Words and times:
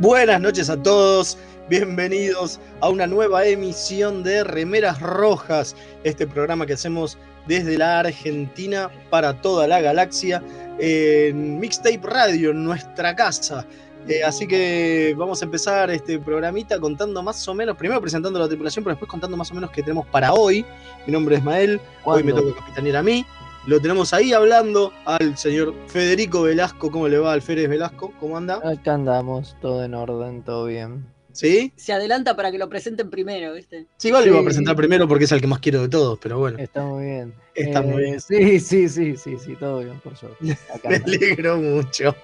Buenas 0.00 0.40
noches 0.40 0.70
a 0.70 0.82
todos, 0.82 1.36
bienvenidos 1.68 2.58
a 2.80 2.88
una 2.88 3.06
nueva 3.06 3.44
emisión 3.44 4.22
de 4.22 4.42
Remeras 4.44 4.98
Rojas, 4.98 5.76
este 6.04 6.26
programa 6.26 6.64
que 6.64 6.72
hacemos 6.72 7.18
desde 7.46 7.76
la 7.76 8.00
Argentina 8.00 8.90
para 9.10 9.34
toda 9.42 9.68
la 9.68 9.82
galaxia 9.82 10.42
en 10.78 11.60
Mixtape 11.60 12.00
Radio, 12.02 12.52
en 12.52 12.64
nuestra 12.64 13.14
casa. 13.14 13.66
Eh, 14.08 14.24
así 14.24 14.46
que 14.46 15.14
vamos 15.18 15.42
a 15.42 15.44
empezar 15.44 15.90
este 15.90 16.18
programita 16.18 16.80
contando 16.80 17.22
más 17.22 17.46
o 17.46 17.52
menos, 17.52 17.76
primero 17.76 18.00
presentando 18.00 18.38
la 18.38 18.48
tripulación, 18.48 18.82
pero 18.82 18.94
después 18.94 19.10
contando 19.10 19.36
más 19.36 19.50
o 19.50 19.54
menos 19.54 19.70
qué 19.70 19.82
tenemos 19.82 20.06
para 20.06 20.32
hoy. 20.32 20.64
Mi 21.06 21.12
nombre 21.12 21.36
es 21.36 21.44
Mael, 21.44 21.78
hoy 22.04 22.22
me 22.22 22.32
toca 22.32 22.58
capitanear 22.58 22.96
a 22.96 23.02
mí. 23.02 23.26
Lo 23.66 23.80
tenemos 23.80 24.12
ahí 24.14 24.32
hablando 24.32 24.92
al 25.04 25.36
señor 25.36 25.74
Federico 25.86 26.42
Velasco. 26.42 26.90
¿Cómo 26.90 27.08
le 27.08 27.18
va 27.18 27.32
al 27.32 27.42
Férez 27.42 27.68
Velasco? 27.68 28.12
¿Cómo 28.18 28.36
anda? 28.36 28.60
Acá 28.64 28.94
andamos, 28.94 29.54
todo 29.60 29.84
en 29.84 29.94
orden, 29.94 30.42
todo 30.42 30.64
bien. 30.66 31.06
¿Sí? 31.32 31.72
Se 31.76 31.92
adelanta 31.92 32.34
para 32.34 32.50
que 32.50 32.58
lo 32.58 32.68
presenten 32.68 33.08
primero, 33.10 33.52
¿viste? 33.52 33.86
Sí, 33.98 34.08
igual 34.08 34.24
Sí. 34.24 34.28
lo 34.30 34.34
iba 34.36 34.42
a 34.42 34.44
presentar 34.46 34.74
primero 34.76 35.06
porque 35.06 35.24
es 35.24 35.32
el 35.32 35.40
que 35.40 35.46
más 35.46 35.60
quiero 35.60 35.82
de 35.82 35.88
todos, 35.88 36.18
pero 36.20 36.38
bueno, 36.38 36.58
Está 36.58 36.82
muy 36.82 37.04
bien. 37.04 37.34
Está 37.54 37.78
Eh, 37.80 37.82
muy 37.82 38.02
bien. 38.02 38.20
Sí, 38.20 38.58
sí, 38.58 38.88
sí, 38.88 39.16
sí, 39.16 39.36
sí, 39.38 39.56
todo 39.56 39.78
bien, 39.80 40.00
por 40.00 40.16
suerte. 40.16 40.38
Me 40.88 40.96
alegro 40.96 41.56
mucho. 41.58 42.16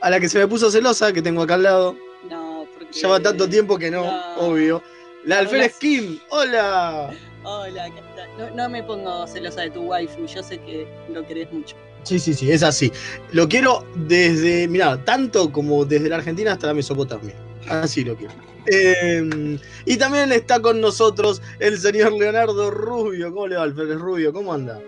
A 0.00 0.10
la 0.10 0.20
que 0.20 0.28
se 0.28 0.38
me 0.38 0.46
puso 0.46 0.70
celosa, 0.70 1.12
que 1.12 1.22
tengo 1.22 1.42
acá 1.42 1.54
al 1.54 1.62
lado. 1.64 1.96
No, 2.30 2.66
porque. 2.78 2.92
Lleva 2.92 3.18
tanto 3.20 3.48
tiempo 3.48 3.76
que 3.78 3.90
no, 3.90 4.04
No. 4.04 4.36
obvio. 4.36 4.82
La 5.24 5.38
Alférez 5.40 5.72
Hola. 5.72 5.78
Kim, 5.80 6.18
hola. 6.28 7.10
Hola, 7.48 7.86
¿qué 7.94 8.02
tal? 8.16 8.28
No, 8.36 8.56
no 8.64 8.68
me 8.68 8.82
pongo 8.82 9.24
celosa 9.28 9.60
de 9.62 9.70
tu 9.70 9.82
waifu, 9.82 10.26
yo 10.26 10.42
sé 10.42 10.58
que 10.58 10.84
lo 11.12 11.24
querés 11.24 11.52
mucho. 11.52 11.76
Sí, 12.02 12.18
sí, 12.18 12.34
sí, 12.34 12.50
es 12.50 12.64
así. 12.64 12.90
Lo 13.32 13.48
quiero 13.48 13.84
desde, 13.94 14.66
mira, 14.66 14.96
tanto 15.04 15.52
como 15.52 15.84
desde 15.84 16.08
la 16.08 16.16
Argentina 16.16 16.52
hasta 16.52 16.66
la 16.66 16.74
Mesopotamia. 16.74 17.34
Así 17.68 18.02
lo 18.04 18.16
quiero. 18.16 18.34
Eh, 18.66 19.58
y 19.84 19.96
también 19.96 20.32
está 20.32 20.60
con 20.60 20.80
nosotros 20.80 21.40
el 21.60 21.78
señor 21.78 22.12
Leonardo 22.14 22.68
Rubio. 22.70 23.32
¿Cómo 23.32 23.46
le 23.46 23.56
va, 23.56 23.62
Alférez 23.62 23.98
Rubio? 23.98 24.32
¿Cómo 24.32 24.52
anda? 24.52 24.80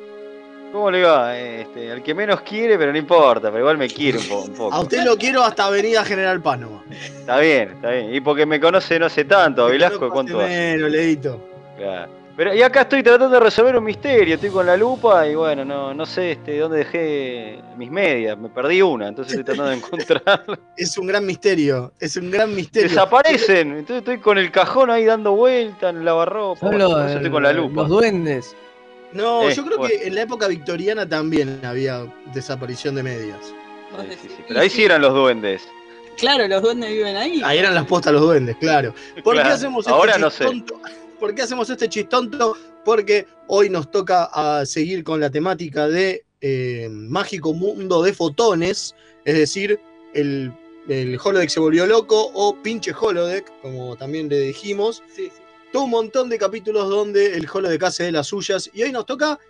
¿Cómo 0.73 0.91
le 0.91 1.03
va? 1.03 1.39
Este, 1.39 1.93
al 1.93 2.03
que 2.03 2.13
menos 2.13 2.41
quiere, 2.43 2.77
pero 2.77 2.91
no 2.93 2.99
importa, 2.99 3.49
pero 3.51 3.61
igual 3.61 3.79
me 3.79 3.89
quiere 3.89 4.19
un, 4.19 4.25
po- 4.29 4.43
un 4.43 4.53
poco. 4.53 4.75
A 4.75 4.81
usted 4.81 5.05
lo 5.05 5.17
quiero 5.17 5.45
hasta 5.45 5.67
Avenida 5.67 6.05
General 6.05 6.43
Pánoma. 6.43 6.85
Está 6.91 7.39
bien, 7.39 7.71
está 7.71 7.91
bien. 7.91 8.13
Y 8.15 8.21
porque 8.21 8.47
me 8.47 8.59
conoce 8.61 8.99
no 8.99 9.07
hace 9.07 9.25
tanto, 9.25 9.67
Velasco, 9.67 10.11
¿cuánto 10.11 10.41
hace? 10.41 10.49
Menos, 10.77 10.91
Leito. 10.91 11.41
Claro. 11.77 12.18
Pero, 12.39 12.55
y 12.55 12.63
acá 12.63 12.83
estoy 12.83 13.03
tratando 13.03 13.31
de 13.31 13.41
resolver 13.41 13.77
un 13.77 13.83
misterio, 13.83 14.37
estoy 14.37 14.51
con 14.51 14.65
la 14.65 14.77
lupa 14.77 15.27
y 15.27 15.35
bueno, 15.35 15.65
no, 15.65 15.93
no 15.93 16.07
sé 16.07 16.31
este, 16.31 16.57
dónde 16.57 16.79
dejé 16.79 17.61
mis 17.77 17.91
medias, 17.91 18.39
me 18.39 18.49
perdí 18.49 18.81
una, 18.81 19.09
entonces 19.09 19.37
estoy 19.37 19.45
tratando 19.57 19.71
de 19.71 19.77
encontrarla. 19.85 20.57
Es 20.77 20.97
un 20.97 21.09
gran 21.09 21.27
misterio, 21.27 21.93
es 21.99 22.17
un 22.17 22.31
gran 22.31 22.55
misterio. 22.55 22.89
Desaparecen, 22.91 23.73
entonces 23.73 23.97
estoy 23.99 24.19
con 24.21 24.39
el 24.39 24.53
cajón 24.53 24.89
ahí 24.89 25.05
dando 25.05 25.33
vueltas 25.33 25.91
en 25.91 25.97
el 25.99 26.05
lavarropa, 26.05 26.65
bueno, 26.65 27.09
estoy 27.09 27.29
con 27.29 27.43
la 27.43 27.53
lupa. 27.53 27.81
los 27.83 27.89
duendes. 27.89 28.55
No, 29.13 29.49
Eh, 29.49 29.55
yo 29.55 29.65
creo 29.65 29.79
bueno. 29.79 29.93
que 29.99 30.07
en 30.07 30.15
la 30.15 30.23
época 30.23 30.47
victoriana 30.47 31.09
también 31.09 31.61
había 31.65 32.07
desaparición 32.33 32.95
de 32.95 33.03
medias. 33.03 33.53
Vos 33.91 34.03
Sí, 34.03 34.07
sí, 34.13 34.17
decís. 34.17 34.33
sí, 34.37 34.45
Pero 34.47 34.61
ahí 34.61 34.71
sí 34.71 34.85
eran 34.85 35.01
los 35.03 35.13
duendes. 35.13 35.67
Claro, 36.17 36.47
los 36.47 36.63
duendes 36.63 36.91
viven 36.91 37.17
ahí. 37.17 37.41
Ahí 37.45 37.59
eran 37.59 37.75
las 37.75 37.85
postas 37.87 38.13
los 38.13 38.23
duendes, 38.23 38.57
claro. 38.59 38.95
¿Por 39.25 39.35
qué 39.35 39.43
hacemos 39.43 39.87
este 39.87 39.93
Ahora 39.99 40.19
no 40.19 40.31
sé. 40.31 40.47
¿Por 41.19 41.35
qué 41.35 41.43
hacemos 41.43 41.69
este 41.69 41.89
chistonto? 41.89 42.57
Porque 42.85 43.27
hoy 43.49 43.69
nos 43.71 43.91
toca 43.91 44.31
a 44.33 44.65
seguir 44.65 45.03
con 45.03 45.21
la 45.21 45.31
temática 45.31 45.89
de 45.89 46.25
eh, 46.41 46.89
Mágico 46.91 47.53
Mundo 47.53 48.03
de 48.03 48.13
Fotones, 48.13 48.95
es 49.25 49.37
decir, 49.37 49.81
el, 50.15 50.53
el 50.89 51.19
holodeck 51.23 51.49
se 51.49 51.61
volvió 51.61 51.87
loco 51.87 52.31
o 52.35 52.55
pinche 52.63 52.93
holodeck, 52.99 53.53
como 53.61 53.97
también 53.97 54.29
le 54.29 54.39
dijimos. 54.41 55.03
Sí, 55.15 55.25
sí. 55.25 55.43
todo 55.73 55.85
un 55.85 55.91
montón 55.91 56.29
de 56.29 56.39
capítulos 56.39 56.89
donde 56.89 57.35
el 57.35 57.49
holodeck 57.53 57.83
hace 57.83 58.05
de 58.05 58.13
las 58.13 58.29
suyas 58.29 58.71
y 58.73 58.85
hoy 58.85 58.93
nos 58.93 59.05
toca 59.05 59.41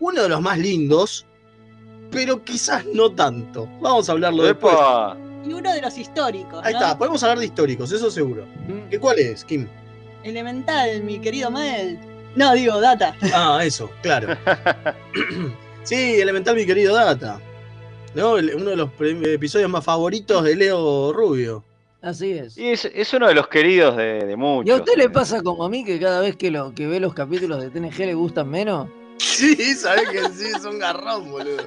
uno 0.00 0.22
de 0.22 0.28
los 0.28 0.42
más 0.42 0.58
lindos, 0.58 1.24
pero 2.10 2.44
quizás 2.44 2.84
no 2.86 3.10
tanto. 3.12 3.66
Vamos 3.80 4.08
a 4.10 4.12
hablarlo 4.12 4.44
después. 4.44 4.74
Y 5.46 5.52
uno 5.52 5.72
de 5.72 5.80
los 5.80 5.96
históricos. 5.96 6.60
Ahí 6.64 6.74
¿no? 6.74 6.80
está, 6.80 6.98
podemos 6.98 7.22
hablar 7.22 7.38
de 7.38 7.46
históricos, 7.46 7.90
eso 7.92 8.10
seguro. 8.10 8.46
¿Qué 8.90 8.98
cuál 8.98 9.18
es, 9.18 9.44
Kim? 9.44 9.66
Elemental, 10.24 11.02
mi 11.02 11.18
querido 11.18 11.50
Mael. 11.50 11.98
No, 12.34 12.52
digo, 12.54 12.80
Data. 12.80 13.14
Ah, 13.34 13.60
eso, 13.62 13.90
claro. 14.02 14.36
sí, 15.84 16.20
Elemental, 16.20 16.56
mi 16.56 16.66
querido 16.66 16.94
Data. 16.94 17.40
¿No? 18.14 18.34
Uno 18.34 18.70
de 18.70 18.76
los 18.76 18.90
episodios 19.00 19.70
más 19.70 19.84
favoritos 19.84 20.42
de 20.44 20.56
Leo 20.56 21.12
Rubio. 21.12 21.64
Así 22.00 22.32
es. 22.32 22.58
y 22.58 22.68
es, 22.68 22.84
es 22.84 23.12
uno 23.14 23.28
de 23.28 23.34
los 23.34 23.48
queridos 23.48 23.96
de, 23.96 24.24
de 24.24 24.36
muchos. 24.36 24.68
¿Y 24.68 24.70
a 24.72 24.76
usted 24.76 24.94
le 24.96 25.08
pasa 25.08 25.42
como 25.42 25.64
a 25.64 25.70
mí 25.70 25.84
que 25.84 25.98
cada 25.98 26.20
vez 26.20 26.36
que, 26.36 26.50
lo, 26.50 26.74
que 26.74 26.86
ve 26.86 27.00
los 27.00 27.14
capítulos 27.14 27.62
de 27.62 27.70
TNG 27.70 27.98
le 28.00 28.14
gustan 28.14 28.48
menos? 28.48 28.88
Sí, 29.18 29.74
sabés 29.74 30.08
que 30.10 30.20
sí, 30.30 30.46
es 30.54 30.64
un 30.64 30.78
garrón, 30.78 31.30
boludo. 31.30 31.64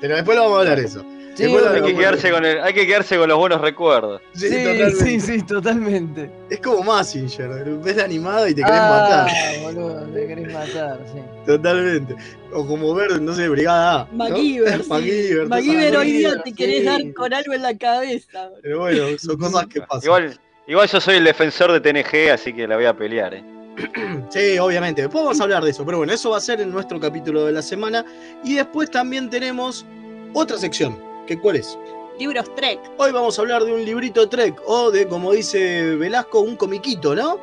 Pero 0.00 0.14
después 0.14 0.36
lo 0.36 0.44
vamos 0.44 0.58
a 0.58 0.60
hablar 0.60 0.78
eso. 0.78 1.04
Sí, 1.38 1.44
Hay 1.44 1.52
que, 1.52 1.80
Bueno, 1.80 1.98
quedarse 1.98 2.32
con 2.32 2.44
el, 2.44 2.60
hay 2.60 2.74
que 2.74 2.84
quedarse 2.84 3.16
con 3.16 3.28
los 3.28 3.38
buenos 3.38 3.60
recuerdos. 3.60 4.20
Sí, 4.34 4.48
sí, 4.48 4.56
totalmente. 4.56 5.04
sí, 5.04 5.20
sí, 5.20 5.42
totalmente. 5.42 6.30
Es 6.50 6.58
como 6.58 6.82
Massinger, 6.82 7.48
ves 7.76 7.96
la 7.96 8.04
animada 8.06 8.50
y 8.50 8.54
te 8.54 8.62
querés 8.62 8.80
ah, 8.80 9.24
matar. 9.28 9.62
boludo, 9.62 10.00
te 10.12 10.26
querés 10.26 10.52
matar, 10.52 10.98
sí. 11.06 11.20
Totalmente. 11.46 12.16
O 12.52 12.66
como 12.66 12.92
ver, 12.92 13.22
no 13.22 13.32
sé, 13.36 13.48
Brigada 13.48 14.00
A. 14.00 14.08
¿no? 14.10 14.16
MacGyver. 14.16 14.82
sí. 14.82 14.88
MacGyver, 14.88 15.46
MacGyver 15.46 15.96
hoy 15.96 16.10
día 16.10 16.42
te 16.42 16.52
querés 16.52 16.80
sí. 16.80 16.84
dar 16.86 17.14
con 17.14 17.32
algo 17.32 17.52
en 17.52 17.62
la 17.62 17.78
cabeza. 17.78 18.50
Pero 18.60 18.80
bueno, 18.80 19.04
son 19.18 19.36
cosas 19.38 19.66
que 19.68 19.80
pasan. 19.82 20.02
Igual, 20.06 20.40
igual 20.66 20.88
yo 20.88 21.00
soy 21.00 21.16
el 21.18 21.24
defensor 21.24 21.70
de 21.70 21.80
TNG, 21.80 22.32
así 22.32 22.52
que 22.52 22.66
la 22.66 22.74
voy 22.74 22.86
a 22.86 22.96
pelear. 22.96 23.34
eh. 23.34 23.44
Sí, 24.30 24.58
obviamente. 24.58 25.02
Después 25.02 25.22
vamos 25.22 25.40
a 25.40 25.44
hablar 25.44 25.62
de 25.62 25.70
eso. 25.70 25.86
Pero 25.86 25.98
bueno, 25.98 26.12
eso 26.12 26.30
va 26.30 26.38
a 26.38 26.40
ser 26.40 26.60
en 26.60 26.72
nuestro 26.72 26.98
capítulo 26.98 27.44
de 27.44 27.52
la 27.52 27.62
semana. 27.62 28.04
Y 28.42 28.56
después 28.56 28.90
también 28.90 29.30
tenemos 29.30 29.86
otra 30.34 30.58
sección. 30.58 31.06
¿Que 31.28 31.38
¿Cuál 31.38 31.56
es? 31.56 31.78
Libros 32.18 32.52
Trek. 32.54 32.80
Hoy 32.96 33.12
vamos 33.12 33.38
a 33.38 33.42
hablar 33.42 33.62
de 33.62 33.70
un 33.70 33.84
librito 33.84 34.26
Trek 34.30 34.58
o 34.66 34.90
de, 34.90 35.06
como 35.06 35.32
dice 35.32 35.94
Velasco, 35.96 36.40
un 36.40 36.56
comiquito, 36.56 37.14
¿no? 37.14 37.38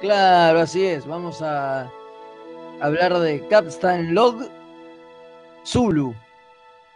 Claro, 0.00 0.58
así 0.58 0.84
es. 0.84 1.06
Vamos 1.06 1.40
a 1.40 1.88
hablar 2.80 3.16
de 3.20 3.46
Capstan 3.46 4.12
Log 4.12 4.48
Zulu. 5.64 6.12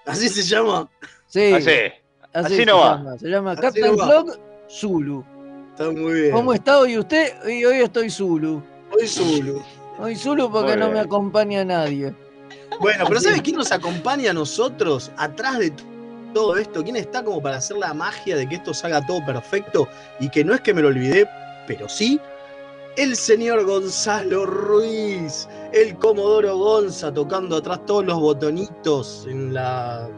Así 0.05 0.29
se 0.29 0.43
llama. 0.43 0.91
Sí, 1.29 1.53
Así. 1.53 1.71
así 1.71 1.93
así 2.33 2.57
se 2.57 2.67
no 2.67 2.79
va. 2.79 2.97
llama. 2.97 3.19
Se 3.19 3.29
llama 3.29 3.53
Así 3.53 3.61
Captain 3.63 3.97
no. 3.97 4.05
Log 4.07 4.39
Zulu. 4.69 5.25
Está 5.71 5.91
muy 5.93 6.23
bien. 6.23 6.33
¿Cómo 6.33 6.53
está 6.53 6.79
hoy 6.81 6.99
usted? 6.99 7.35
Hoy, 7.45 7.65
hoy 7.65 7.77
estoy 7.77 8.11
Zulu. 8.11 8.61
Hoy 8.91 9.07
Zulu. 9.07 9.63
Hoy 10.01 10.17
Zulu 10.17 10.51
porque 10.51 10.77
no 10.77 10.91
me 10.91 10.99
acompaña 10.99 11.65
nadie. 11.65 12.13
Bueno, 12.81 13.05
pero 13.07 13.21
¿sabes 13.21 13.43
quién 13.43 13.57
nos 13.57 13.71
acompaña 13.71 14.33
a 14.33 14.35
nosotros 14.35 15.13
atrás 15.17 15.61
de 15.61 15.73
todo 16.33 16.57
esto? 16.57 16.83
¿Quién 16.83 16.97
está 16.97 17.23
como 17.23 17.41
para 17.43 17.57
hacer 17.57 17.77
la 17.77 17.95
magia 17.95 18.37
de 18.37 18.49
que 18.49 18.57
esto 18.57 18.73
salga 18.75 19.05
todo 19.07 19.25
perfecto? 19.25 19.89
Y 20.21 20.29
que 20.31 20.45
no 20.45 20.55
es 20.55 20.61
que 20.61 20.75
me 20.75 20.83
lo 20.83 20.89
olvidé, 20.89 21.29
pero 21.67 21.89
sí. 21.89 22.21
El 22.97 23.17
señor 23.17 23.65
Gonzalo 23.65 24.45
Ruiz, 24.45 25.49
el 25.73 25.97
Comodoro 25.97 26.59
Gonza, 26.59 27.13
tocando 27.13 27.57
atrás 27.57 27.87
todos 27.87 28.05
los 28.05 28.21
botonitos 28.21 29.27
en 29.29 29.55
la 29.55 30.09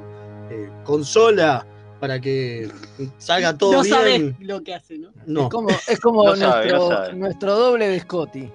eh, 0.51 0.69
consola 0.83 1.65
para 2.01 2.21
que 2.21 2.69
salga 3.19 3.57
todo 3.57 3.75
no 3.75 3.83
bien. 3.83 3.95
sabes 3.95 4.35
lo 4.41 4.63
que 4.63 4.75
hace, 4.75 4.99
¿no? 4.99 5.11
No, 5.25 5.43
Es 5.45 5.49
como, 5.51 5.69
es 5.71 6.01
como 6.01 6.25
No 6.25 6.37
sabe, 6.37 6.67
nuestro, 6.71 6.79
no 6.79 6.89
sabe. 6.97 7.13
nuestro 7.15 7.55
doble 7.57 7.89
de 7.89 8.01
Scotty. 8.01 8.51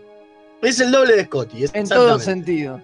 es 0.63 0.79
el 0.81 0.91
doble 0.91 1.15
de 1.15 1.23
Scotty, 1.23 1.65
En 1.71 1.87
todo 1.87 2.19
sentido. 2.19 2.81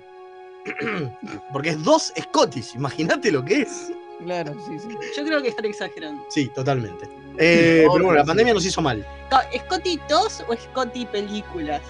Porque 1.51 1.69
es 1.71 1.83
dos 1.83 2.13
Scotties, 2.19 2.75
imagínate 2.75 3.29
lo 3.31 3.43
que 3.43 3.61
es. 3.63 3.91
Claro, 4.23 4.53
sí, 4.65 4.79
sí. 4.79 4.87
Yo 5.17 5.25
creo 5.25 5.41
que 5.41 5.49
están 5.49 5.65
exagerando. 5.65 6.23
Sí, 6.29 6.47
totalmente. 6.47 7.05
Eh, 7.37 7.79
pero 7.81 7.91
bueno, 7.91 8.13
la 8.13 8.23
pandemia 8.23 8.53
nos 8.53 8.65
hizo 8.65 8.81
mal. 8.81 9.05
¿Scotty 9.65 9.99
2 10.07 10.45
o 10.47 10.55
Scotty 10.55 11.05
películas? 11.05 11.81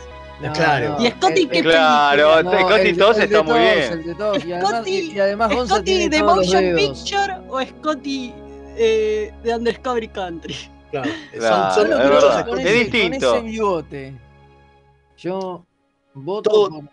Claro. 0.53 0.97
¿Y 0.99 1.07
Scotty 1.11 1.43
el- 1.43 1.49
qué 1.49 1.61
Claro, 1.61 2.43
no, 2.43 2.51
Scotty 2.51 2.87
el 2.89 2.95
de- 2.97 3.03
2 3.03 3.17
el 3.19 3.29
de 3.29 3.35
está 3.37 3.43
muy 3.43 3.59
bien. 3.59 3.93
el 3.93 4.03
de 4.05 4.15
todos. 4.15 4.43
Y 4.45 4.51
además, 4.53 4.71
Scotty- 4.73 4.89
y- 4.89 5.11
y 5.13 5.19
además 5.19 5.53
Gonza 5.53 5.75
¿Scotty 5.75 5.85
tiene 5.85 6.09
de 6.09 6.23
Motion 6.23 6.63
dedos. 6.63 6.81
Picture 6.81 7.33
o 7.47 7.61
Scotty 7.61 8.33
eh, 8.77 9.33
de 9.43 9.55
Undercover 9.55 10.09
Country? 10.11 10.55
Claro, 10.91 11.09
Claro, 11.31 11.73
son, 11.73 11.73
son 11.73 11.89
los 11.89 11.99
lo 12.21 12.39
es 12.39 12.45
con 12.45 12.59
ese, 12.59 12.71
distinto. 12.73 13.29
Con 13.29 13.37
ese 13.37 13.45
bigote. 13.45 14.13
Yo 15.17 15.65
voto 16.15 16.49
Todo- 16.49 16.69
por- 16.69 16.89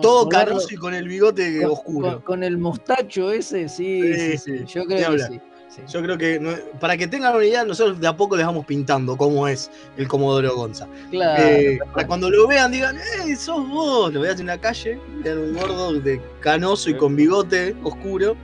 Todo 0.00 0.28
verlo 0.28 0.46
canoso 0.46 0.68
y 0.70 0.76
con 0.76 0.94
el 0.94 1.08
bigote 1.08 1.62
con, 1.62 1.70
oscuro. 1.72 2.12
con- 2.12 2.20
con 2.22 2.44
el 2.44 2.58
mostacho 2.58 3.32
ese, 3.32 3.68
sí, 3.68 4.14
Sí, 4.14 4.38
sí. 4.38 4.64
Yo 4.66 4.84
creo 4.84 5.12
que 5.12 5.18
sí. 5.18 5.40
sí. 5.68 5.80
Yo 5.88 6.00
creo 6.02 6.16
que, 6.16 6.38
no- 6.38 6.52
para 6.78 6.96
que 6.96 7.08
tengan 7.08 7.34
una 7.34 7.44
idea, 7.44 7.64
nosotros 7.64 8.00
de 8.00 8.06
a 8.06 8.16
poco 8.16 8.36
les 8.36 8.46
vamos 8.46 8.64
pintando 8.66 9.16
cómo 9.16 9.48
es 9.48 9.68
el 9.96 10.06
Comodoro 10.06 10.54
Gonza. 10.54 10.86
Claro. 11.10 11.42
Eh, 11.44 11.78
para 11.92 12.06
cuando 12.06 12.30
lo 12.30 12.46
vean, 12.46 12.70
digan, 12.70 12.96
¡eh, 12.98 13.34
sos 13.36 13.68
vos! 13.68 14.12
Lo 14.12 14.20
veas 14.20 14.38
en 14.38 14.46
la 14.46 14.60
calle, 14.60 15.00
vean 15.24 15.38
un 15.38 15.54
gordo 15.54 15.92
de 15.94 16.20
canoso 16.40 16.88
y 16.90 16.94
con 16.96 17.16
bigote 17.16 17.74
oscuro, 17.82 18.36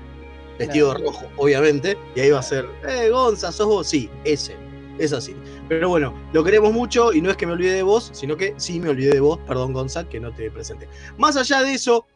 vestido 0.58 0.88
de 0.88 0.94
Claro. 0.96 1.10
rojo, 1.12 1.26
obviamente, 1.36 1.96
y 2.16 2.20
ahí 2.20 2.30
va 2.30 2.40
a 2.40 2.42
ser, 2.42 2.66
¡eh, 2.88 3.08
Gonza, 3.10 3.52
sos 3.52 3.66
vos! 3.66 3.86
Sí, 3.86 4.10
ese. 4.24 4.56
es 4.98 5.12
así. 5.12 5.36
Pero 5.68 5.88
bueno, 5.88 6.14
lo 6.32 6.44
queremos 6.44 6.72
mucho 6.72 7.12
y 7.12 7.20
no 7.20 7.30
es 7.30 7.36
que 7.36 7.46
me 7.46 7.52
olvide 7.52 7.72
de 7.72 7.82
vos, 7.82 8.10
sino 8.12 8.36
que 8.36 8.54
sí 8.56 8.78
me 8.78 8.88
olvidé 8.88 9.14
de 9.14 9.20
vos, 9.20 9.38
perdón 9.46 9.72
Gonzalo, 9.72 10.08
que 10.08 10.20
no 10.20 10.32
te 10.32 10.50
presenté. 10.50 10.88
Más 11.18 11.36
allá 11.36 11.62
de 11.62 11.74
eso, 11.74 12.06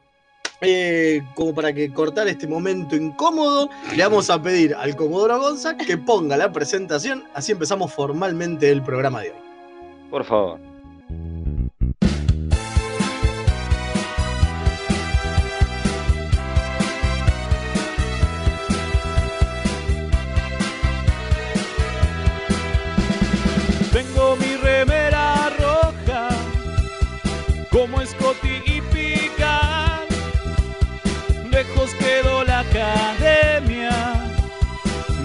eh, 0.61 1.23
como 1.35 1.55
para 1.55 1.73
que 1.73 1.93
cortar 1.93 2.29
este 2.29 2.47
momento 2.47 2.95
incómodo, 2.95 3.69
le 3.97 4.03
vamos 4.03 4.31
a 4.31 4.41
pedir 4.41 4.75
al 4.75 4.95
Comodoro 4.95 5.39
Gonza 5.41 5.77
que 5.77 5.97
ponga 5.97 6.37
la 6.37 6.53
presentación, 6.53 7.25
así 7.35 7.53
empezamos 7.53 7.93
formalmente 7.93 8.71
el 8.71 8.83
programa 8.83 9.23
de 9.23 9.31
hoy. 9.31 9.37
Por 10.11 10.25
favor. 10.25 10.61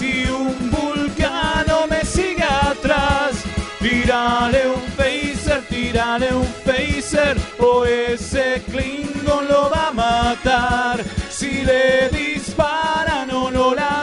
y 0.00 0.28
un 0.28 0.70
vulcano 0.70 1.86
me 1.88 2.04
sigue 2.04 2.42
atrás. 2.42 3.32
Tírale 3.78 4.68
un 4.68 4.82
phaser, 4.96 5.62
tírale 5.68 6.34
un 6.34 6.46
phaser, 6.64 7.36
o 7.58 7.84
ese 7.84 8.62
Klingon 8.70 9.46
lo 9.48 9.70
va 9.70 9.88
a 9.88 9.92
matar. 9.92 11.04
Si 11.30 11.62
le 11.62 12.08
disparan 12.10 13.30
o 13.30 13.50
lo 13.50 13.74
lastiman, 13.74 13.95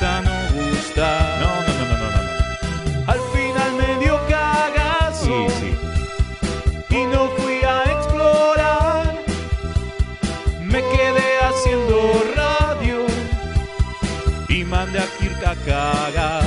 no 0.00 0.70
gustar. 0.70 1.40
No, 1.40 1.48
no, 1.66 1.72
no, 1.78 1.84
no, 1.88 1.96
no, 1.98 2.22
no. 2.22 3.12
Al 3.12 3.20
final 3.32 3.72
me 3.74 4.04
dio 4.04 4.20
cagazo 4.28 5.46
y 6.90 7.04
no 7.06 7.28
fui 7.30 7.62
a 7.64 7.84
explorar. 7.84 9.14
Me 10.60 10.82
quedé 10.82 11.38
haciendo 11.40 12.24
radio 12.34 13.06
y 14.50 14.64
mandé 14.64 14.98
a 14.98 15.06
Kirk 15.18 15.42
a 15.46 15.54
cagar. 15.64 16.44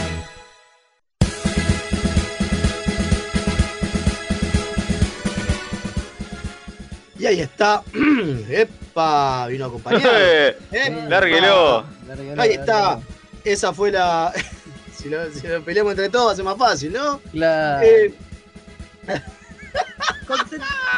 Y 7.18 7.26
ahí 7.26 7.42
está. 7.42 7.82
¡Epa! 8.50 9.48
Vino 9.48 9.66
acompañado. 9.66 10.08
¿eh? 10.14 10.56
Lárguelo. 11.10 11.84
Lárguelo, 12.08 12.42
Ahí 12.42 12.52
está. 12.52 13.00
Esa 13.52 13.74
fue 13.74 13.92
la. 13.92 14.32
si, 14.96 15.10
lo, 15.10 15.32
si 15.32 15.48
lo 15.48 15.64
peleamos 15.64 15.92
entre 15.92 16.10
todos, 16.10 16.34
hace 16.34 16.44
más 16.44 16.58
fácil, 16.58 16.94
¿no? 16.94 17.20
Claro. 17.32 17.86
Eh, 17.86 18.14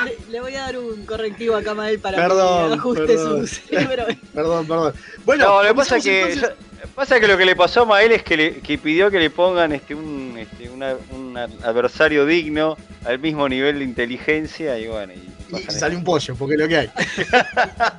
Le, 0.06 0.18
le 0.30 0.42
voy 0.42 0.56
a 0.56 0.62
dar 0.62 0.77
un 0.77 1.06
correctivo 1.06 1.56
a 1.56 1.63
Camael 1.63 2.00
para 2.00 2.18
Perdón, 2.18 2.69
que 2.71 2.77
ajuste 2.77 3.06
perdón. 3.06 3.48
su 3.48 3.56
cerebro. 3.56 4.06
perdón, 4.33 4.68
perdón. 4.68 4.94
Bueno, 5.25 5.45
No, 5.45 5.63
lo 5.63 5.69
que 5.69 5.75
pasa 5.75 6.00
que, 6.01 6.21
entonces- 6.33 6.51
pasa 6.95 7.19
que 7.19 7.27
lo 7.27 7.38
que 7.38 7.45
le 7.45 7.56
pasó 7.56 7.83
a 7.83 7.86
Mael 7.86 8.12
es 8.12 8.24
que, 8.24 8.36
le, 8.38 8.59
que 8.59 8.77
pidió 8.77 9.09
que 9.09 9.19
le 9.19 9.30
pongan 9.30 9.71
este, 9.71 9.95
un, 9.95 10.36
este, 10.38 10.69
una- 10.69 10.95
un 11.12 11.38
adversario 11.38 12.25
digno 12.25 12.75
al 13.06 13.19
mismo 13.19 13.47
nivel 13.47 13.80
de 13.80 13.86
inteligencia 13.86 14.77
y 14.77 14.88
bueno. 14.88 15.13
Y, 15.13 15.31
Y 15.57 15.63
salió 15.71 15.97
un 15.97 16.04
pollo, 16.04 16.36
porque 16.36 16.56
es 16.56 16.59
lo 16.62 16.68
que 16.68 16.77
hay. 16.77 16.89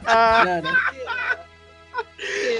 claro. 0.04 0.68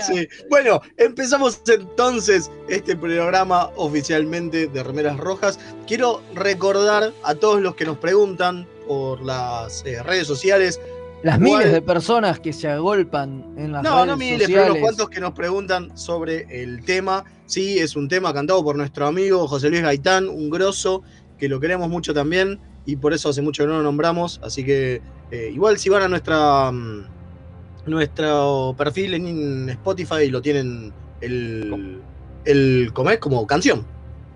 Sí. 0.07 0.27
Bueno, 0.51 0.81
empezamos 0.97 1.61
entonces 1.69 2.51
este 2.69 2.97
programa 2.97 3.71
oficialmente 3.77 4.67
de 4.67 4.83
Remeras 4.83 5.17
Rojas. 5.19 5.59
Quiero 5.87 6.21
recordar 6.35 7.13
a 7.23 7.35
todos 7.35 7.61
los 7.61 7.75
que 7.77 7.85
nos 7.85 7.99
preguntan 7.99 8.67
por 8.87 9.23
las 9.23 9.85
eh, 9.87 10.03
redes 10.03 10.27
sociales. 10.27 10.81
Las 11.23 11.39
miles 11.39 11.71
de 11.71 11.81
personas 11.81 12.41
que 12.41 12.53
se 12.53 12.67
agolpan 12.69 13.55
en 13.57 13.71
las 13.73 13.85
No, 13.85 13.95
redes 13.95 14.07
no 14.09 14.17
miles, 14.17 14.39
sociales. 14.41 14.63
pero 14.65 14.73
unos 14.75 14.83
cuantos 14.83 15.09
que 15.11 15.21
nos 15.21 15.33
preguntan 15.35 15.97
sobre 15.97 16.63
el 16.63 16.85
tema. 16.85 17.25
Sí, 17.47 17.79
es 17.79 17.95
un 17.95 18.09
tema 18.09 18.35
cantado 18.35 18.65
por 18.65 18.75
nuestro 18.77 19.07
amigo 19.07 19.47
José 19.47 19.69
Luis 19.71 19.83
Gaitán, 19.83 20.29
un 20.29 20.51
grosso, 20.51 21.03
que 21.39 21.49
lo 21.49 21.61
queremos 21.61 21.89
mucho 21.89 22.13
también 22.13 22.59
y 22.87 22.97
por 22.97 23.13
eso 23.13 23.29
hace 23.29 23.41
mucho 23.43 23.63
que 23.63 23.69
no 23.69 23.77
lo 23.77 23.83
nombramos. 23.85 24.41
Así 24.43 24.65
que 24.65 25.01
eh, 25.31 25.51
igual 25.55 25.79
si 25.79 25.89
van 25.91 26.03
a 26.03 26.09
nuestra 26.09 26.73
mm, 26.73 27.07
nuestro 27.87 28.75
perfil 28.77 29.15
en 29.15 29.69
Spotify 29.71 30.29
lo 30.29 30.41
tienen 30.43 30.93
el, 31.21 32.01
el 32.45 32.91
¿cómo 32.93 33.11
es? 33.11 33.19
como 33.19 33.47
canción. 33.47 33.85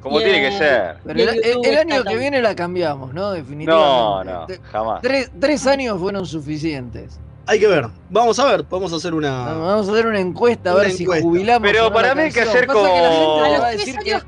Como 0.00 0.18
tiene 0.18 0.40
que 0.50 0.56
ser. 0.56 0.96
Pero 1.04 1.18
el, 1.32 1.76
año 1.78 2.04
que 2.04 2.16
viene 2.16 2.40
la 2.40 2.54
cambiamos, 2.54 3.12
¿no? 3.12 3.22
No, 3.22 3.32
Definitivamente. 3.32 4.32
no, 4.32 4.46
Te- 4.46 4.60
jamás. 4.70 5.02
Tres, 5.02 5.30
tres 5.40 5.66
años 5.66 5.98
fueron 5.98 6.24
suficientes. 6.26 7.18
Hay 7.48 7.58
que 7.58 7.66
ver. 7.66 7.86
Vamos 8.10 8.38
a 8.38 8.44
ver, 8.44 8.64
podemos 8.64 8.92
hacer 8.92 9.14
una. 9.14 9.46
Vamos 9.52 9.88
a 9.88 9.92
hacer 9.92 10.06
una 10.06 10.20
encuesta 10.20 10.70
a 10.70 10.74
Una 10.74 10.82
ver 10.84 10.92
si 10.92 11.04
jubilamos. 11.06 11.68
Pero 11.68 11.86
o 11.86 11.88
no 11.88 11.94
para 11.94 12.08
la 12.08 12.14
mí 12.14 12.22
hay 12.22 12.32
que 12.32 12.40
hacer 12.40 12.66
Pasa 12.66 12.78
que 12.80 13.00
la 13.00 13.10
gente 13.10 13.24
como- 13.24 13.44
A 13.44 13.58
va 13.58 13.66
a 13.66 13.70
decir 13.70 13.96
que- 13.98 14.20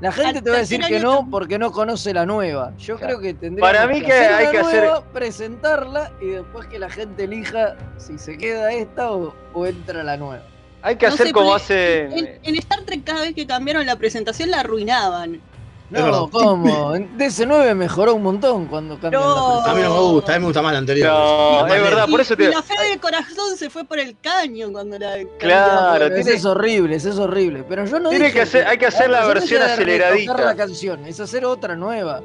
La 0.00 0.12
gente 0.12 0.40
te 0.40 0.50
va 0.50 0.56
a 0.56 0.60
decir 0.60 0.80
que 0.82 0.98
no 0.98 1.28
porque 1.30 1.58
no 1.58 1.70
conoce 1.72 2.14
la 2.14 2.24
nueva. 2.24 2.72
Yo 2.78 2.96
Claro. 2.96 3.18
creo 3.20 3.34
que 3.38 3.50
Para 3.60 3.86
mí 3.86 4.00
que 4.00 4.12
hacer 4.12 4.32
hay 4.32 4.44
la 4.46 4.50
que 4.50 4.58
hacer- 4.60 4.80
nueva, 4.84 5.04
presentarla 5.12 6.10
y 6.20 6.26
después 6.28 6.66
que 6.68 6.78
la 6.78 6.88
gente 6.88 7.24
elija 7.24 7.76
si 7.98 8.16
se 8.18 8.38
queda 8.38 8.72
esta 8.72 9.12
o, 9.12 9.34
o 9.52 9.66
entra 9.66 10.02
la 10.02 10.16
nueva. 10.16 10.42
Hay 10.82 10.96
que 10.96 11.06
No 11.08 11.12
hacer 11.14 11.26
sé, 11.26 11.32
como 11.34 11.54
hace. 11.54 12.04
En, 12.04 12.38
en 12.42 12.56
Star 12.56 12.80
Trek 12.82 13.04
cada 13.04 13.20
vez 13.20 13.34
que 13.34 13.46
cambiaron 13.46 13.84
la 13.84 13.96
presentación 13.96 14.50
la 14.50 14.60
arruinaban. 14.60 15.42
No, 15.90 16.30
¿cómo? 16.30 16.94
En 16.94 17.18
DC9 17.18 17.74
mejoró 17.74 18.14
un 18.14 18.22
montón 18.22 18.66
cuando 18.66 18.98
cambian 19.00 19.22
No. 19.22 19.60
la 19.66 19.72
A 19.72 19.74
mí 19.74 19.82
no 19.82 19.90
me 19.94 20.00
gusta, 20.00 20.32
a 20.32 20.34
mí 20.36 20.40
me 20.40 20.46
gusta 20.46 20.62
más 20.62 20.72
la 20.72 20.78
anterior. 20.78 21.08
No, 21.08 21.66
es 21.66 21.82
verdad, 21.82 22.08
por 22.08 22.20
Y- 22.20 22.22
eso 22.22 22.34
y 22.34 22.36
te. 22.36 22.48
la 22.50 22.62
fe 22.62 22.74
del 22.88 23.00
corazón 23.00 23.56
se 23.56 23.68
fue 23.70 23.84
por 23.84 23.98
el 23.98 24.16
caño 24.20 24.70
cuando 24.70 24.98
la 24.98 25.16
Claro, 25.38 26.06
tiene- 26.06 26.20
ese 26.20 26.34
es 26.34 26.44
horrible, 26.44 26.94
ese 26.96 27.10
es 27.10 27.18
horrible. 27.18 27.64
Pero 27.68 27.84
yo 27.86 27.98
no 27.98 28.10
Tiene 28.10 28.26
dije 28.26 28.36
que 28.36 28.42
hacer- 28.42 28.66
hay 28.68 28.78
que 28.78 28.86
hacer 28.86 29.10
la 29.10 29.22
yo 29.22 29.28
no 29.28 29.34
versión 29.34 29.62
aceleradita. 29.62 30.36
la 30.36 30.54
canción, 30.54 31.04
es 31.06 31.18
hacer 31.18 31.44
otra 31.44 31.74
nueva. 31.74 32.20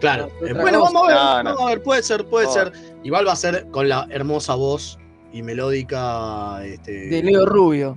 Claro. 0.00 0.28
Otra 0.40 0.50
Eh, 0.50 0.52
bueno, 0.54 0.80
cosa. 0.80 0.92
vamos 0.92 1.02
a 1.02 1.06
ver, 1.08 1.16
No, 1.16 1.42
no. 1.42 1.50
vamos 1.54 1.62
a 1.62 1.66
ver, 1.74 1.82
puede 1.82 2.02
ser, 2.02 2.24
puede 2.26 2.46
No. 2.46 2.52
ser. 2.52 2.72
Igual 3.04 3.26
va 3.28 3.32
a 3.32 3.36
ser 3.36 3.66
con 3.70 3.88
la 3.88 4.06
hermosa 4.10 4.54
voz 4.56 4.98
y 5.32 5.42
melódica 5.42 6.60
este, 6.64 7.08
De 7.08 7.22
Leo 7.22 7.46
Rubio. 7.46 7.96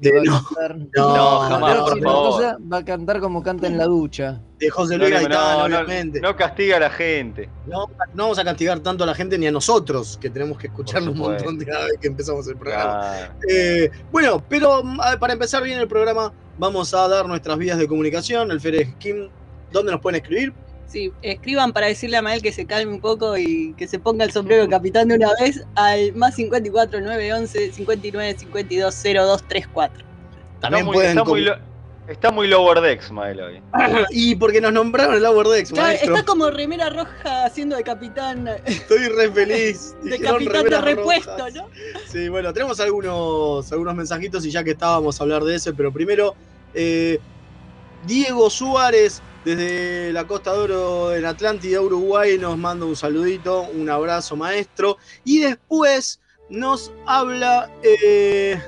De- 0.00 0.12
Va 0.12 0.20
a 0.20 0.24
no, 0.24 0.42
cantar- 0.44 0.76
no, 0.78 0.88
No, 1.16 1.42
La 1.42 1.48
jamás, 1.48 1.74
por 1.76 1.84
próxima 1.86 2.10
favor. 2.10 2.30
cosa 2.30 2.58
va 2.72 2.76
a 2.78 2.84
cantar 2.84 3.20
como 3.20 3.42
canta 3.42 3.66
en 3.66 3.78
la 3.78 3.84
ducha. 3.84 4.40
de 4.58 4.68
José 4.70 4.98
No, 4.98 5.04
Luis 5.04 5.14
no, 5.14 5.20
Gaitán, 5.20 5.40
no, 5.58 5.68
no, 5.68 5.76
obviamente. 5.76 6.20
No, 6.20 6.28
no 6.30 6.36
castiga 6.36 6.76
a 6.76 6.80
la 6.80 6.90
gente. 6.90 7.48
no 7.66 7.86
vamos 8.14 8.38
a 8.38 8.44
castigar 8.44 8.80
tanto 8.80 9.04
a 9.04 9.06
la 9.06 9.14
gente 9.14 9.38
ni 9.38 9.46
a 9.46 9.50
nosotros, 9.52 10.18
que 10.20 10.28
tenemos 10.30 10.58
que 10.58 10.66
escucharlo 10.66 11.12
un 11.12 11.18
montón 11.18 11.58
de 11.58 11.64
cada 11.66 11.84
vez 11.86 11.94
que 12.00 12.08
empezamos 12.08 12.46
el 12.48 12.56
programa. 12.56 13.14
Eh, 13.48 13.90
bueno, 14.12 14.42
pero 14.48 14.82
mm, 14.84 14.98
para 15.18 15.32
empezar 15.32 15.62
bien 15.62 15.78
el 15.80 15.88
programa, 15.88 16.32
vamos 16.58 16.92
a 16.92 17.08
dar 17.08 17.26
nuestras 17.26 17.56
vías 17.56 17.78
de 17.78 17.88
comunicación. 17.88 18.50
El 18.50 18.60
Fere 18.60 18.94
Kim, 18.98 19.28
¿dónde 19.72 19.92
nos 19.92 20.00
pueden 20.02 20.20
escribir? 20.20 20.52
Sí, 20.90 21.12
escriban 21.22 21.72
para 21.72 21.86
decirle 21.86 22.16
a 22.16 22.22
Mael 22.22 22.42
que 22.42 22.50
se 22.52 22.66
calme 22.66 22.92
un 22.92 23.00
poco 23.00 23.38
y 23.38 23.74
que 23.78 23.86
se 23.86 24.00
ponga 24.00 24.24
el 24.24 24.32
sombrero 24.32 24.62
de 24.64 24.68
capitán 24.68 25.06
de 25.06 25.14
una 25.14 25.30
vez 25.40 25.64
al 25.76 26.12
más 26.14 26.34
54 26.34 27.00
911 27.00 27.72
59 27.72 28.36
52 28.38 28.94
0234. 29.02 30.04
También 30.60 30.80
está, 30.80 30.84
muy, 30.84 30.94
pueden. 30.94 31.10
está, 31.10 31.24
muy 31.24 31.40
lo- 31.42 31.58
está 32.08 32.30
muy 32.32 32.48
lower 32.48 32.80
decks, 32.80 33.12
Mael, 33.12 33.40
hoy. 33.40 33.62
y 34.10 34.34
porque 34.34 34.60
nos 34.60 34.72
nombraron 34.72 35.14
el 35.14 35.22
Lower 35.22 35.46
Decks, 35.46 35.70
Claro, 35.70 35.86
maestro. 35.90 36.12
está 36.16 36.26
como 36.26 36.50
remera 36.50 36.90
roja 36.90 37.44
haciendo 37.44 37.76
de 37.76 37.84
capitán, 37.84 38.44
de 38.46 38.60
Estoy 38.66 39.06
re 39.10 39.30
feliz. 39.30 39.94
Dijeron 40.02 40.44
capitán 40.44 40.64
de 40.64 40.80
repuesto, 40.80 41.36
rojas. 41.38 41.54
¿no? 41.54 41.68
Sí, 42.08 42.28
bueno, 42.28 42.52
tenemos 42.52 42.80
algunos, 42.80 43.70
algunos 43.70 43.94
mensajitos 43.94 44.44
y 44.44 44.50
ya 44.50 44.64
que 44.64 44.72
estábamos 44.72 45.20
a 45.20 45.22
hablar 45.22 45.44
de 45.44 45.54
ese, 45.54 45.72
pero 45.72 45.92
primero 45.92 46.34
Eh, 46.74 47.20
Diego 48.06 48.50
Suárez, 48.50 49.22
desde 49.44 50.12
la 50.12 50.26
Costa 50.26 50.52
de 50.52 50.58
Oro 50.58 51.14
en 51.14 51.24
Atlántida, 51.24 51.80
Uruguay, 51.80 52.36
nos 52.38 52.58
manda 52.58 52.84
un 52.86 52.96
saludito, 52.96 53.62
un 53.62 53.88
abrazo 53.88 54.36
maestro. 54.36 54.96
Y 55.24 55.40
después 55.40 56.20
nos 56.48 56.92
habla 57.06 57.70
eh, 57.82 58.60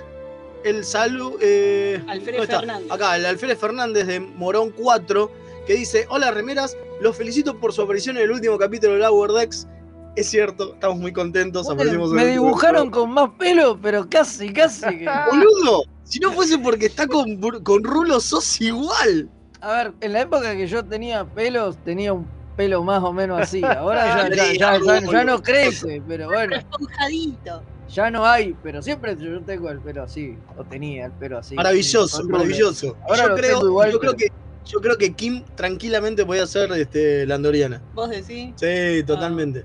el 0.64 0.84
salud. 0.84 1.34
Eh, 1.40 2.02
Alfredo. 2.08 2.46
Fernández. 2.46 2.90
Acá, 2.90 3.16
el 3.16 3.26
Alfred 3.26 3.56
Fernández 3.56 4.06
de 4.06 4.20
Morón 4.20 4.70
4, 4.70 5.30
que 5.66 5.74
dice: 5.74 6.06
Hola 6.08 6.30
remeras, 6.30 6.76
los 7.00 7.16
felicito 7.16 7.58
por 7.58 7.72
su 7.72 7.82
aparición 7.82 8.16
en 8.16 8.24
el 8.24 8.30
último 8.30 8.56
capítulo 8.58 8.94
de 8.94 9.00
Lower 9.00 9.30
Decks. 9.32 9.66
Es 10.14 10.28
cierto, 10.28 10.74
estamos 10.74 10.98
muy 10.98 11.12
contentos. 11.12 11.68
aparecimos 11.70 12.10
Me 12.10 12.26
dibujaron 12.26 12.90
con 12.90 13.10
más 13.12 13.30
pelo, 13.38 13.78
pero 13.80 14.06
casi, 14.08 14.52
casi. 14.52 14.98
que- 14.98 15.06
Boludo, 15.30 15.84
si 16.04 16.18
no 16.20 16.32
fuese 16.32 16.58
porque 16.58 16.86
está 16.86 17.06
con, 17.06 17.40
con 17.62 17.82
Rulo, 17.82 18.20
sos 18.20 18.60
igual. 18.60 19.30
A 19.62 19.76
ver, 19.76 19.92
en 20.00 20.12
la 20.12 20.20
época 20.22 20.56
que 20.56 20.66
yo 20.66 20.84
tenía 20.84 21.24
pelos, 21.24 21.76
tenía 21.84 22.12
un 22.12 22.26
pelo 22.56 22.82
más 22.82 23.02
o 23.02 23.12
menos 23.12 23.40
así. 23.40 23.62
Ahora 23.64 24.28
ya, 24.28 24.52
ya, 24.52 24.78
ya- 24.78 24.78
ya- 25.00 25.12
ya 25.12 25.24
no 25.24 25.40
crece, 25.40 26.02
pero 26.06 26.26
bueno, 26.28 26.56
Esponjadito. 26.56 27.62
ya 27.88 28.10
no 28.10 28.26
hay. 28.26 28.54
Pero 28.62 28.82
siempre 28.82 29.16
yo 29.16 29.40
tengo 29.44 29.70
el 29.70 29.80
pelo 29.80 30.02
así, 30.02 30.36
o 30.56 30.64
tenía 30.64 31.06
el 31.06 31.12
pelo 31.12 31.38
así. 31.38 31.54
Maravilloso, 31.54 32.24
maravilloso. 32.24 32.96
Ahora 33.08 33.22
yo, 33.22 33.28
lo 33.28 33.34
creo, 33.36 33.66
igual, 33.68 33.92
yo, 33.92 33.98
creo 34.00 34.12
pero- 34.16 34.18
que, 34.18 34.28
yo 34.64 34.80
creo 34.80 34.96
que 34.98 35.14
Kim 35.14 35.44
tranquilamente 35.54 36.26
podía 36.26 36.46
ser 36.46 36.72
este, 36.72 37.24
Landoriana. 37.26 37.80
¿Vos 37.94 38.10
decís? 38.10 38.54
Sí, 38.56 39.02
totalmente. 39.06 39.64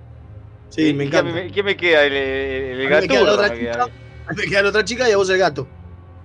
Sí, 0.69 0.89
¿Y 0.89 0.93
me 0.93 1.05
encanta. 1.05 1.47
¿Qué 1.51 1.63
me 1.63 1.75
queda? 1.75 2.03
El, 2.03 2.13
el, 2.13 2.79
el 2.81 2.93
A 2.93 3.01
mí 3.01 3.01
me 3.01 3.07
queda 3.07 3.21
la 3.23 3.25
gaturro. 3.31 3.33
otra 3.33 3.49
me 3.55 3.59
queda. 3.59 3.71
chica. 3.85 3.87
Me 4.35 4.43
queda 4.43 4.61
la 4.61 4.69
otra 4.69 4.83
chica 4.85 5.09
y 5.09 5.11
a 5.13 5.17
vos 5.17 5.29
el 5.29 5.37
gato. 5.39 5.67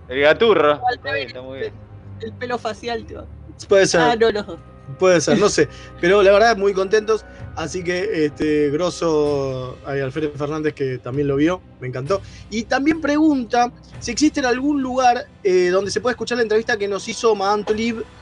El 0.08 0.20
gaturro. 0.20 0.80
Está 0.94 1.12
bien, 1.14 1.26
está 1.28 1.40
muy 1.42 1.58
bien. 1.60 1.72
El 2.20 2.32
pelo 2.34 2.58
facial, 2.58 3.04
tío. 3.06 3.26
Puede 3.68 3.86
ser. 3.86 4.00
Ah, 4.00 4.16
no. 4.16 4.58
Puede 4.98 5.20
ser, 5.20 5.38
no 5.38 5.48
sé. 5.48 5.68
Pero 6.00 6.22
la 6.22 6.32
verdad, 6.32 6.56
muy 6.56 6.72
contentos. 6.72 7.24
Así 7.54 7.84
que, 7.84 8.24
este, 8.26 8.70
grosso, 8.70 9.76
hay 9.84 10.00
Alfredo 10.00 10.32
Fernández 10.36 10.74
que 10.74 10.98
también 10.98 11.28
lo 11.28 11.36
vio, 11.36 11.60
me 11.80 11.88
encantó. 11.88 12.22
Y 12.50 12.62
también 12.64 13.00
pregunta 13.00 13.70
si 14.00 14.10
existe 14.10 14.40
en 14.40 14.46
algún 14.46 14.82
lugar 14.82 15.26
eh, 15.44 15.68
donde 15.68 15.90
se 15.90 16.00
puede 16.00 16.12
escuchar 16.12 16.38
la 16.38 16.42
entrevista 16.42 16.76
que 16.78 16.88
nos 16.88 17.06
hizo 17.08 17.34
Madame 17.34 17.64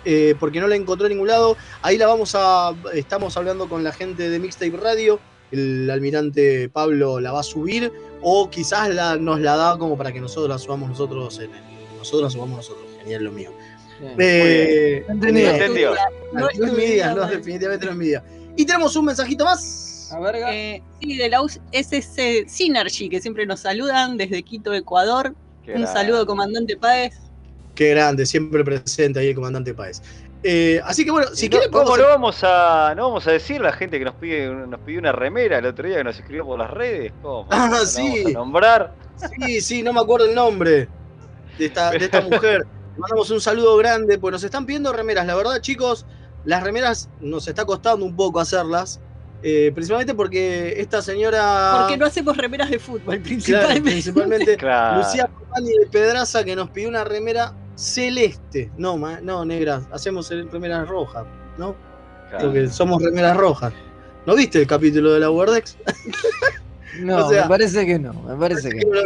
eh, 0.05 0.35
porque 0.39 0.61
no 0.61 0.67
la 0.69 0.75
encontró 0.77 1.07
en 1.07 1.13
ningún 1.13 1.29
lado. 1.29 1.57
Ahí 1.83 1.97
la 1.97 2.07
vamos 2.09 2.35
a. 2.35 2.75
Estamos 2.93 3.37
hablando 3.37 3.69
con 3.69 3.85
la 3.85 3.93
gente 3.93 4.29
de 4.29 4.39
Mixtape 4.39 4.77
Radio. 4.77 5.21
El 5.53 5.89
almirante 5.91 6.69
Pablo 6.69 7.21
la 7.21 7.33
va 7.33 7.41
a 7.41 7.45
subir. 7.45 7.93
O 8.23 8.51
quizás 8.51 8.93
la- 8.95 9.17
nos 9.17 9.41
la 9.41 9.57
da 9.57 9.79
como 9.79 9.97
para 9.97 10.13
que 10.13 10.21
nosotros 10.21 10.49
la 10.49 10.59
subamos 10.59 10.91
nosotros 10.91 11.39
en 11.39 11.53
el- 11.55 11.61
Nosotros 11.99 12.23
la 12.23 12.31
subamos 12.31 12.57
nosotros. 12.59 12.85
Genial 13.01 13.25
lo 13.25 13.33
mío. 13.33 13.51
Eh, 14.19 15.05
Entendido. 15.09 15.51
Entendido. 15.51 15.95
no, 16.33 16.41
no 16.41 16.67
es 16.67 16.73
mi 16.73 16.85
día, 16.87 17.15
no, 17.15 17.27
definitivamente 17.27 17.87
no 17.87 17.93
es 17.93 17.99
mi 17.99 18.07
día. 18.07 18.23
Y 18.57 18.65
tenemos 18.65 18.95
un 18.97 19.05
mensajito 19.07 19.45
más. 19.45 20.11
A 20.13 20.19
verga. 20.19 20.53
Eh, 20.55 20.83
sí, 21.01 21.17
de 21.17 21.29
la 21.29 21.43
US- 21.43 21.61
SC 21.73 22.47
Synergy, 22.49 23.09
que 23.09 23.21
siempre 23.21 23.47
nos 23.47 23.61
saludan 23.61 24.17
desde 24.17 24.43
Quito, 24.43 24.75
Ecuador. 24.75 25.35
Qué 25.65 25.73
Un 25.75 25.83
grande. 25.83 26.01
saludo, 26.01 26.27
comandante 26.27 26.77
Páez. 26.77 27.15
Qué 27.75 27.91
grande, 27.91 28.27
siempre 28.27 28.65
presente 28.65 29.21
ahí 29.21 29.29
el 29.29 29.35
comandante 29.35 29.73
Páez. 29.73 30.03
Eh, 30.43 30.81
así 30.85 31.05
que 31.05 31.11
bueno, 31.11 31.29
si 31.35 31.47
¿Y 31.47 31.49
no- 31.49 31.53
quieren 31.53 31.71
¿Cómo 31.71 31.85
podemos- 31.85 31.99
no 32.09 32.13
vamos 32.15 32.41
a 32.45 32.95
no 32.97 33.03
vamos 33.09 33.27
a 33.27 33.33
decir 33.33 33.61
la 33.61 33.73
gente 33.73 33.99
que 33.99 34.07
nos 34.07 34.15
pide 34.15 34.49
nos 34.49 34.81
pidió 34.81 34.99
una 34.99 35.13
remera 35.13 35.59
el 35.59 35.67
otro 35.67 35.87
día 35.87 35.99
que 35.99 36.05
nos 36.05 36.17
escribió 36.19 36.47
por 36.47 36.59
las 36.59 36.71
redes? 36.71 37.13
¿Cómo? 37.21 37.47
Ah, 37.51 37.69
¿No 37.71 37.79
la 37.81 37.87
sí. 37.87 38.09
Vamos 38.25 38.27
a 38.27 38.39
nombrar. 38.39 38.95
Sí, 39.39 39.61
sí, 39.61 39.83
no 39.83 39.93
me 39.93 40.01
acuerdo 40.01 40.27
el 40.27 40.35
nombre 40.35 40.89
de 41.59 41.67
esta, 41.67 41.91
de 41.91 41.99
esta 41.99 42.21
mujer. 42.23 42.67
Mandamos 43.01 43.31
un 43.31 43.41
saludo 43.41 43.77
grande, 43.77 44.19
pues 44.19 44.33
nos 44.33 44.45
están 44.45 44.67
pidiendo 44.67 44.93
remeras. 44.93 45.27
La 45.27 45.35
verdad, 45.35 45.61
chicos, 45.61 46.07
las 46.45 46.63
remeras 46.63 47.09
nos 47.21 47.49
está 47.49 47.65
costando 47.65 48.05
un 48.05 48.15
poco 48.17 48.41
hacerlas. 48.41 49.01
eh, 49.43 49.73
principalmente 49.75 50.15
porque 50.15 50.75
esta 50.81 51.01
señora. 51.01 51.77
Porque 51.81 51.97
no 51.97 52.05
hacemos 52.07 52.37
remeras 52.37 52.69
de 52.71 52.79
fútbol, 52.79 53.03
Claro, 53.05 53.23
principalmente. 53.23 53.81
principalmente 53.91 54.57
Claro. 54.59 54.99
Lucía 54.99 55.27
Pomani 55.29 55.71
de 55.79 55.87
Pedraza 55.87 56.45
que 56.45 56.55
nos 56.55 56.69
pidió 56.71 56.89
una 56.91 57.05
remera 57.05 57.55
celeste. 57.75 58.71
No, 58.77 58.99
ma- 58.99 59.21
no, 59.23 59.45
negra, 59.47 59.81
hacemos 59.93 60.29
remeras 60.31 60.87
rojas, 60.87 61.25
¿no? 61.57 61.75
claro. 62.29 62.45
Porque 62.47 62.69
somos 62.69 63.03
remeras 63.03 63.35
rojas. 63.37 63.73
¿No 64.27 64.35
viste 64.37 64.61
el 64.61 64.67
capítulo 64.67 65.13
de 65.15 65.21
la 65.21 65.31
Wordex? 65.31 65.77
No, 67.01 67.25
o 67.27 67.31
sea- 67.31 67.45
me 67.45 67.49
parece 67.51 67.87
que 67.87 67.99
no, 68.01 68.13
me 68.13 68.35
parece 68.37 68.69
que 68.69 68.85
no. 68.85 69.01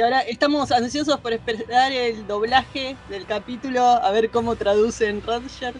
Y 0.00 0.02
ahora 0.02 0.22
estamos 0.22 0.72
ansiosos 0.72 1.20
por 1.20 1.34
esperar 1.34 1.92
el 1.92 2.26
doblaje 2.26 2.96
del 3.10 3.26
capítulo, 3.26 3.82
a 3.82 4.10
ver 4.12 4.30
cómo 4.30 4.56
traducen 4.56 5.20
Roger. 5.20 5.74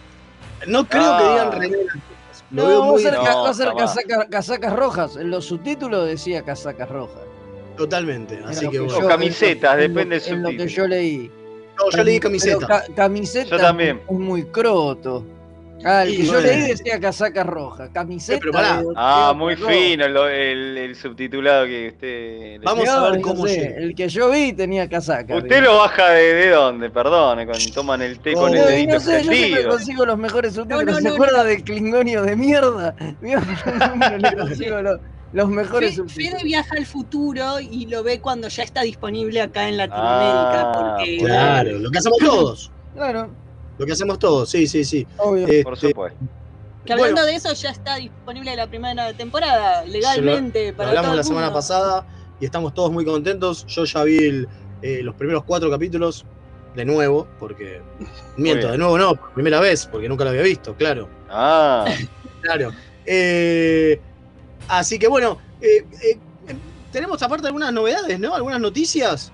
No 0.67 0.87
creo 0.87 1.01
Ah. 1.11 1.17
que 1.17 1.27
digan 1.27 1.51
remeras 1.59 1.95
rojas. 1.95 2.43
Lo 2.51 2.67
No, 2.69 2.91
va 2.91 2.95
a 2.95 2.99
ser, 2.99 3.13
No, 3.15 3.23
va 3.23 3.49
a 3.49 3.53
ser 3.55 3.67
casaca- 3.69 4.29
casacas 4.29 4.75
rojas. 4.75 5.15
En 5.15 5.31
los 5.31 5.45
subtítulos 5.45 6.05
decía 6.05 6.43
casacas 6.43 6.87
rojas. 6.89 7.23
totalmente. 7.77 8.35
En 8.35 8.43
Así 8.45 8.65
lo 8.65 8.69
que 8.69 8.77
yo- 8.77 8.85
bueno. 8.85 9.05
O 9.05 9.09
camisetas, 9.09 9.73
en 9.73 9.79
depende 9.91 10.19
del 10.19 10.33
En 10.35 10.43
lo 10.43 10.49
que 10.51 10.67
yo 10.67 10.87
leí. 10.87 11.31
No, 11.79 11.89
yo 11.89 12.03
leí 12.03 12.19
Pero 12.19 12.29
camiseta. 12.29 12.67
ca- 12.67 12.83
camiseta 12.95 13.49
Yo 13.49 13.57
también. 13.57 14.01
es 14.07 14.19
muy 14.19 14.43
croto. 14.43 15.25
Ah, 15.83 16.03
el 16.03 16.09
Sí, 16.11 16.17
que 16.17 16.23
yo 16.25 16.41
leí 16.41 16.61
decía 16.61 16.99
casaca 16.99 17.43
roja. 17.43 17.91
Camiseta. 17.91 18.39
pero 18.39 18.51
de- 18.57 18.93
Ah, 18.95 19.29
de 19.33 19.39
muy 19.39 19.55
roja. 19.55 19.71
fino 19.73 20.05
el, 20.05 20.17
el- 20.17 20.77
el 20.77 20.95
subtitulado 20.95 21.65
que 21.65 21.87
usted. 21.89 22.07
le- 22.07 22.65
Vamos 22.65 22.85
No, 22.85 22.91
a 22.91 23.11
ver 23.11 23.21
cómo 23.21 23.47
sé. 23.47 23.75
El 23.77 23.95
que 23.95 24.07
yo 24.09 24.29
vi 24.31 24.53
tenía 24.53 24.87
casaca. 24.87 25.35
Usted 25.35 25.63
lo 25.63 25.77
baja 25.77 26.09
de, 26.11 26.33
de 26.33 26.49
dónde, 26.49 26.89
perdón, 26.89 27.45
cuando 27.45 27.65
toman 27.73 28.01
el 28.01 28.19
té 28.19 28.33
con 28.33 28.51
No, 28.51 28.57
el 28.61 28.67
dedito 28.67 28.93
no 28.93 28.99
sé, 28.99 29.23
yo 29.23 29.31
siempre 29.31 29.67
consigo 29.67 30.05
los 30.05 30.17
mejores 30.17 30.53
subtítulos. 30.53 30.85
No, 30.85 30.91
no, 30.91 30.97
¿Se 30.97 31.03
no, 31.09 31.13
acuerda 31.15 31.43
de 31.43 31.63
Klingonio 31.63 32.21
de 32.23 32.35
mierda? 32.35 32.95
Yo 33.21 34.37
consigo 34.37 34.81
los, 34.81 34.99
los 35.33 35.49
mejores 35.49 35.91
Fe- 35.91 35.95
subtítulos. 35.97 36.31
Fede 36.33 36.43
viaja 36.43 36.75
al 36.77 36.85
futuro 36.85 37.59
y 37.59 37.85
lo 37.87 38.03
ve 38.03 38.19
cuando 38.19 38.47
ya 38.49 38.63
está 38.63 38.81
disponible 38.81 39.41
acá 39.41 39.67
en 39.69 39.77
Latinoamérica. 39.77 40.61
Ah, 40.61 40.95
porque 40.97 41.17
Claro, 41.19 41.79
lo 41.79 41.89
que 41.91 41.97
hacemos 41.97 42.17
todos. 42.19 42.71
Claro, 42.93 43.29
Lo 43.81 43.85
que 43.87 43.93
hacemos 43.93 44.19
todos, 44.19 44.49
sí, 44.49 44.67
sí, 44.67 44.83
sí. 44.85 45.07
obvio. 45.17 45.47
Por 45.63 45.73
Este, 45.73 45.87
supuesto. 45.89 46.19
que 46.85 46.93
hablando 46.93 47.21
bueno, 47.21 47.25
de 47.25 47.35
eso 47.35 47.51
ya 47.53 47.71
está 47.71 47.95
disponible 47.95 48.55
la 48.55 48.67
primera 48.67 49.11
temporada, 49.13 49.83
legalmente. 49.85 50.69
Lo 50.71 50.77
para 50.77 50.89
hablamos 50.89 51.09
todo 51.09 51.17
la 51.17 51.23
semana 51.23 51.51
pasada 51.53 52.05
y 52.39 52.45
estamos 52.45 52.73
todos 52.75 52.91
muy 52.91 53.03
contentos. 53.03 53.65
Yo 53.65 53.85
ya 53.85 54.03
vi 54.03 54.17
el, 54.17 54.47
eh, 54.83 55.01
los 55.01 55.15
primeros 55.15 55.43
cuatro 55.45 55.69
capítulos 55.71 56.25
de 56.75 56.85
nuevo, 56.85 57.27
porque 57.39 57.81
miento, 58.37 58.71
de 58.71 58.77
nuevo 58.77 58.97
no, 58.99 59.15
por 59.15 59.31
primera 59.33 59.59
vez, 59.59 59.87
porque 59.87 60.07
nunca 60.07 60.23
lo 60.25 60.29
había 60.29 60.43
visto, 60.43 60.75
claro. 60.75 61.09
Ah, 61.29 61.85
Claro. 62.41 62.71
Eh, 63.05 63.99
así 64.67 64.97
que 64.97 65.07
bueno, 65.07 65.37
eh, 65.59 65.85
eh, 66.03 66.17
tenemos 66.91 67.21
aparte 67.23 67.47
algunas 67.47 67.73
novedades, 67.73 68.19
¿no? 68.19 68.35
Algunas 68.35 68.59
noticias. 68.59 69.31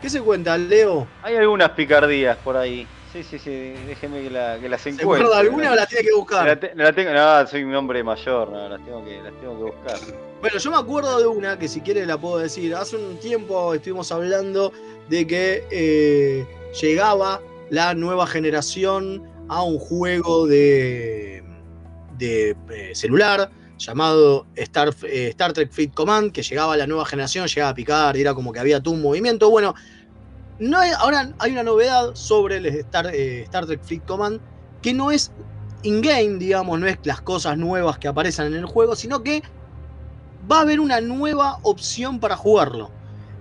¿Qué 0.00 0.08
se 0.08 0.20
cuenta, 0.22 0.56
Leo? 0.56 1.06
hay 1.22 1.36
algunas 1.36 1.70
picardías 1.70 2.36
por 2.38 2.56
ahí. 2.56 2.86
Sí, 3.12 3.24
sí, 3.24 3.38
sí, 3.40 3.50
déjeme 3.88 4.22
que, 4.22 4.30
la, 4.30 4.56
que 4.60 4.68
las 4.68 4.82
¿Se 4.82 4.90
encuentre. 4.90 5.16
acuerda 5.26 5.38
alguna 5.40 5.72
o 5.72 5.74
la 5.74 5.86
tiene 5.86 6.04
que 6.04 6.10
La, 6.10 6.16
buscar? 6.16 6.60
te- 6.60 6.72
la 6.76 6.92
tengo, 6.92 7.12
no, 7.12 7.46
soy 7.46 7.64
un 7.64 7.74
hombre 7.74 8.04
mayor, 8.04 8.50
no, 8.50 8.68
las 8.68 8.84
tengo 8.84 9.04
que, 9.04 9.20
las 9.20 9.32
tengo 9.40 9.56
que 9.56 9.62
buscar. 9.64 9.98
Bueno, 10.40 10.58
yo 10.58 10.70
me 10.70 10.76
acuerdo 10.76 11.18
de 11.18 11.26
una 11.26 11.58
que 11.58 11.66
si 11.66 11.80
quiere 11.80 12.06
la 12.06 12.16
puedo 12.18 12.38
decir. 12.38 12.72
Hace 12.74 12.96
un 12.96 13.18
tiempo 13.18 13.74
estuvimos 13.74 14.12
hablando 14.12 14.72
de 15.08 15.26
que 15.26 15.64
eh, 15.72 16.46
llegaba 16.80 17.40
la 17.70 17.94
nueva 17.94 18.26
generación 18.28 19.28
a 19.48 19.64
un 19.64 19.78
juego 19.80 20.46
de, 20.46 21.42
de 22.16 22.56
eh, 22.70 22.90
celular 22.94 23.50
llamado 23.76 24.46
Star, 24.54 24.94
eh, 25.02 25.28
Star 25.30 25.52
Trek 25.52 25.72
Fleet 25.72 25.92
Command, 25.94 26.30
que 26.30 26.42
llegaba 26.42 26.74
a 26.74 26.76
la 26.76 26.86
nueva 26.86 27.04
generación, 27.06 27.48
llegaba 27.48 27.70
a 27.70 27.74
picar, 27.74 28.16
y 28.16 28.20
era 28.20 28.34
como 28.34 28.52
que 28.52 28.60
había 28.60 28.80
todo 28.80 28.94
un 28.94 29.02
movimiento. 29.02 29.50
Bueno, 29.50 29.74
no 30.60 30.78
ahora 30.98 31.32
hay 31.38 31.52
una 31.52 31.62
novedad 31.62 32.14
sobre 32.14 32.58
el 32.58 32.66
Star, 32.66 33.06
eh, 33.12 33.42
Star 33.42 33.66
Trek 33.66 33.82
Fleet 33.82 34.04
Command, 34.06 34.40
que 34.82 34.94
no 34.94 35.10
es 35.10 35.32
in-game, 35.82 36.38
digamos, 36.38 36.78
no 36.78 36.86
es 36.86 36.98
las 37.04 37.22
cosas 37.22 37.56
nuevas 37.56 37.98
que 37.98 38.08
aparecen 38.08 38.46
en 38.46 38.54
el 38.54 38.66
juego, 38.66 38.94
sino 38.94 39.22
que 39.22 39.42
va 40.50 40.58
a 40.58 40.60
haber 40.60 40.80
una 40.80 41.00
nueva 41.00 41.58
opción 41.62 42.20
para 42.20 42.36
jugarlo. 42.36 42.90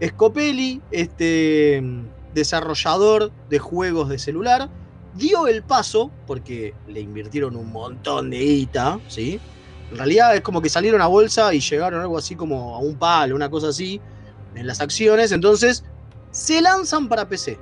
Scopelli, 0.02 0.82
este 0.92 1.82
mm, 1.82 2.06
desarrollador 2.34 3.32
de 3.50 3.60
juegos 3.60 4.08
de 4.08 4.18
celular, 4.18 4.70
dio 5.16 5.48
el 5.48 5.64
paso, 5.64 6.12
porque 6.26 6.74
le 6.88 7.02
invirtieron 7.02 7.58
un 7.58 7.72
montón 7.72 8.30
de 8.30 8.40
guita, 8.40 9.00
¿sí? 9.10 9.42
En 9.92 9.98
realidad 9.98 10.36
es 10.36 10.42
como 10.42 10.62
que 10.62 10.70
salieron 10.70 11.02
a 11.02 11.08
bolsa 11.08 11.54
y 11.54 11.60
llegaron 11.60 12.00
algo 12.00 12.18
así 12.18 12.36
como 12.36 12.76
a 12.76 12.80
un 12.80 12.96
palo, 12.96 13.36
una 13.36 13.50
cosa 13.50 13.70
así, 13.70 14.00
en 14.56 14.68
las 14.68 14.80
acciones. 14.80 15.32
Entonces, 15.32 15.84
se 16.32 16.62
lanzan 16.62 17.08
para 17.10 17.28
PC. 17.28 17.60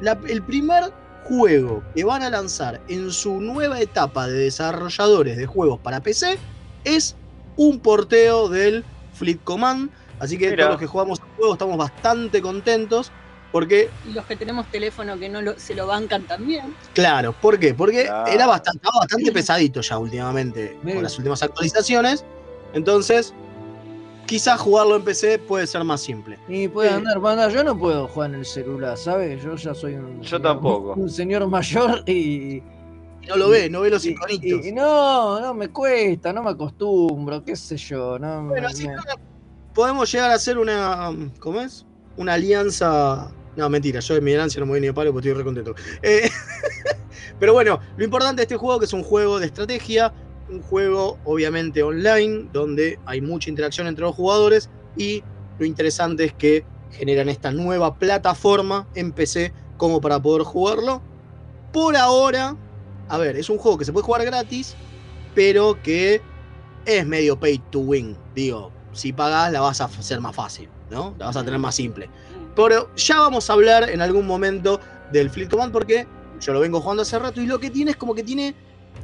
La- 0.00 0.18
el 0.28 0.42
primer 0.42 0.92
juego 1.24 1.82
que 1.94 2.04
van 2.04 2.22
a 2.22 2.30
lanzar 2.30 2.80
en 2.88 3.10
su 3.12 3.40
nueva 3.40 3.80
etapa 3.80 4.26
de 4.26 4.34
desarrolladores 4.38 5.36
de 5.36 5.46
juegos 5.46 5.78
para 5.80 6.00
PC 6.00 6.38
es 6.84 7.14
un 7.56 7.78
porteo 7.80 8.48
del 8.48 8.84
Fleet 9.14 9.38
Command. 9.44 9.90
Así 10.18 10.36
que 10.38 10.50
Mira. 10.50 10.56
todos 10.64 10.70
los 10.72 10.80
que 10.80 10.86
jugamos 10.86 11.20
el 11.20 11.26
juego 11.36 11.52
estamos 11.54 11.76
bastante 11.76 12.40
contentos. 12.42 13.12
Porque, 13.52 13.90
Y 14.08 14.12
los 14.14 14.24
que 14.24 14.34
tenemos 14.34 14.66
teléfono 14.70 15.18
que 15.18 15.28
no 15.28 15.42
lo- 15.42 15.58
se 15.58 15.74
lo 15.74 15.86
bancan 15.86 16.22
también. 16.22 16.74
claro, 16.94 17.34
¿por 17.34 17.58
qué? 17.58 17.74
Porque 17.74 18.04
era 18.26 18.46
bastante, 18.46 18.78
estaba 18.78 19.00
bastante 19.00 19.30
pesadito 19.30 19.82
ya 19.82 19.98
últimamente 19.98 20.78
Mira. 20.82 20.94
con 20.96 21.02
las 21.04 21.18
últimas 21.18 21.42
actualizaciones. 21.42 22.24
Entonces, 22.72 23.34
quizás 24.26 24.60
jugarlo 24.60 24.96
en 24.96 25.02
PC 25.02 25.38
puede 25.38 25.66
ser 25.66 25.84
más 25.84 26.00
simple. 26.00 26.38
Y 26.48 26.68
puede 26.68 26.88
Sí. 26.90 26.94
andar, 26.94 27.18
banda, 27.20 27.48
yo 27.48 27.62
no 27.64 27.78
puedo 27.78 28.08
jugar 28.08 28.30
en 28.30 28.36
el 28.40 28.44
celular, 28.46 28.96
¿sabes? 28.96 29.42
Yo 29.42 29.54
ya 29.56 29.74
soy 29.74 29.94
un. 29.94 30.20
Yo 30.22 30.28
señor- 30.38 30.42
tampoco. 30.42 30.94
Un 30.94 31.10
señor 31.10 31.46
mayor 31.48 32.02
y. 32.08 32.62
Y 33.24 33.26
no 33.28 33.36
lo 33.36 33.48
ve, 33.50 33.70
no 33.70 33.82
ve 33.82 33.90
los 33.90 34.04
y- 34.04 34.10
iconitos. 34.10 34.66
y 34.66 34.72
no, 34.72 35.38
no 35.40 35.54
me 35.54 35.68
cuesta, 35.68 36.32
no 36.32 36.42
me 36.42 36.50
acostumbro, 36.50 37.44
qué 37.44 37.54
sé 37.54 37.76
yo. 37.76 38.18
No, 38.18 38.46
Bueno, 38.46 38.62
me- 38.62 38.66
así 38.66 38.88
podemos 39.74 40.10
llegar 40.10 40.30
a 40.32 40.34
hacer 40.34 40.58
una. 40.58 41.12
¿Cómo 41.38 41.60
es? 41.60 41.86
Una 42.16 42.34
alianza. 42.34 43.30
No, 43.54 43.68
mentira, 43.68 44.00
yo 44.00 44.14
de 44.14 44.20
mi 44.22 44.32
herencia 44.32 44.58
no 44.60 44.66
me 44.66 44.72
voy 44.72 44.80
ni 44.80 44.86
de 44.88 44.92
palo 44.94 45.12
porque 45.12 45.28
estoy 45.28 45.38
re 45.40 45.44
contento. 45.44 45.74
Eh, 46.02 46.28
pero 47.38 47.52
bueno, 47.52 47.78
lo 47.96 48.04
importante 48.04 48.36
de 48.40 48.42
este 48.42 48.56
juego 48.56 48.78
que 48.78 48.86
es 48.86 48.92
un 48.92 49.02
juego 49.02 49.38
de 49.38 49.46
estrategia, 49.46 50.12
un 50.48 50.62
juego 50.62 51.18
obviamente 51.24 51.82
online, 51.82 52.48
donde 52.52 52.98
hay 53.06 53.20
mucha 53.20 53.50
interacción 53.50 53.86
entre 53.86 54.04
los 54.04 54.14
jugadores 54.14 54.70
y 54.96 55.22
lo 55.58 55.66
interesante 55.66 56.24
es 56.24 56.32
que 56.32 56.64
generan 56.90 57.28
esta 57.28 57.50
nueva 57.50 57.98
plataforma 57.98 58.86
en 58.94 59.12
PC 59.12 59.52
como 59.76 60.00
para 60.00 60.20
poder 60.20 60.42
jugarlo. 60.42 61.02
Por 61.72 61.96
ahora, 61.96 62.56
a 63.08 63.18
ver, 63.18 63.36
es 63.36 63.48
un 63.48 63.58
juego 63.58 63.78
que 63.78 63.84
se 63.84 63.92
puede 63.92 64.04
jugar 64.04 64.24
gratis, 64.24 64.74
pero 65.34 65.80
que 65.82 66.20
es 66.84 67.06
medio 67.06 67.38
pay 67.38 67.58
to 67.70 67.80
win. 67.80 68.16
Digo, 68.34 68.72
si 68.92 69.12
pagas 69.12 69.52
la 69.52 69.60
vas 69.60 69.80
a 69.80 69.84
hacer 69.84 70.20
más 70.20 70.34
fácil, 70.34 70.68
¿no? 70.90 71.14
La 71.18 71.26
vas 71.26 71.36
a 71.36 71.44
tener 71.44 71.58
más 71.58 71.74
simple. 71.74 72.10
Pero 72.54 72.94
ya 72.96 73.20
vamos 73.20 73.48
a 73.48 73.54
hablar 73.54 73.88
en 73.88 74.02
algún 74.02 74.26
momento 74.26 74.80
del 75.10 75.30
Fleet 75.30 75.48
Command 75.48 75.72
porque 75.72 76.06
yo 76.40 76.52
lo 76.52 76.60
vengo 76.60 76.80
jugando 76.80 77.02
hace 77.02 77.18
rato 77.18 77.40
y 77.40 77.46
lo 77.46 77.58
que 77.58 77.70
tiene 77.70 77.92
es 77.92 77.96
como 77.96 78.14
que 78.14 78.22
tiene 78.22 78.54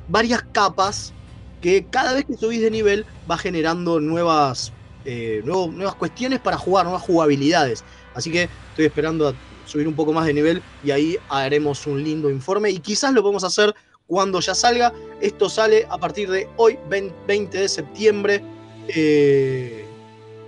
varias 0.08 0.42
capas 0.52 1.12
que 1.60 1.86
cada 1.90 2.14
vez 2.14 2.24
que 2.24 2.36
subís 2.36 2.60
de 2.60 2.70
nivel 2.70 3.04
va 3.30 3.36
generando 3.36 4.00
nuevas, 4.00 4.72
eh, 5.04 5.42
nuevas 5.44 5.94
cuestiones 5.94 6.40
para 6.40 6.56
jugar, 6.56 6.84
nuevas 6.84 7.02
jugabilidades. 7.02 7.84
Así 8.14 8.30
que 8.30 8.48
estoy 8.70 8.86
esperando 8.86 9.28
a 9.28 9.34
subir 9.66 9.86
un 9.86 9.94
poco 9.94 10.12
más 10.12 10.26
de 10.26 10.34
nivel 10.34 10.62
y 10.82 10.90
ahí 10.90 11.18
haremos 11.28 11.86
un 11.86 12.02
lindo 12.02 12.30
informe 12.30 12.70
y 12.70 12.78
quizás 12.78 13.12
lo 13.12 13.22
podemos 13.22 13.44
hacer 13.44 13.74
cuando 14.06 14.40
ya 14.40 14.54
salga. 14.54 14.92
Esto 15.20 15.48
sale 15.48 15.86
a 15.90 15.98
partir 15.98 16.30
de 16.30 16.48
hoy, 16.56 16.78
20 16.88 17.58
de 17.58 17.68
septiembre. 17.68 18.42
Eh, 18.88 19.84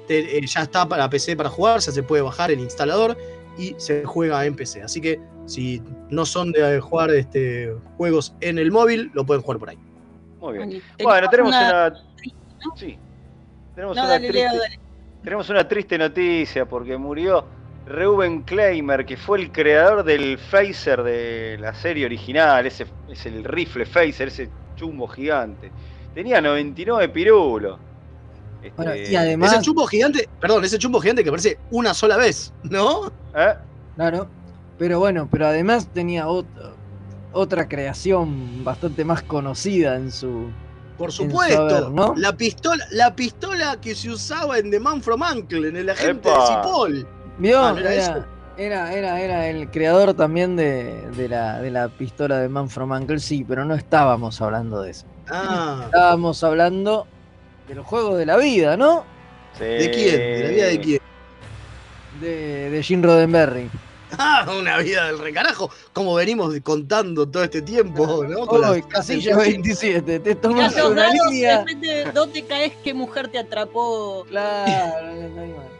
eh, 0.09 0.47
ya 0.47 0.63
está 0.63 0.89
para 0.89 1.09
PC 1.09 1.37
para 1.37 1.49
jugar, 1.49 1.79
ya 1.79 1.93
se 1.93 2.03
puede 2.03 2.23
bajar 2.23 2.51
el 2.51 2.59
instalador 2.59 3.17
y 3.57 3.75
se 3.79 4.05
juega 4.05 4.45
en 4.45 4.57
PC. 4.57 4.83
Así 4.83 5.01
que 5.01 5.21
si 5.47 5.81
no 6.09 6.27
son 6.27 6.51
de 6.53 6.81
jugar 6.81 7.11
este, 7.11 7.73
juegos 7.97 8.35
en 8.41 8.59
el 8.59 8.73
móvil, 8.73 9.11
lo 9.15 9.25
pueden 9.25 9.43
jugar 9.43 9.59
por 9.59 9.71
ahí. 9.71 9.79
Muy 10.41 10.57
bien. 10.59 10.69
Bueno, 10.71 10.83
Bueno, 11.11 11.29
tenemos 11.31 11.51
una- 11.55 11.87
una. 11.89 12.01
Sí. 12.77 12.99
Tenemos 13.75 13.97
No, 13.97 14.03
una 14.03 14.11
dale, 14.13 14.29
triste. 14.29 14.49
Leo, 14.49 14.59
dale. 14.61 14.77
Tenemos 15.23 15.49
una 15.51 15.69
triste 15.69 15.99
noticia 15.99 16.67
porque 16.67 16.97
murió 16.97 17.47
Reuben 17.85 18.43
Kleimer, 18.43 19.05
que 19.05 19.17
fue 19.17 19.39
el 19.39 19.53
creador 19.53 20.03
del 20.05 20.39
phaser 20.39 21.03
de 21.03 21.57
la 21.61 21.75
serie 21.75 22.07
original, 22.07 22.67
ese 22.67 22.87
es 23.09 23.27
el 23.27 23.45
rifle 23.45 23.85
phaser, 23.85 24.29
ese 24.29 24.51
chumbo 24.75 25.07
gigante. 25.09 25.73
Tenía 26.13 26.41
99 26.41 27.09
pirulos. 27.11 27.79
Este, 28.63 28.73
Bueno, 28.77 28.95
y 28.97 29.15
además, 29.17 29.53
Ese 29.53 29.63
chumbo 29.63 29.87
gigante, 29.87 30.29
perdón, 30.39 30.65
ese 30.65 30.79
chumbo 30.79 31.01
gigante 31.01 31.23
que 31.23 31.29
aparece 31.31 31.59
una 31.71 31.95
sola 31.95 32.17
vez, 32.17 32.53
¿no? 32.63 33.07
¿eh? 33.35 33.55
claro, 33.95 34.31
pero 34.77 34.99
bueno, 34.99 35.29
pero 35.31 35.47
además 35.47 35.91
tenía 35.93 36.29
otra, 36.29 36.77
otra 37.33 37.69
creación 37.69 38.65
bastante 38.65 39.05
más 39.05 39.23
conocida 39.23 39.97
en 39.97 40.11
su. 40.11 40.51
Por 40.99 41.13
su 41.13 41.25
supuesto. 41.25 41.91
¿no? 41.91 42.15
La 42.17 42.37
pistola, 42.37 42.85
la 42.91 43.15
pistola 43.17 43.81
que 43.81 43.95
se 43.95 44.11
usaba 44.11 44.59
en 44.59 44.71
The 44.71 44.81
Man 44.81 45.01
from 45.03 45.23
Uncle, 45.23 45.69
en 45.69 45.77
el 45.77 45.89
agente 45.89 46.29
Epa. 46.29 46.41
de 46.41 46.47
Cipoll. 46.47 47.07
¿Vio? 47.39 47.59
Ah, 47.65 47.73
¿no 47.73 47.79
era 47.79 47.95
eso? 47.95 48.25
era, 48.59 48.93
era, 48.93 48.93
era, 48.93 49.21
era 49.21 49.49
el 49.49 49.71
creador 49.71 50.13
también 50.13 50.57
de, 50.57 51.09
de 51.17 51.29
la, 51.31 51.63
de 51.63 51.71
la 51.71 51.89
pistola 51.89 52.39
de 52.39 52.51
Man 52.51 52.69
from 52.69 52.91
Uncle, 52.91 53.19
sí, 53.19 53.43
pero 53.49 53.65
no 53.65 53.75
estábamos 53.75 54.43
hablando 54.43 54.83
de 54.83 54.91
eso. 54.91 55.07
Ah, 55.31 55.83
Estábamos 55.87 56.45
hablando 56.45 57.07
de 57.67 57.77
los 57.77 57.87
juegos 57.87 58.19
de 58.19 58.27
la 58.27 58.37
vida, 58.37 58.77
¿no? 58.77 59.05
¿de 59.59 59.91
quién? 59.95 60.17
¿De 60.17 60.43
la 60.43 60.49
vida 60.51 60.67
de 60.67 60.81
quién? 60.81 61.01
De, 62.21 62.71
de 62.71 62.83
Jim 62.83 63.03
Roddenberry. 63.03 63.71
Ah, 64.19 64.47
una 64.59 64.79
vida 64.79 65.07
del 65.07 65.19
recarajo, 65.19 65.71
como 65.93 66.15
venimos 66.15 66.55
contando 66.63 67.29
todo 67.29 67.45
este 67.45 67.63
tiempo, 67.63 68.25
¿no? 68.29 68.47
Con 68.47 68.65
Hoy, 68.65 68.81
las- 68.81 68.87
casilla 68.89 69.37
27, 69.37 70.21
te 70.21 70.35
tomas 70.35 70.75
una 70.75 71.03
dados, 71.05 71.15
línea. 71.31 71.59
depende 71.59 71.89
de 71.89 72.13
dónde 72.13 72.45
caes, 72.45 72.73
qué 72.83 72.93
mujer 72.95 73.29
te 73.29 73.39
atrapó. 73.39 74.25
Claro, 74.29 75.07
no, 75.13 75.71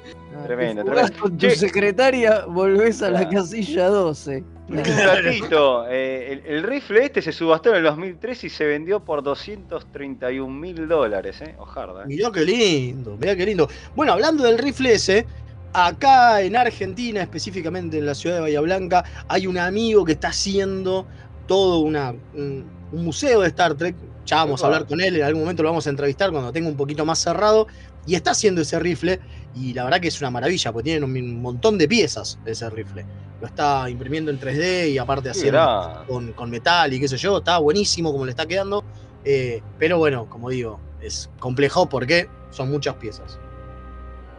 Tremendo, 0.45 0.85
tremendo. 0.85 1.19
Con 1.21 1.37
tu 1.37 1.47
Che. 1.49 1.57
secretaria 1.57 2.45
volvés 2.47 3.03
a 3.03 3.11
la 3.11 3.21
Claro. 3.29 3.43
casilla 3.43 3.89
12. 3.89 4.45
Un 4.69 4.77
datito, 4.77 5.87
eh, 5.89 6.33
el, 6.47 6.55
el 6.59 6.63
rifle 6.63 7.05
este 7.05 7.21
se 7.21 7.33
subastó 7.33 7.71
en 7.71 7.77
el 7.79 7.83
2003 7.83 8.45
y 8.45 8.49
se 8.49 8.65
vendió 8.65 9.01
por 9.01 9.23
231 9.25 10.49
mil 10.55 10.87
dólares, 10.87 11.41
¿eh? 11.41 11.57
Ojarda. 11.59 12.03
¿eh? 12.05 12.07
Mirá 12.07 12.31
qué 12.31 12.43
lindo, 12.45 13.17
mirá 13.21 13.35
qué 13.35 13.45
lindo. 13.47 13.69
Bueno, 13.97 14.13
hablando 14.13 14.45
del 14.45 14.59
rifle 14.59 14.93
ese, 14.93 15.27
acá 15.73 16.43
en 16.43 16.57
Argentina, 16.57 17.21
específicamente 17.23 17.99
en 17.99 18.07
la 18.07 18.15
ciudad 18.15 18.37
de 18.37 18.43
Bahía 18.43 18.61
Blanca, 18.61 19.05
hay 19.29 19.47
un 19.47 19.59
amigo 19.59 20.05
que 20.05 20.13
está 20.13 20.29
haciendo 20.29 21.07
todo 21.47 21.81
una, 21.81 22.15
un, 22.35 22.65
un 22.93 23.05
museo 23.05 23.41
de 23.41 23.49
Star 23.49 23.75
Trek. 23.75 23.95
Ya 24.27 24.37
vamos 24.37 24.63
a 24.63 24.67
hablar 24.67 24.87
con 24.87 25.01
él, 25.01 25.17
en 25.17 25.23
algún 25.23 25.43
momento 25.43 25.63
lo 25.63 25.71
vamos 25.71 25.87
a 25.87 25.91
entrevistar 25.91 26.31
cuando 26.31 26.53
tenga 26.53 26.69
un 26.69 26.77
poquito 26.77 27.05
más 27.05 27.19
cerrado. 27.19 27.67
Y 28.07 28.15
está 28.15 28.31
haciendo 28.31 28.63
ese 28.63 28.79
rifle, 28.79 29.21
y 29.55 29.75
la 29.75 29.85
verdad 29.85 30.01
que 30.01 30.09
es 30.09 30.21
una 30.21 30.31
maravilla, 30.31 30.73
porque 30.73 30.91
tiene 30.91 31.05
un, 31.05 31.43
montón 31.43 31.77
de 31.77 31.87
piezas 31.87 32.39
ese 32.47 32.69
rifle. 32.71 33.05
Lo 33.41 33.47
está 33.47 33.89
imprimiendo 33.91 34.31
en 34.31 34.41
3D 34.41 34.91
y 34.91 34.99
aparte 34.99 35.31
haciendo 35.31 36.05
con, 36.07 36.33
con 36.33 36.51
metal 36.51 36.93
y 36.93 37.01
qué 37.01 37.09
sé 37.09 37.17
yo, 37.17 37.39
está 37.39 37.59
buenísimo 37.59 38.13
como 38.13 38.25
le 38.25 38.31
está 38.31 38.47
quedando. 38.47 38.85
eh, 39.25 39.63
pero 39.79 39.99
bueno, 39.99 40.27
como 40.29 40.51
digo, 40.51 40.79
es 41.01 41.31
complejo 41.39 41.89
porque 41.89 42.29
son 42.51 42.71
muchas 42.71 42.95
piezas. 42.97 43.39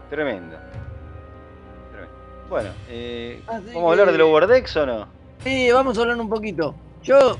Tremendo. 0.10 0.58
Bueno, 2.52 2.70
eh, 2.90 3.42
Así 3.48 3.68
¿vamos 3.74 3.88
a 3.88 3.92
hablar 3.92 4.08
que- 4.08 4.12
del 4.12 4.22
Overdex 4.24 4.76
o 4.76 4.86
no? 4.86 5.08
Sí, 5.40 5.72
vamos 5.72 5.98
a 5.98 6.02
hablar 6.02 6.18
un 6.20 6.28
poquito. 6.28 6.76
Yo, 7.02 7.38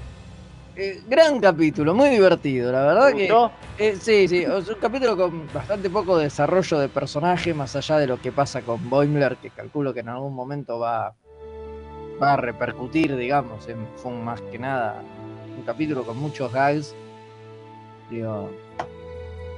eh, 0.78 1.02
gran 1.06 1.38
capítulo, 1.42 1.94
muy 1.94 2.08
divertido, 2.08 2.72
la 2.72 2.86
verdad 2.86 3.08
¿Te 3.10 3.16
que... 3.18 3.22
gustó? 3.24 3.52
Eh, 3.78 3.96
sí, 3.98 4.30
sí, 4.30 4.38
es 4.44 4.70
un 4.70 4.76
capítulo 4.80 5.18
con 5.18 5.52
bastante 5.54 5.90
poco 5.90 6.18
desarrollo 6.18 6.80
de 6.80 6.88
personaje, 6.88 7.54
más 7.54 7.76
allá 7.76 7.98
de 7.98 8.08
lo 8.08 8.22
que 8.22 8.32
pasa 8.32 8.62
con 8.62 8.90
Boimler, 8.90 9.36
que 9.36 9.50
calculo 9.52 9.94
que 9.94 10.00
en 10.00 10.08
algún 10.08 10.34
momento 10.34 10.80
va, 10.80 11.14
va 12.22 12.34
a 12.34 12.38
repercutir, 12.38 13.14
digamos. 13.18 13.68
en- 13.68 13.86
fue 13.98 14.14
más 14.14 14.40
que 14.44 14.60
nada 14.60 15.04
un 15.58 15.64
capítulo 15.66 16.06
con 16.06 16.16
muchos 16.18 16.54
gags. 16.54 16.96
Digo, 18.10 18.50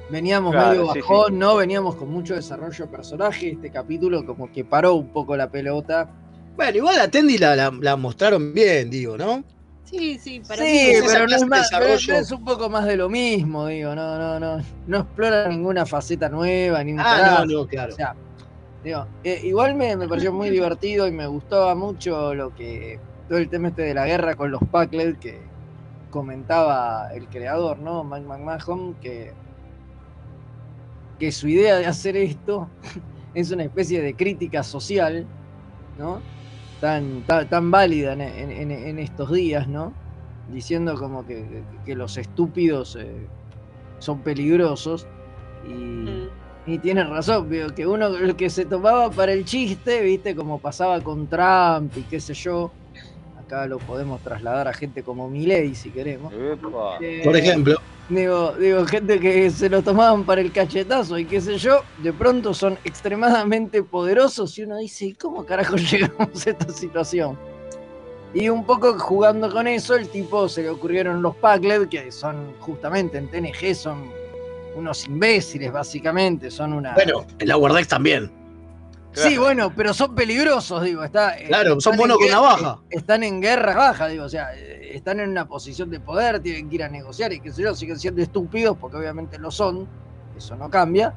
veníamos 0.10 0.52
Claro, 0.52 0.76
medio 0.76 0.86
sí, 0.86 1.00
bajón, 1.00 1.38
¿no? 1.40 1.56
Veníamos 1.58 1.96
con 1.96 2.10
mucho 2.10 2.36
desarrollo 2.36 2.86
de 2.86 2.92
personaje. 2.92 3.52
Este 3.52 3.72
capítulo 3.72 4.26
como 4.26 4.52
que 4.52 4.66
paró 4.66 4.96
un 4.96 5.12
poco 5.12 5.36
la 5.38 5.50
pelota. 5.50 6.10
Bueno, 6.56 6.78
igual 6.78 6.96
la 6.98 7.10
Tendi 7.12 7.38
la, 7.38 7.56
la- 7.56 7.72
la 7.82 7.96
mostraron 7.96 8.54
bien, 8.54 8.90
digo, 8.90 9.18
¿no? 9.18 9.44
Sí, 9.84 10.18
sí, 10.20 10.40
para 10.42 10.66
sí, 10.66 10.66
mí. 10.66 10.92
esa 10.92 11.06
pero 11.12 11.28
no 11.28 11.36
es, 11.36 11.46
más, 11.48 11.68
pero 11.78 11.94
desarrollo. 12.00 12.14
es 12.20 12.32
un 12.32 12.44
poco 12.44 12.70
más 12.70 12.86
de 12.86 12.96
lo 12.98 13.10
mismo, 13.10 13.68
digo, 13.68 13.94
no, 13.96 14.18
no, 14.18 14.40
no, 14.40 14.64
no 14.86 14.98
explora 15.00 15.48
ninguna 15.50 15.86
faceta 15.86 16.30
nueva, 16.30 16.84
ni 16.84 16.94
un 16.94 17.00
Ah, 17.00 17.22
no, 17.24 17.46
no, 17.46 17.68
claro. 17.68 17.94
O 17.94 17.96
sea, 17.96 18.16
digo, 18.84 19.08
eh, 19.24 19.42
igual 19.44 19.76
me, 19.76 19.96
me 19.98 20.08
pareció 20.08 20.34
muy 20.34 20.50
divertido 20.50 21.08
y 21.08 21.12
me 21.12 21.28
gustaba 21.28 21.76
mucho 21.76 22.34
lo 22.36 22.54
que. 22.54 23.00
todo 23.28 23.38
el 23.40 23.50
tema 23.50 23.70
este 23.70 23.84
de 23.84 23.94
la 23.94 24.06
guerra 24.08 24.36
con 24.36 24.52
los 24.52 24.62
Packlet 24.72 25.20
que 25.20 25.54
comentaba 26.10 27.08
el 27.14 27.30
creador, 27.30 27.80
¿no? 27.80 28.04
Mike 28.04 28.26
McMahon, 28.28 28.96
que, 29.00 29.36
que 31.20 31.32
su 31.32 31.48
idea 31.48 31.78
de 31.78 31.86
hacer 31.86 32.16
esto 32.18 32.70
es 33.34 33.52
una 33.52 33.64
especie 33.64 34.02
de 34.02 34.16
crítica 34.16 34.64
social, 34.64 35.26
¿no? 35.98 36.22
Tan, 36.80 37.22
tan, 37.26 37.48
tan 37.50 37.72
válida 37.72 38.14
en, 38.14 38.22
en- 38.22 38.52
en- 38.52 38.72
en 38.72 39.00
estos 39.00 39.32
días, 39.32 39.68
¿no? 39.68 39.94
Diciendo 40.50 40.96
como 40.96 41.26
que, 41.26 41.64
que 41.86 41.96
los 41.96 42.18
estúpidos 42.18 42.98
eh, 43.00 43.28
son 44.00 44.22
peligrosos 44.22 45.08
y, 45.68 45.74
Mm. 45.74 46.30
y 46.66 46.80
tienes 46.80 47.08
razón, 47.10 47.50
que 47.76 47.88
uno 47.88 48.08
el 48.08 48.36
que 48.36 48.50
se 48.50 48.66
tomaba 48.66 49.10
para 49.10 49.32
el 49.34 49.46
chiste, 49.46 50.02
viste, 50.02 50.36
como 50.36 50.60
pasaba 50.60 51.00
con 51.02 51.28
Trump 51.28 51.96
y 51.98 52.02
qué 52.04 52.20
sé 52.20 52.34
yo, 52.34 52.74
acá 53.44 53.66
lo 53.68 53.78
podemos 53.80 54.22
trasladar 54.22 54.68
a 54.68 54.74
gente 54.74 55.04
como 55.04 55.30
Milei 55.30 55.76
si 55.76 55.90
queremos. 55.90 56.34
Eh, 56.34 57.22
Por 57.24 57.38
ejemplo, 57.38 57.80
Digo, 58.10 58.54
digo, 58.60 58.86
gente 58.86 59.18
que 59.18 59.50
se 59.50 59.70
lo 59.70 59.82
tomaban 59.82 60.26
para 60.26 60.42
el 60.42 60.52
cachetazo 60.52 61.18
y 61.18 61.26
qué 61.26 61.40
sé 61.40 61.58
yo, 61.58 61.84
de 62.00 62.12
pronto 62.12 62.54
son 62.54 62.78
extremadamente 62.84 63.82
poderosos 63.82 64.58
y 64.58 64.64
uno 64.64 64.78
dice, 64.78 65.06
¿y 65.06 65.14
cómo 65.14 65.46
carajo 65.46 65.76
llegamos 65.92 66.46
a 66.46 66.50
esta 66.50 66.70
situación? 66.74 67.38
Y 68.34 68.50
un 68.50 68.66
poco 68.66 69.00
jugando 69.00 69.50
con 69.50 69.68
eso, 69.68 69.96
el 69.96 70.10
tipo 70.10 70.50
se 70.50 70.64
le 70.64 70.70
ocurrieron 70.70 71.22
los 71.22 71.36
Packlet, 71.38 71.88
que 71.88 72.12
son 72.12 72.54
justamente 72.60 73.18
en 73.18 73.30
TNG, 73.30 73.74
son 73.74 74.12
unos 74.76 75.08
imbéciles 75.08 75.72
básicamente, 75.72 76.52
son 76.52 76.74
una... 76.74 76.96
bueno, 76.96 77.26
en 77.40 77.48
la 77.48 77.56
Wardex 77.56 77.88
también. 77.88 78.30
Sí, 79.14 79.38
bueno, 79.38 79.72
pero 79.76 79.94
son 79.94 80.16
peligrosos, 80.16 80.84
digo. 80.84 81.04
Está, 81.04 81.38
eh, 81.38 81.46
Claro, 81.48 81.80
son 81.80 81.96
buenos 81.98 82.16
en 82.16 82.20
con 82.20 82.28
guerra- 82.28 82.42
navaja. 82.42 82.80
Están 82.90 83.24
en 83.24 83.42
guerra 83.42 83.76
baja, 83.76 84.08
digo, 84.08 84.26
o 84.26 84.30
sea, 84.30 84.56
eh, 84.56 84.96
están 84.96 85.20
en 85.20 85.30
una 85.30 85.48
posición 85.48 85.90
de 85.90 86.00
poder, 86.00 86.40
tienen 86.40 86.70
que 86.70 86.76
ir 86.76 86.84
a 86.84 86.90
negociar 86.90 87.32
y 87.34 87.40
qué 87.40 87.52
sé 87.52 87.62
yo, 87.64 87.76
siguen 87.76 88.00
siendo 88.00 88.22
estúpidos 88.22 88.78
porque 88.78 88.98
obviamente 88.98 89.38
lo 89.38 89.52
son, 89.52 89.88
eso 90.36 90.56
no 90.56 90.70
cambia, 90.70 91.14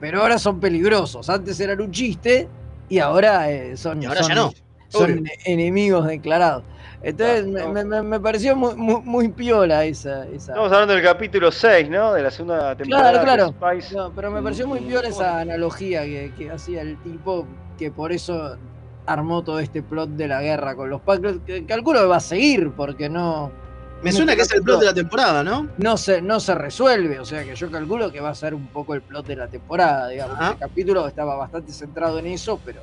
pero 0.00 0.20
ahora 0.22 0.38
son 0.38 0.60
peligrosos. 0.60 1.28
Antes 1.28 1.58
eran 1.60 1.80
un 1.80 1.90
chiste 1.90 2.48
y 2.88 2.98
ahora 2.98 3.50
eh, 3.50 3.76
son, 3.76 4.02
Y 4.02 4.06
ahora 4.06 4.20
son- 4.20 4.28
ya 4.28 4.34
no. 4.34 4.52
Son 4.88 5.12
obvio. 5.12 5.22
enemigos 5.44 6.06
declarados. 6.06 6.64
Entonces 7.02 7.44
Claro, 7.44 7.72
me, 7.72 7.84
no. 7.84 7.90
me- 7.90 8.02
me 8.02 8.20
pareció 8.20 8.56
muy, 8.56 8.74
muy, 8.74 9.00
muy 9.02 9.28
piola 9.28 9.84
esa. 9.84 10.26
esa... 10.26 10.52
Estamos 10.52 10.72
hablando 10.72 10.94
del 10.94 11.02
capítulo 11.04 11.52
6, 11.52 11.88
¿no? 11.90 12.12
De 12.12 12.22
la 12.22 12.30
segunda 12.30 12.74
temporada. 12.74 13.22
Claro, 13.22 13.54
que 13.60 13.76
es 13.78 13.84
Spice. 13.84 13.96
No, 13.96 14.12
pero 14.12 14.30
me 14.32 14.42
pareció 14.42 14.66
muy 14.66 14.80
peor 14.80 15.04
esa 15.04 15.38
analogía 15.40 16.02
que, 16.02 16.32
que 16.36 16.50
hacía 16.50 16.82
el 16.82 16.96
tipo, 17.02 17.46
que 17.78 17.90
por 17.92 18.10
eso 18.10 18.56
armó 19.06 19.42
todo 19.44 19.60
este 19.60 19.80
plot 19.82 20.10
de 20.10 20.26
la 20.28 20.42
guerra 20.42 20.74
con 20.74 20.90
los 20.90 21.00
Packers, 21.00 21.38
que 21.46 21.64
calculo 21.64 22.00
que 22.00 22.06
va 22.06 22.16
a 22.16 22.20
seguir, 22.20 22.72
porque 22.72 23.08
no, 23.08 23.50
Me 24.02 24.12
suena 24.12 24.34
que 24.36 24.42
es 24.42 24.52
el 24.52 24.62
plot 24.62 24.80
de 24.80 24.86
la 24.86 24.92
temporada, 24.94 25.42
¿no? 25.44 25.68
no, 25.78 25.96
se, 25.96 26.20
no 26.20 26.40
se 26.40 26.54
resuelve, 26.54 27.18
o 27.18 27.24
sea 27.24 27.42
que 27.44 27.54
yo 27.54 27.70
calculo 27.70 28.12
que 28.12 28.20
va 28.20 28.28
a 28.30 28.34
ser 28.34 28.52
un 28.54 28.66
poco 28.66 28.92
el 28.94 29.00
plot 29.00 29.24
de 29.26 29.36
la 29.36 29.46
temporada, 29.46 30.08
digamos. 30.08 30.36
Ajá. 30.38 30.50
El 30.52 30.58
capítulo 30.58 31.06
estaba 31.08 31.36
bastante 31.36 31.72
centrado 31.72 32.18
en 32.18 32.26
eso, 32.26 32.60
pero... 32.64 32.82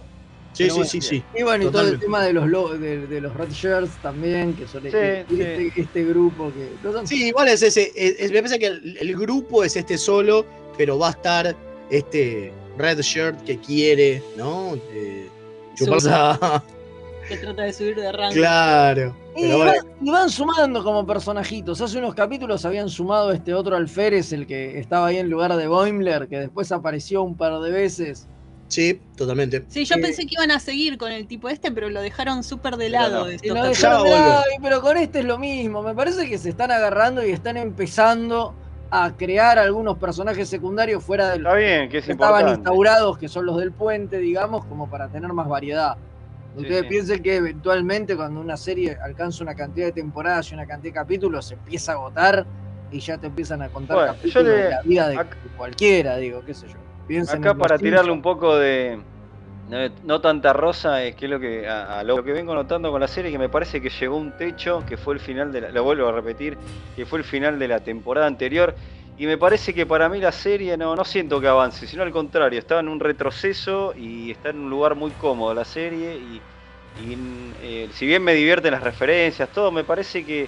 Sí, 0.56 0.63
sí, 0.65 0.70
bueno, 0.72 0.86
sí, 0.86 1.02
sí. 1.02 1.24
Y 1.38 1.44
bueno, 1.44 1.65
y 1.65 1.68
todo 1.72 1.88
el 1.88 2.00
tema 2.00 2.24
de 2.24 2.34
los 2.34 2.48
lo- 2.48 2.78
de, 2.78 3.06
de 3.08 3.22
los 3.22 3.34
Red 3.36 3.50
Shirts 3.52 4.02
también, 4.02 4.54
que 4.54 4.68
son 4.68 4.82
Sí, 4.84 4.88
este, 4.88 5.26
sí. 5.30 5.41
este- 5.41 5.82
este 5.82 6.04
grupo 6.06 6.52
que... 6.54 6.70
no 6.84 6.94
son- 6.94 7.06
Sí, 7.08 7.28
igual 7.28 7.48
es 7.50 7.62
ese. 7.62 7.91
es- 7.96 8.15
es- 8.20 8.32
me 8.32 8.38
parece 8.41 8.58
que 8.60 8.68
el, 8.68 8.98
el 9.00 9.15
grupo 9.15 9.63
es 9.63 9.76
este 9.76 9.98
solo, 9.98 10.46
pero 10.78 10.98
va 10.98 11.10
a 11.10 11.12
estar 11.12 11.56
este 11.89 12.52
Red 12.78 13.02
Shirt 13.02 13.44
que 13.44 13.58
quiere, 13.60 14.24
¿no? 14.38 14.76
Eh, 14.94 15.28
chuparse 15.78 16.10
a- 16.12 16.63
Que 17.28 17.38
trata 17.38 17.63
de 17.63 17.74
subir 17.74 17.96
de 17.96 18.12
rango. 18.12 18.34
Claro. 18.36 19.15
Y 19.36 19.41
Pero 19.48 19.58
van, 19.58 19.68
bueno, 19.68 19.84
y 20.04 20.12
van 20.12 20.30
sumando 20.30 20.84
como 20.84 21.08
personajitos. 21.08 21.82
Hace 21.82 21.98
unos 21.98 22.13
capítulos 22.13 22.63
habían 22.65 22.88
sumado 22.88 23.32
este 23.32 23.52
otro 23.56 23.76
alférez, 23.76 24.32
el 24.32 24.46
que 24.46 24.78
estaba 24.80 25.08
ahí 25.08 25.18
en 25.18 25.28
lugar 25.32 25.56
de 25.58 25.68
Boimler, 25.68 26.28
que 26.28 26.38
después 26.39 26.72
apareció 26.72 27.24
un 27.24 27.36
par 27.36 27.60
de 27.62 27.72
veces. 27.72 28.28
Sí, 28.67 29.01
totalmente. 29.15 29.63
Sí, 29.67 29.86
yo 29.86 29.95
Eh, 29.95 30.01
pensé 30.01 30.23
que 30.23 30.36
iban 30.38 30.51
a 30.51 30.60
seguir 30.60 30.97
con 30.97 31.12
el 31.12 31.28
tipo 31.28 31.49
este, 31.49 31.71
pero 31.71 31.89
lo 31.89 32.01
dejaron 32.01 32.43
súper 32.43 32.78
de 32.78 32.89
Pero 32.89 32.99
lado. 32.99 33.25
lo 33.25 33.25
dejaron 33.28 34.04
de 34.04 34.60
pero 34.62 34.82
con 34.82 34.97
este 34.97 35.19
es 35.19 35.25
lo 35.25 35.38
mismo. 35.38 35.82
Me 35.82 35.93
parece 35.95 36.28
que 36.30 36.38
se 36.38 36.49
están 36.49 36.71
agarrando 36.71 37.25
y 37.25 37.32
están 37.32 37.58
empezando 37.58 38.56
a 38.91 39.15
crear 39.17 39.60
algunos 39.60 39.97
personajes 39.97 40.47
secundarios 40.47 41.04
fuera 41.04 41.30
de 41.32 41.39
los 41.39 41.56
bien, 41.56 41.89
que 41.89 41.97
es 41.97 42.06
que 42.06 42.12
estaban 42.13 42.47
instaurados, 42.49 43.17
que 43.17 43.28
son 43.28 43.45
los 43.45 43.58
del 43.58 43.73
puente, 43.73 44.17
digamos, 44.19 44.65
como 44.65 44.89
para 44.89 45.10
tener 45.10 45.34
más 45.34 45.47
variedad. 45.47 45.97
Ustedes 46.54 46.84
sí. 46.84 46.88
piensen 46.88 47.21
que 47.21 47.36
eventualmente 47.36 48.15
cuando 48.15 48.39
una 48.39 48.56
serie 48.56 48.95
alcanza 49.04 49.43
una 49.43 49.56
cantidad 49.56 49.88
de 49.88 49.91
temporadas 49.91 50.49
y 50.51 50.54
una 50.54 50.65
cantidad 50.65 50.93
de 50.93 50.99
capítulos, 50.99 51.47
se 51.47 51.56
empieza 51.56 51.91
a 51.91 51.95
agotar 51.95 52.45
y 52.91 52.99
ya 52.99 53.17
te 53.17 53.28
empiezan 53.28 53.62
a 53.62 53.69
contar 53.69 53.97
Bueno, 53.97 54.13
yo 54.13 54.15
capítulos 54.19 54.43
le- 54.43 54.63
de 54.63 54.69
la 54.69 54.82
vida 54.84 55.08
de 55.10 55.17
cualquiera, 55.58 56.17
digo, 56.17 56.43
qué 56.45 56.54
sé 56.54 56.67
yo. 56.67 56.85
Piensen 57.08 57.39
Acá 57.39 57.54
para 57.56 57.78
tirarle 57.78 58.12
un 58.12 58.22
poco 58.22 58.56
de 58.56 59.00
no, 59.70 59.78
no 60.04 60.22
tanta 60.22 60.54
rosa 60.54 61.04
es 61.04 61.15
que 61.15 61.26
es 61.26 61.32
lo 61.32 61.39
que 61.39 61.68
a, 61.68 62.00
a 62.00 62.04
lo 62.04 62.24
que 62.24 62.32
vengo 62.34 62.54
notando 62.54 62.91
con 62.91 63.02
la 63.02 63.08
serie 63.08 63.32
que 63.32 63.39
me 63.39 63.50
parece 63.50 63.82
que 63.82 63.89
llegó 63.89 64.15
un 64.18 64.32
techo 64.32 64.84
que 64.88 64.98
fue 64.98 65.15
el 65.15 65.20
final 65.20 65.52
de 65.52 65.62
la, 65.62 65.70
lo 65.72 65.84
vuelvo 65.84 66.08
a 66.08 66.12
repetir 66.12 66.58
que 66.96 67.06
fue 67.06 67.20
el 67.20 67.26
final 67.26 67.58
de 67.58 67.68
la 67.68 67.80
temporada 67.80 68.28
anterior 68.28 68.76
y 69.18 69.26
me 69.26 69.38
parece 69.38 69.74
que 69.74 69.86
para 69.86 70.08
mí 70.10 70.20
la 70.20 70.32
serie 70.32 70.78
no 70.78 70.96
no 70.96 71.04
siento 71.04 71.41
que 71.41 71.48
avance 71.48 71.88
sino 71.88 72.04
al 72.04 72.12
contrario 72.12 72.60
está 72.60 72.80
en 72.80 72.88
un 72.88 73.00
retroceso 73.00 73.94
y 73.96 74.32
está 74.32 74.50
en 74.50 74.60
un 74.60 74.70
lugar 74.70 74.96
muy 74.96 75.12
cómodo 75.12 75.54
la 75.54 75.65
serie 75.65 76.15
y, 76.15 76.41
y, 76.96 77.18
eh, 77.63 77.89
si 77.91 78.06
bien 78.06 78.24
me 78.24 78.36
divierten 78.36 78.72
las 78.72 78.84
referencias 78.84 79.50
todo 79.50 79.72
me 79.72 79.84
parece 79.84 80.24
que 80.24 80.48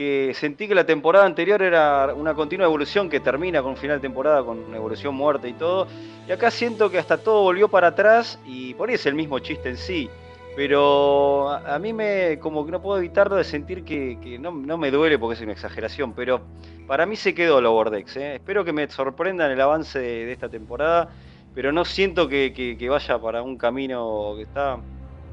que 0.00 0.32
sentí 0.32 0.66
que 0.66 0.74
la 0.74 0.86
temporada 0.86 1.26
anterior 1.26 1.60
era 1.60 2.14
una 2.14 2.32
continua 2.32 2.64
evolución 2.64 3.10
que 3.10 3.20
termina 3.20 3.62
con 3.62 3.76
final 3.76 4.00
temporada 4.00 4.42
con 4.42 4.74
evolución 4.74 5.14
muerte 5.14 5.50
y 5.50 5.52
todo 5.52 5.88
y 6.26 6.32
acá 6.32 6.50
siento 6.50 6.90
que 6.90 6.96
hasta 6.96 7.18
todo 7.18 7.42
volvió 7.42 7.68
para 7.68 7.88
atrás 7.88 8.40
y 8.46 8.72
por 8.72 8.88
ahí 8.88 8.94
es 8.94 9.04
el 9.04 9.14
mismo 9.14 9.38
chiste 9.40 9.68
en 9.68 9.76
sí. 9.76 10.08
Pero 10.56 11.50
a, 11.50 11.78
mí 11.78 11.92
me 11.92 12.38
como 12.38 12.64
que 12.64 12.72
no 12.72 12.80
puedo 12.80 12.96
evitarlo 12.96 13.36
de 13.36 13.44
sentir 13.44 13.84
que, 13.84 14.38
no, 14.40 14.52
no 14.52 14.78
me 14.78 14.90
duele 14.90 15.18
porque 15.18 15.34
es 15.34 15.42
una 15.42 15.52
exageración, 15.52 16.14
pero 16.14 16.40
para 16.86 17.04
mí 17.04 17.14
se 17.16 17.34
quedó 17.34 17.60
lo 17.60 17.72
Vortex. 17.72 18.16
¿eh? 18.16 18.34
Espero 18.36 18.64
que 18.64 18.72
me 18.72 18.88
sorprendan 18.88 19.50
el 19.50 19.60
avance 19.60 19.98
de, 19.98 20.32
esta 20.32 20.48
temporada, 20.48 21.10
pero 21.54 21.72
no 21.72 21.84
siento 21.84 22.26
que 22.26 22.86
vaya 22.88 23.18
para 23.18 23.42
un 23.42 23.58
camino 23.58 24.32
que 24.36 24.44
está 24.44 24.78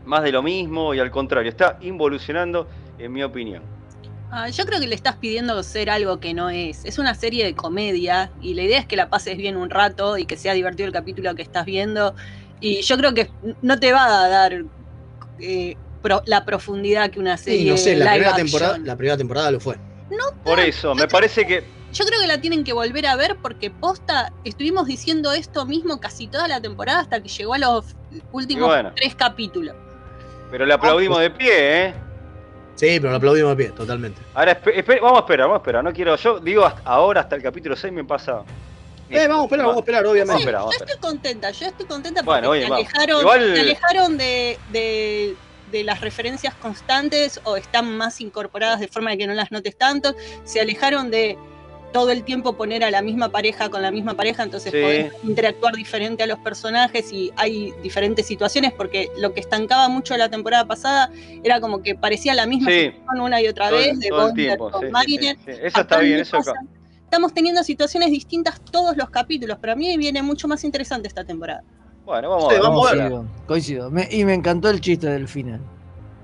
más 0.04 0.24
de 0.24 0.34
lo 0.34 0.44
mismo 0.44 0.94
y 0.94 1.00
al 1.00 1.10
contrario, 1.10 1.50
está 1.50 1.78
involucionando 1.80 2.68
en 3.00 3.14
mi 3.14 3.24
opinión. 3.24 3.77
Ah, 4.30 4.50
yo 4.50 4.66
creo 4.66 4.80
que 4.80 4.88
le 4.88 4.96
estás 4.96 5.18
pidiendo 5.18 5.62
ser 5.64 5.90
algo 5.90 6.20
que 6.20 6.34
no 6.34 6.50
es. 6.50 6.84
Es 6.86 6.98
una 7.00 7.16
serie 7.16 7.46
de 7.46 7.56
comedia 7.56 8.32
y 8.40 8.54
la 8.56 8.64
idea 8.64 8.80
es 8.80 8.86
que 8.86 8.98
la 8.98 9.10
pases 9.10 9.38
bien 9.38 9.56
un 9.56 9.70
rato 9.70 10.18
y 10.18 10.26
que 10.26 10.36
sea 10.36 10.54
divertido 10.54 10.86
el 10.88 10.94
capítulo 10.94 11.34
que 11.34 11.42
estás 11.44 11.66
viendo. 11.66 12.14
Y 12.60 12.82
yo 12.82 12.98
creo 12.98 13.14
que 13.14 13.32
no 13.62 13.80
te 13.80 13.94
va 13.94 14.26
a 14.26 14.28
dar 14.28 14.64
eh, 15.40 15.78
pro- 16.02 16.24
la 16.26 16.44
profundidad 16.44 17.10
que 17.10 17.20
una 17.20 17.38
serie 17.38 17.60
Sí, 17.62 17.70
no 17.70 17.78
sé, 17.78 17.96
la 17.96 18.12
primera, 18.12 18.30
action. 18.32 18.46
temporada, 18.48 18.78
la 18.80 18.96
primera 18.98 19.18
temporada 19.18 19.52
lo 19.52 19.60
fue. 19.60 19.80
Por 20.44 20.60
eso, 20.60 20.94
me 20.96 21.08
parece 21.08 21.46
que 21.46 21.64
Yo 21.94 22.06
creo 22.06 22.20
que 22.22 22.28
la 22.28 22.40
tienen 22.40 22.64
que 22.64 22.74
volver 22.74 23.06
a 23.08 23.16
ver 23.16 23.38
porque 23.42 23.70
posta, 23.72 24.34
estuvimos 24.44 24.88
diciendo 24.88 25.32
esto 25.32 25.66
mismo 25.66 26.00
casi 26.00 26.28
toda 26.28 26.48
la 26.48 26.62
temporada 26.62 27.00
hasta 27.02 27.22
que 27.22 27.30
llegó 27.30 27.54
a 27.54 27.58
los 27.60 27.96
últimos 28.32 28.68
bueno. 28.68 28.92
tres 28.96 29.16
capítulos. 29.16 29.76
pero 30.52 30.66
le 30.66 30.74
aplaudimos 30.74 31.20
de 31.20 31.32
pie, 31.32 31.86
¿eh? 31.88 32.07
Sí, 32.78 33.00
pero 33.00 33.10
lo 33.10 33.18
aplaudimos 33.18 33.58
de 33.58 33.66
pie, 33.66 33.74
totalmente. 33.76 34.22
Ahora 34.34 34.60
vamos 35.02 35.18
a 35.18 35.20
esperar, 35.20 35.48
vamos 35.48 35.56
a 35.56 35.62
esperar. 35.62 35.84
No 35.84 35.92
quiero, 35.92 36.16
yo 36.16 36.40
digo 36.40 36.64
hasta 36.66 36.82
ahora 36.90 37.22
hasta 37.22 37.36
el 37.36 37.42
capítulo 37.44 37.76
6 37.76 37.92
me 37.92 38.04
pasa. 38.06 38.44
Eh, 39.10 39.28
vamos 39.28 39.42
a 39.42 39.46
esperar, 39.46 39.66
vamos 39.66 39.78
a 39.78 39.80
esperar, 39.80 40.06
a 40.06 40.10
obviamente. 40.10 40.40
esperar, 40.42 40.62
yo 40.62 40.68
a 40.70 40.72
esperar. 40.74 40.96
estoy 40.96 41.10
contenta, 41.10 41.52
yo 41.52 41.66
estoy 41.66 41.86
contenta 41.86 42.24
porque 42.24 42.40
Bueno, 42.40 42.50
oye, 42.52 42.64
se 42.64 42.70
vamos. 42.70 42.86
alejaron, 42.88 43.22
Igual- 43.22 43.54
se 43.56 43.60
alejaron 43.62 44.18
de, 44.18 44.60
de- 44.72 45.36
de 45.72 45.84
las 45.84 46.00
referencias 46.02 46.54
constantes 46.56 47.42
o 47.44 47.58
están 47.58 47.98
más 47.98 48.22
incorporadas 48.22 48.80
de 48.80 48.88
forma 48.88 49.12
de 49.12 49.18
que 49.18 49.28
no 49.28 49.34
las 49.34 49.52
notes 49.52 49.76
tanto, 49.78 50.16
se 50.46 50.62
alejaron 50.62 51.10
de 51.12 51.38
todo 51.94 52.12
el 52.12 52.24
tiempo 52.24 52.54
poner 52.54 52.84
a 52.84 52.92
la 52.92 53.02
misma 53.02 53.30
pareja 53.30 53.70
con 53.70 53.82
la 53.82 53.92
misma 53.92 54.14
pareja, 54.14 54.44
entonces 54.44 54.72
Sí. 54.72 54.80
podés 54.82 55.14
interactuar 55.24 55.76
diferente 55.76 56.24
a 56.24 56.28
los 56.28 56.38
personajes 56.40 57.12
y 57.14 57.32
hay 57.38 57.74
diferentes 57.82 58.26
situaciones, 58.26 58.74
porque 58.74 59.10
lo 59.18 59.34
que 59.34 59.40
estancaba 59.40 59.88
mucho 59.90 60.16
la 60.18 60.30
temporada 60.30 60.66
pasada 60.66 61.10
era 61.44 61.60
como 61.62 61.82
que 61.82 61.96
parecía 61.96 62.34
la 62.36 62.46
misma 62.46 62.70
Sí. 62.72 62.78
situación 62.92 63.22
una 63.22 63.42
y 63.42 63.48
otra 63.48 63.70
Todo, 63.70 63.80
vez, 63.80 64.00
de 64.00 64.12
Bonder 64.12 64.58
con 64.58 64.72
sí, 64.74 64.80
sí, 64.88 64.92
Mariner. 64.92 65.36
sí, 65.38 65.44
sí. 65.54 65.60
Eso 65.64 65.82
está 65.82 66.00
bien, 66.00 66.20
eso 66.20 66.38
pasa. 66.38 66.54
Estamos 67.04 67.34
teniendo 67.34 67.64
situaciones 67.64 68.12
distintas 68.12 68.60
todos 68.60 68.98
los 68.98 69.10
capítulos. 69.10 69.58
Para 69.60 69.76
mí 69.76 69.96
viene 69.98 70.22
mucho 70.22 70.48
más 70.50 70.64
interesante 70.66 71.08
esta 71.08 71.24
temporada. 71.24 71.64
Bueno, 72.06 72.30
vamos 72.30 72.46
a 72.46 72.48
ver. 72.54 72.62
vamos 72.62 72.88
a 72.88 72.94
ver. 72.96 73.00
Coincido, 73.12 73.46
coincido. 73.48 73.92
Me- 73.92 74.08
y 74.12 74.26
me 74.26 74.34
encantó 74.34 74.70
el 74.70 74.82
chiste 74.82 75.08
del 75.08 75.28
final. 75.28 75.62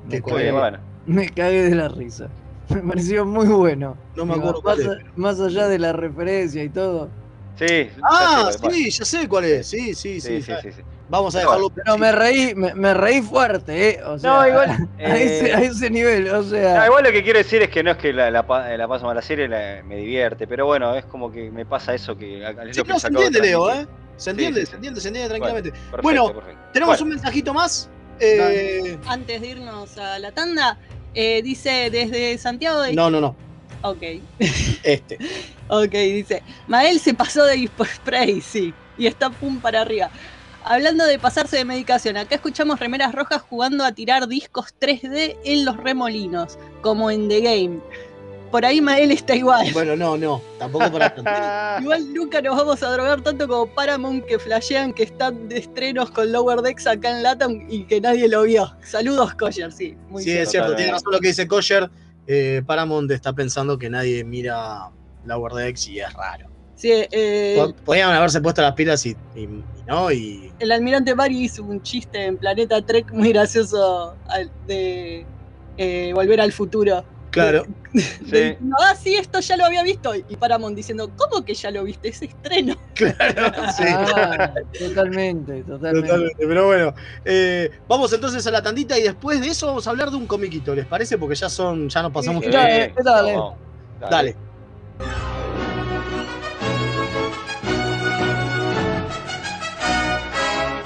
¿Qué 0.10 0.18
Me 0.18 0.22
cagué, 0.22 0.52
bueno. 0.52 0.80
me 1.06 1.30
cagué 1.30 1.64
de 1.70 1.76
la 1.76 1.88
risa. 1.88 2.28
Me 2.70 2.82
pareció 2.82 3.26
muy 3.26 3.48
bueno. 3.48 3.98
No 4.16 4.26
me 4.26 4.36
acuerdo 4.36 4.62
cuál 4.62 4.78
más, 4.78 4.88
a- 4.88 5.00
más 5.16 5.40
allá 5.40 5.68
de 5.68 5.80
la 5.80 5.94
referencia 5.94 6.64
y 6.64 6.70
todo. 6.70 7.12
Sí. 7.56 7.88
Ah, 8.02 8.50
sí, 8.72 8.90
ya 8.90 9.06
sé 9.06 9.28
cuál 9.28 9.46
es. 9.46 9.70
Sí, 9.70 9.94
sí, 9.94 10.20
sí. 10.20 10.42
Sí, 10.42 10.42
sí, 10.42 10.54
sí, 10.64 10.72
sí. 10.72 10.82
Vamos 11.08 11.36
a 11.36 11.40
dejarlo. 11.42 11.70
Pero 11.70 11.98
me 12.00 12.12
reí, 12.12 12.56
me, 12.56 12.74
me 12.74 12.94
reí 12.96 13.22
fuerte, 13.22 13.90
¿eh? 13.90 14.00
O 14.04 14.18
sea, 14.18 14.32
No, 14.32 14.48
igual. 14.48 14.70
a, 14.98 15.18
ese, 15.18 15.50
eh, 15.52 15.54
a 15.54 15.62
ese 15.62 15.90
nivel, 15.92 16.30
o 16.30 16.42
no, 16.42 16.44
sea. 16.44 16.86
igual 16.88 17.04
lo 17.04 17.12
que 17.12 17.24
quiero 17.24 17.38
decir 17.38 17.62
es 17.62 17.70
que 17.70 17.84
no 17.84 17.92
es 17.92 17.98
que 17.98 18.12
la, 18.12 18.32
la, 18.32 18.48
pa- 18.48 18.68
la 18.76 18.88
paso 18.88 19.06
mal 19.06 19.16
la 19.16 19.22
serie, 19.22 19.48
la- 19.48 19.84
me 19.84 19.98
divierte, 19.98 20.48
pero 20.48 20.66
bueno, 20.66 20.96
es 20.96 21.06
como 21.06 21.32
que 21.32 21.52
me 21.52 21.66
pasa 21.66 21.94
eso 21.94 22.18
que 22.18 22.44
Sí, 22.72 22.82
no, 22.88 23.00
se 23.00 23.08
entiende, 23.08 23.40
Leo. 23.40 23.70
¿eh? 23.72 23.86
Se 24.18 24.32
entiende, 24.32 24.62
sí, 24.62 24.66
se 24.66 24.70
sí. 24.72 24.76
entiende, 24.78 25.02
se 25.02 25.08
entiende 25.10 25.30
tranquilamente. 25.30 25.72
Perfecto, 25.72 26.02
Bueno, 26.02 26.34
perfecto. 26.34 26.62
Tenemos 26.74 26.98
Bueno, 26.98 27.04
un 27.04 27.10
mensajito 27.10 27.54
más. 27.54 27.90
Eh, 28.20 28.98
Antes 29.08 29.42
de 29.42 29.48
irnos 29.48 29.98
a 29.98 30.18
la 30.20 30.32
tanda, 30.32 30.80
eh, 31.14 31.42
dice 31.44 31.90
desde 31.92 32.38
Santiago 32.38 32.82
de... 32.82 32.94
no, 32.94 33.10
no, 33.10 33.22
no. 33.22 33.36
Ok, 33.84 34.02
Este. 34.84 35.18
ok, 35.68 35.92
dice. 35.92 36.42
Mael 36.68 37.00
se 37.00 37.14
pasó 37.14 37.44
de 37.44 37.70
Spray, 37.96 38.40
sí. 38.40 38.74
Y 38.98 39.08
está 39.08 39.30
pum 39.30 39.60
para 39.60 39.82
arriba. 39.82 40.10
Hablando 40.64 41.04
de 41.06 41.20
pasarse 41.20 41.58
de 41.58 41.66
medicación, 41.66 42.16
acá 42.16 42.36
escuchamos 42.36 42.80
remeras 42.80 43.14
rojas 43.14 43.42
jugando 43.42 43.84
a 43.84 43.92
tirar 43.92 44.30
discos 44.30 44.74
3D 44.80 45.36
en 45.44 45.66
los 45.66 45.76
remolinos, 45.76 46.58
como 46.82 47.12
en 47.12 47.28
The 47.28 47.42
Game. 47.42 47.80
Por 48.54 48.64
ahí 48.68 48.82
Mael 48.82 49.12
está 49.12 49.36
igual. 49.36 49.66
Bueno, 49.74 49.96
no, 49.96 50.16
no, 50.16 50.40
tampoco 50.60 50.92
para 50.92 51.12
tanto. 51.16 51.32
Igual 51.82 52.14
nunca 52.14 52.40
nos 52.40 52.56
vamos 52.56 52.84
a 52.84 52.92
drogar 52.92 53.20
tanto 53.22 53.48
como 53.48 53.66
Paramount 53.66 54.24
que 54.28 54.38
flashean 54.38 54.94
que 54.94 55.02
están 55.02 55.50
de 55.50 55.58
estrenos 55.58 56.12
con 56.12 56.32
Lower 56.32 56.62
Decks 56.62 56.86
acá 56.86 57.10
en 57.18 57.24
Latam 57.24 57.66
y 57.68 57.86
que 57.86 58.00
nadie 58.00 58.28
lo 58.30 58.44
vio. 58.44 58.72
Saludos, 58.84 59.34
Collier, 59.34 59.72
sí. 59.72 59.98
Muy 60.08 60.22
Sí, 60.22 60.30
cierto. 60.30 60.44
es 60.44 60.52
cierto, 60.52 60.76
tiene 60.76 60.92
razón 60.92 61.14
lo 61.14 61.20
que 61.20 61.30
dice 61.30 61.48
Kosher. 61.48 61.90
Eh, 62.28 62.62
Paramount 62.64 63.10
está 63.10 63.34
pensando 63.34 63.76
que 63.80 63.90
nadie 63.90 64.24
mira 64.24 64.88
Lower 65.26 65.54
Decks 65.54 65.88
y 65.88 66.00
es 66.02 66.14
raro. 66.14 66.48
Sí, 66.76 66.92
eh, 66.94 67.56
Po- 67.58 67.74
Podrían 67.84 68.12
haberse 68.12 68.40
puesto 68.40 68.62
las 68.62 68.74
pilas 68.74 69.04
y, 69.08 69.18
y- 69.36 69.42
y 69.46 69.64
no, 69.88 70.12
y 70.12 70.54
el 70.60 70.72
almirante 70.72 71.16
Barry 71.16 71.46
hizo 71.46 71.64
un 71.64 71.82
chiste 71.82 72.24
en 72.26 72.38
Planeta 72.38 72.80
Trek 72.84 73.12
muy 73.14 73.30
gracioso 73.30 74.16
de 74.68 75.26
eh, 75.76 76.12
Volver 76.14 76.40
al 76.40 76.52
Futuro. 76.52 77.04
Claro. 77.34 77.66
De- 78.22 78.58
no, 78.62 78.76
ah, 78.80 78.96
sí, 78.96 79.16
esto 79.16 79.40
ya 79.42 79.58
lo 79.58 79.66
había 79.66 79.84
visto. 79.84 80.16
Y 80.16 80.36
Paramount 80.38 80.76
diciendo, 80.76 81.12
¿cómo 81.18 81.44
que 81.44 81.54
ya 81.54 81.70
lo 81.72 81.84
viste? 81.84 82.08
Es 82.10 82.22
estreno. 82.22 82.76
Claro, 82.94 83.52
sí. 83.76 83.84
Ah, 83.88 84.54
totalmente, 84.78 85.64
totalmente. 85.64 86.08
Totalmente, 86.08 86.48
pero 86.48 86.68
bueno. 86.68 86.94
eh, 87.26 87.72
vamos 87.88 88.14
entonces 88.14 88.46
a 88.46 88.52
la 88.52 88.62
tandita 88.62 88.98
y 89.00 89.02
después 89.04 89.42
de 89.42 89.48
eso 89.48 89.66
vamos 89.68 89.88
a 89.88 89.90
hablar 89.90 90.12
de 90.12 90.18
un 90.18 90.28
comiquito, 90.28 90.76
¿les 90.76 90.86
parece? 90.86 91.18
Porque 91.18 91.34
ya 91.36 91.50
son, 91.50 91.90
ya 91.90 92.04
nos 92.04 92.12
pasamos. 92.12 92.44
Sí, 92.46 92.52
Dale, 92.52 92.94
dale. 93.04 93.34
no, 93.36 93.56
Dale. 94.00 94.36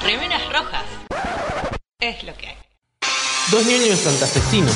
Remeras 0.03 0.41
rojas. 0.53 0.85
Es 1.99 2.23
lo 2.23 2.33
que 2.35 2.47
hay. 2.47 2.55
Dos 3.51 3.65
niños 3.65 3.99
santafesinos. 3.99 4.75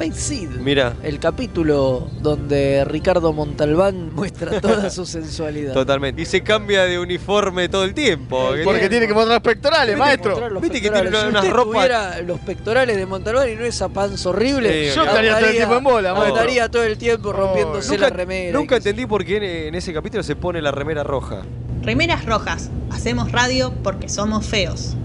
Space 0.00 0.20
Seed. 0.20 0.50
Mira, 0.60 0.94
El 1.02 1.18
capítulo 1.18 2.08
donde 2.22 2.84
Ricardo 2.84 3.32
Montalbán 3.32 4.12
muestra 4.14 4.60
toda 4.60 4.90
su 4.90 5.04
sensualidad. 5.06 5.72
totalmente. 5.74 6.22
Y 6.22 6.24
se 6.26 6.42
cambia 6.42 6.84
de 6.84 6.98
uniforme 6.98 7.68
todo 7.68 7.84
el 7.84 7.94
tiempo. 7.94 8.50
Porque 8.64 8.80
¿Qué- 8.82 8.88
tiene 8.88 9.06
que 9.08 9.14
mostrar 9.14 9.42
pectorales, 9.42 9.96
Tiene 9.96 10.18
que 10.22 10.28
mostrar 10.28 10.52
los 10.52 10.62
Viste 10.62 10.80
que 10.80 10.88
tiene 10.90 11.00
pectorales. 11.02 11.30
una- 11.30 11.42
si 11.42 11.48
unas 11.48 11.56
ropas- 11.56 12.22
los 12.26 12.40
pectorales 12.40 12.96
de 12.96 13.06
Montalbán 13.06 13.48
y 13.50 13.56
no 13.56 13.64
esa 13.64 13.88
panza 13.88 14.28
horrible, 14.30 14.88
Sí, 14.90 14.94
Yo 14.96 15.04
estaría 15.04 15.36
todo 15.38 15.48
el 15.48 15.56
tiempo 15.56 15.76
en 15.76 15.84
bola, 15.84 16.14
maestro. 16.14 16.34
Estaría 16.36 16.68
todo 16.68 16.82
el 16.84 16.98
tiempo 16.98 17.32
rompiéndose 17.32 17.90
Nunca, 17.92 18.02
la 18.10 18.16
remera. 18.16 18.58
nunca 18.58 18.76
entendí 18.76 19.06
por 19.06 19.24
qué 19.24 19.36
en, 19.38 19.42
en 19.42 19.74
ese 19.74 19.92
capítulo 19.92 20.22
se 20.22 20.36
pone 20.36 20.62
la 20.62 20.70
remera 20.70 21.02
roja. 21.02 21.42
Remeras 21.82 22.24
rojas. 22.24 22.70
Hacemos 22.90 23.32
radio 23.32 23.72
porque 23.82 24.08
somos 24.08 24.46
feos. 24.46 24.96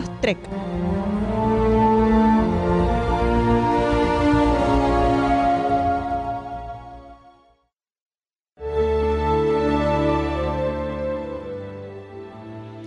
Libros 0.00 0.20
Trek. 0.20 0.38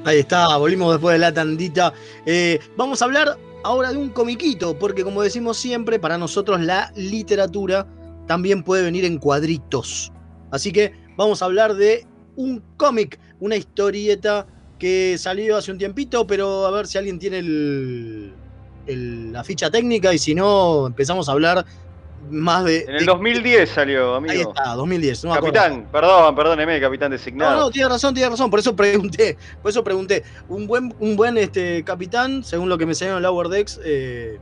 Ahí 0.05 0.19
está, 0.19 0.57
volvimos 0.57 0.91
después 0.93 1.13
de 1.13 1.19
la 1.19 1.33
tandita. 1.33 1.93
Eh, 2.25 2.59
vamos 2.75 3.01
a 3.01 3.05
hablar 3.05 3.37
ahora 3.63 3.91
de 3.91 3.97
un 3.97 4.09
comiquito, 4.09 4.77
porque 4.77 5.03
como 5.03 5.21
decimos 5.21 5.57
siempre, 5.57 5.97
para 5.97 6.17
nosotros 6.17 6.59
la 6.61 6.91
literatura 6.95 7.87
también 8.27 8.63
puede 8.63 8.83
venir 8.83 9.05
en 9.05 9.17
cuadritos. 9.17 10.11
Así 10.51 10.71
que 10.71 10.93
vamos 11.15 11.41
a 11.41 11.45
hablar 11.45 11.75
de 11.75 12.05
un 12.35 12.61
cómic, 12.75 13.17
una 13.39 13.55
historieta 13.55 14.45
que 14.83 15.15
salió 15.17 15.55
hace 15.55 15.71
un 15.71 15.77
tiempito, 15.77 16.27
pero 16.27 16.65
a 16.65 16.71
ver 16.71 16.87
si 16.87 16.97
alguien 16.97 17.17
tiene 17.17 17.39
el- 17.39 18.33
el- 18.85 19.31
la 19.31 19.41
ficha 19.45 19.71
técnica 19.71 20.13
y 20.13 20.17
si 20.17 20.35
no, 20.35 20.87
empezamos 20.87 21.29
a 21.29 21.31
hablar 21.31 21.65
más 22.29 22.65
de... 22.65 22.81
En 22.81 22.89
el 22.95 22.99
de- 22.99 23.05
2010 23.05 23.69
salió, 23.69 24.15
amigo. 24.15 24.33
Ahí 24.33 24.41
está, 24.41 24.73
2010. 24.75 25.23
no 25.23 25.29
me 25.31 25.37
acuerdo. 25.37 25.53
capitán, 25.53 25.87
perdón, 25.89 26.35
perdóneme, 26.35 26.81
capitán 26.81 27.11
designado. 27.11 27.51
No, 27.53 27.59
no, 27.61 27.69
tiene 27.71 27.87
razón, 27.87 28.13
tiene 28.13 28.29
razón. 28.29 28.49
Por 28.49 28.59
eso 28.59 28.75
pregunté. 28.75 29.37
Por 29.61 29.71
eso 29.71 29.81
pregunté. 29.85 30.21
Un 30.49 30.67
buen, 30.67 30.93
un 30.99 31.15
buen 31.15 31.37
este, 31.37 31.81
capitán, 31.85 32.43
según 32.43 32.67
lo 32.67 32.77
que 32.77 32.85
me 32.85 32.91
enseñaron 32.91 33.19
en 33.19 33.23
Lower 33.23 33.47
Decks, 33.47 33.79
eh, 33.85 34.37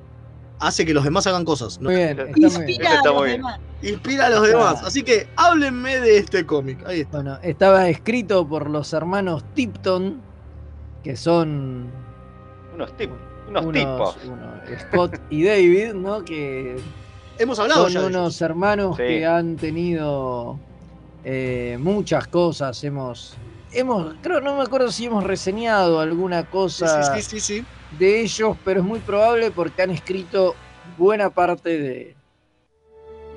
hace 0.58 0.88
que 0.88 0.94
los 0.96 1.04
demás 1.04 1.28
hagan 1.28 1.46
cosas. 1.46 1.80
¿no? 1.80 1.92
Muy 1.92 1.98
bien, 2.00 2.20
está 2.20 2.50
muy 2.50 2.66
bien. 2.66 2.70
Inspira 2.72 2.90
Eso 2.90 2.96
está 2.98 3.10
a 3.10 3.12
los 3.14 3.20
muy 3.22 3.28
bien. 3.30 3.38
demás. 3.42 3.60
Inspira 3.84 4.26
a 4.26 4.30
los 4.32 4.48
demás. 4.48 4.84
Así 4.84 5.04
que 5.04 5.28
háblenme 5.36 6.00
de 6.00 6.18
este 6.18 6.48
cómic. 6.48 6.84
Ahí 6.88 7.02
está. 7.02 7.18
Bueno, 7.18 7.38
estaba 7.44 7.88
escrito 7.90 8.48
por 8.48 8.72
los 8.72 8.92
hermanos 8.94 9.44
Tipton, 9.56 10.22
que 11.04 11.16
son 11.16 11.90
Unos 12.74 12.90
Unos, 12.90 12.98
tip, 12.98 13.12
unos, 13.50 13.66
unos, 13.66 13.74
tipos. 13.74 14.18
unos- 14.26 14.82
Scott 14.82 15.20
y 15.30 15.44
David, 15.44 15.94
¿no? 15.94 16.24
Que 16.24 16.78
Hemos 17.38 17.60
hablado 17.60 17.84
son 17.86 17.92
ya 17.94 18.00
unos 18.08 18.36
ellos. 18.36 18.42
hermanos 18.42 18.98
Sí. 18.98 19.04
que 19.04 19.26
han 19.26 19.56
tenido 19.58 20.58
eh, 21.24 21.78
muchas 21.80 22.28
cosas. 22.28 22.84
Hemos, 22.84 23.36
hemos, 23.74 24.16
creo, 24.22 24.42
no 24.42 24.56
me 24.58 24.64
acuerdo 24.64 24.92
si 24.92 25.06
hemos 25.06 25.24
reseñado 25.24 26.00
alguna 26.00 26.42
Sí, 26.42 26.48
cosa 26.52 27.14
sí, 27.16 27.22
sí, 27.22 27.40
sí, 27.40 27.60
sí. 27.60 27.66
de 28.00 28.22
ellos, 28.22 28.58
pero 28.66 28.80
es 28.80 28.86
muy 28.86 29.00
probable 29.00 29.52
porque 29.52 29.82
han 29.84 29.92
escrito 29.92 30.56
buena 30.98 31.30
parte 31.30 31.78
de, 31.80 32.16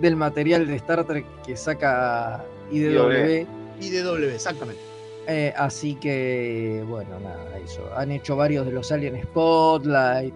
del 0.01 0.17
material 0.17 0.67
de 0.67 0.77
Star 0.77 1.05
Trek 1.05 1.25
que 1.45 1.57
saca 1.57 2.43
IDW. 2.71 3.47
IDW, 3.81 4.31
exactamente. 4.35 4.81
Eh, 5.27 5.53
así 5.57 5.95
que, 5.97 6.85
bueno, 6.87 7.19
nada, 7.21 7.59
eso. 7.65 7.83
Han 7.97 8.11
hecho 8.13 8.37
varios 8.37 8.67
de 8.67 8.73
los 8.73 8.93
Alien 8.93 9.23
Spotlight, 9.23 10.35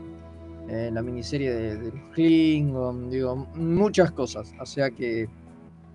eh, 0.69 0.91
la 0.93 1.03
miniserie 1.03 1.53
de, 1.53 1.77
de 1.77 1.93
los 1.93 2.05
Klingon, 2.15 3.11
digo, 3.11 3.37
muchas 3.55 4.11
cosas. 4.13 4.53
O 4.61 4.67
sea 4.67 4.91
que 4.91 5.29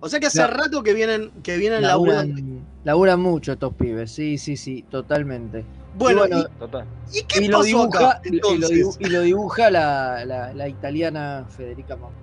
O 0.00 0.08
sea 0.08 0.20
que 0.20 0.26
hace 0.26 0.38
La- 0.42 0.46
rato 0.48 0.82
que 0.82 0.92
vienen, 0.94 1.30
que 1.42 1.56
vienen 1.56 1.82
laburando. 1.82 2.34
laburan, 2.34 2.66
laburan 2.84 3.20
mucho 3.20 3.52
estos 3.52 3.74
pibes, 3.74 4.12
sí, 4.12 4.38
sí, 4.38 4.56
sí, 4.56 4.82
totalmente. 4.90 5.64
Bueno, 5.96 6.26
Y 6.26 6.30
bueno, 6.30 6.48
Total. 6.58 6.86
¿y, 7.12 7.22
qué 7.22 7.44
y 7.44 7.48
lo 7.48 7.62
dibuja, 7.62 8.10
acá? 8.10 8.20
y 8.24 8.30
lo, 8.30 8.34
Entonces, 8.50 8.70
dibu- 8.70 8.96
y 9.00 9.04
lo 9.10 9.20
dibuja 9.22 9.70
la, 9.70 10.24
la- 10.24 10.52
la 10.54 10.68
italiana 10.68 11.46
Federica 11.48 11.96
Monti. 11.96 12.18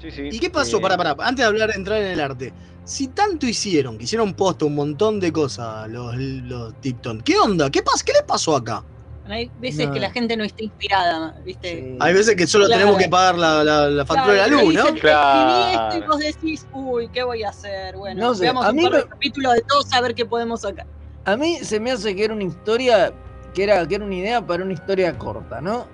Sí, 0.00 0.10
sí. 0.10 0.28
¿Y 0.32 0.38
qué 0.38 0.50
pasó? 0.50 0.78
Eh, 0.78 0.80
Pará, 0.80 0.96
pará, 0.96 1.16
antes 1.20 1.36
de 1.42 1.44
hablar, 1.44 1.70
entrar 1.74 1.98
en 2.00 2.08
el 2.08 2.20
arte. 2.20 2.52
Si 2.84 3.08
tanto 3.08 3.46
hicieron, 3.46 3.96
que 3.96 4.04
hicieron 4.04 4.34
posta 4.34 4.66
un 4.66 4.74
montón 4.74 5.18
de 5.18 5.32
cosas 5.32 5.88
los, 5.88 6.14
los 6.16 6.78
Tipton, 6.80 7.22
¿qué 7.22 7.38
onda? 7.38 7.70
¿Qué, 7.70 7.82
pas- 7.82 8.02
¿Qué 8.04 8.12
les 8.12 8.22
pasó 8.22 8.54
acá? 8.56 8.84
Hay 9.26 9.50
veces 9.58 9.86
No. 9.86 9.94
que 9.94 10.00
la 10.00 10.10
gente 10.10 10.36
no 10.36 10.44
está 10.44 10.62
inspirada, 10.64 11.34
¿viste? 11.42 11.96
Hay 11.98 12.12
veces 12.12 12.36
que 12.36 12.46
solo 12.46 12.66
Claro. 12.66 12.80
tenemos 12.82 13.02
que 13.02 13.08
pagar 13.08 13.38
la, 13.38 13.64
la- 13.64 13.88
la 13.88 14.04
factura 14.04 14.34
Claro, 14.34 14.50
de 14.50 14.56
la 14.56 14.62
luz, 14.62 14.74
¿no? 14.74 15.00
Claro. 15.00 15.60
"Escribí 15.70 15.74
esto", 15.74 15.96
y 16.04 16.08
vos 16.08 16.18
decís, 16.18 16.66
uy, 16.74 17.08
¿qué 17.08 17.22
voy 17.22 17.42
a 17.42 17.48
hacer? 17.48 17.96
Bueno, 17.96 18.20
No 18.20 18.34
sé, 18.34 18.42
veamos 18.42 18.66
a 18.66 18.70
un 18.70 18.76
mí 18.76 18.82
par 18.82 18.92
de 18.92 18.98
me- 18.98 19.08
capítulos 19.08 19.54
de 19.54 19.62
todos 19.62 19.90
a 19.94 20.00
ver 20.02 20.14
qué 20.14 20.26
podemos 20.26 20.60
sacar. 20.60 20.86
A 21.24 21.36
mí 21.38 21.56
se 21.62 21.80
me 21.80 21.90
hace 21.92 22.14
que 22.14 22.22
era 22.24 22.34
una 22.34 22.44
historia, 22.44 23.14
que 23.54 23.62
era, 23.64 23.88
que 23.88 23.94
era 23.94 24.04
una 24.04 24.14
idea 24.14 24.46
para 24.46 24.62
una 24.62 24.74
historia 24.74 25.16
corta, 25.16 25.62
¿no? 25.62 25.86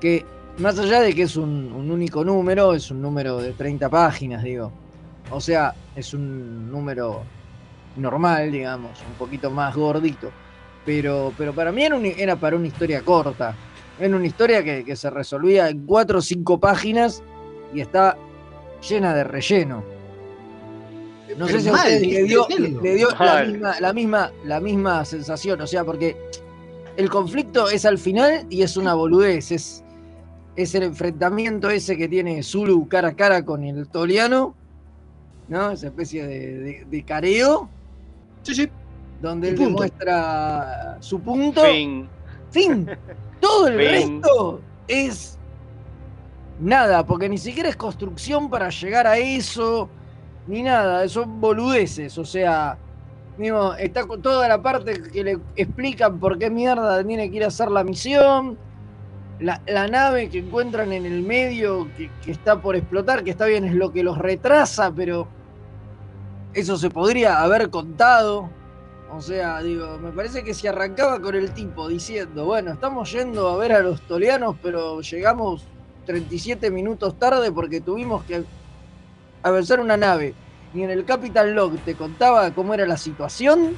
Que 0.00 0.26
más 0.58 0.78
allá 0.78 1.00
de 1.00 1.14
que 1.14 1.22
es 1.22 1.36
un, 1.36 1.72
un 1.72 1.90
único 1.90 2.24
número, 2.24 2.74
es 2.74 2.90
un 2.90 3.00
número 3.02 3.38
de 3.38 3.52
30 3.52 3.88
páginas, 3.88 4.42
digo. 4.42 4.70
O 5.30 5.40
sea, 5.40 5.74
es 5.96 6.12
un 6.14 6.70
número 6.70 7.22
normal, 7.96 8.50
digamos, 8.52 8.98
un 9.08 9.14
poquito 9.14 9.50
más 9.50 9.74
gordito. 9.74 10.30
Pero, 10.84 11.32
pero 11.38 11.52
para 11.54 11.70
mí 11.72 11.84
era, 11.84 11.96
un- 11.96 12.04
era 12.06 12.36
para 12.36 12.56
una 12.56 12.66
historia 12.66 13.02
corta. 13.02 13.54
Era 13.98 14.16
una 14.16 14.26
historia 14.26 14.62
que, 14.64 14.84
que 14.84 14.96
se 14.96 15.10
resolvía 15.10 15.68
en 15.68 15.86
4 15.86 16.18
o 16.18 16.22
5 16.22 16.58
páginas 16.58 17.22
y 17.72 17.80
está 17.80 18.16
llena 18.88 19.14
de 19.14 19.24
relleno. 19.24 19.84
No 21.38 21.46
sé 21.48 21.60
si 21.60 21.68
a 21.68 21.72
mal, 21.72 21.80
ustedes 21.82 22.02
le 22.06 22.22
dio, 22.24 22.44
tremendo. 22.44 22.80
le 22.82 22.94
dio 22.94 23.08
la, 23.18 23.44
misma, 23.44 23.80
la, 23.80 23.92
misma, 23.92 24.32
la 24.44 24.60
misma 24.60 25.04
sensación, 25.04 25.60
o 25.62 25.66
sea, 25.66 25.82
porque 25.84 26.14
el 26.96 27.08
conflicto 27.08 27.70
es 27.70 27.86
al 27.86 27.96
final 27.96 28.44
y 28.50 28.60
es 28.62 28.76
una 28.76 28.92
boludez, 28.94 29.50
es, 29.50 29.82
es 30.56 30.74
el 30.74 30.82
enfrentamiento 30.84 31.70
ese 31.70 31.96
que 31.96 32.08
tiene 32.08 32.42
Zulu 32.42 32.86
cara 32.88 33.08
a 33.08 33.14
cara 33.14 33.44
con 33.44 33.64
el 33.64 33.88
Toliano, 33.88 34.54
¿no? 35.48 35.70
Esa 35.70 35.86
especie 35.86 36.26
de, 36.26 36.58
de- 36.58 36.86
de 36.90 37.02
careo, 37.04 37.68
Sí, 38.42 38.54
sí. 38.54 38.68
donde 39.20 39.48
él 39.50 39.54
punto. 39.54 39.70
demuestra 39.70 40.96
su 41.00 41.20
punto. 41.20 41.62
Fin. 41.64 42.08
Fin. 42.50 42.86
Todo 43.40 43.68
el 43.68 43.78
Fin. 43.78 44.20
resto 44.22 44.60
es 44.88 45.38
nada, 46.60 47.04
porque 47.06 47.28
ni 47.28 47.38
siquiera 47.38 47.68
es 47.68 47.76
construcción 47.76 48.48
para 48.50 48.68
llegar 48.68 49.06
a 49.06 49.16
eso, 49.18 49.88
ni 50.46 50.62
nada, 50.62 51.08
son 51.08 51.40
boludeces, 51.40 52.16
o 52.18 52.24
sea, 52.24 52.76
digo, 53.38 53.74
está 53.74 54.04
con 54.06 54.20
toda 54.22 54.46
la 54.48 54.60
parte 54.62 55.00
que 55.10 55.24
le 55.24 55.38
explican 55.56 56.18
por 56.20 56.38
qué 56.38 56.50
mierda 56.50 57.02
tiene 57.04 57.30
que 57.30 57.36
ir 57.36 57.44
a 57.44 57.48
hacer 57.48 57.70
la 57.70 57.82
misión, 57.82 58.56
la, 59.42 59.60
la 59.66 59.88
nave 59.88 60.28
que 60.30 60.38
encuentran 60.38 60.92
en 60.92 61.04
el 61.06 61.22
medio 61.22 61.88
que, 61.96 62.10
que 62.24 62.30
está 62.32 62.60
por 62.60 62.76
explotar, 62.76 63.24
que 63.24 63.30
está 63.30 63.46
bien, 63.46 63.64
es 63.64 63.74
lo 63.74 63.92
que 63.92 64.02
los 64.02 64.16
retrasa, 64.18 64.92
pero 64.92 65.26
eso 66.54 66.76
se 66.76 66.90
podría 66.90 67.42
haber 67.42 67.70
contado. 67.70 68.48
O 69.10 69.20
sea, 69.20 69.60
digo, 69.62 69.98
me 69.98 70.10
parece 70.10 70.42
que 70.42 70.54
si 70.54 70.66
arrancaba 70.66 71.20
con 71.20 71.34
el 71.34 71.52
tipo 71.52 71.86
diciendo, 71.88 72.46
bueno, 72.46 72.72
estamos 72.72 73.12
yendo 73.12 73.48
a 73.50 73.56
ver 73.58 73.72
a 73.72 73.80
los 73.80 74.00
tolianos, 74.02 74.56
pero 74.62 75.00
llegamos 75.02 75.64
37 76.06 76.70
minutos 76.70 77.18
tarde 77.18 77.52
porque 77.52 77.80
tuvimos 77.82 78.24
que 78.24 78.42
avanzar 79.42 79.80
una 79.80 79.96
nave. 79.98 80.34
Y 80.74 80.82
en 80.82 80.90
el 80.90 81.04
Capital 81.04 81.52
Log 81.54 81.76
te 81.84 81.94
contaba 81.94 82.50
cómo 82.52 82.72
era 82.72 82.86
la 82.86 82.96
situación. 82.96 83.76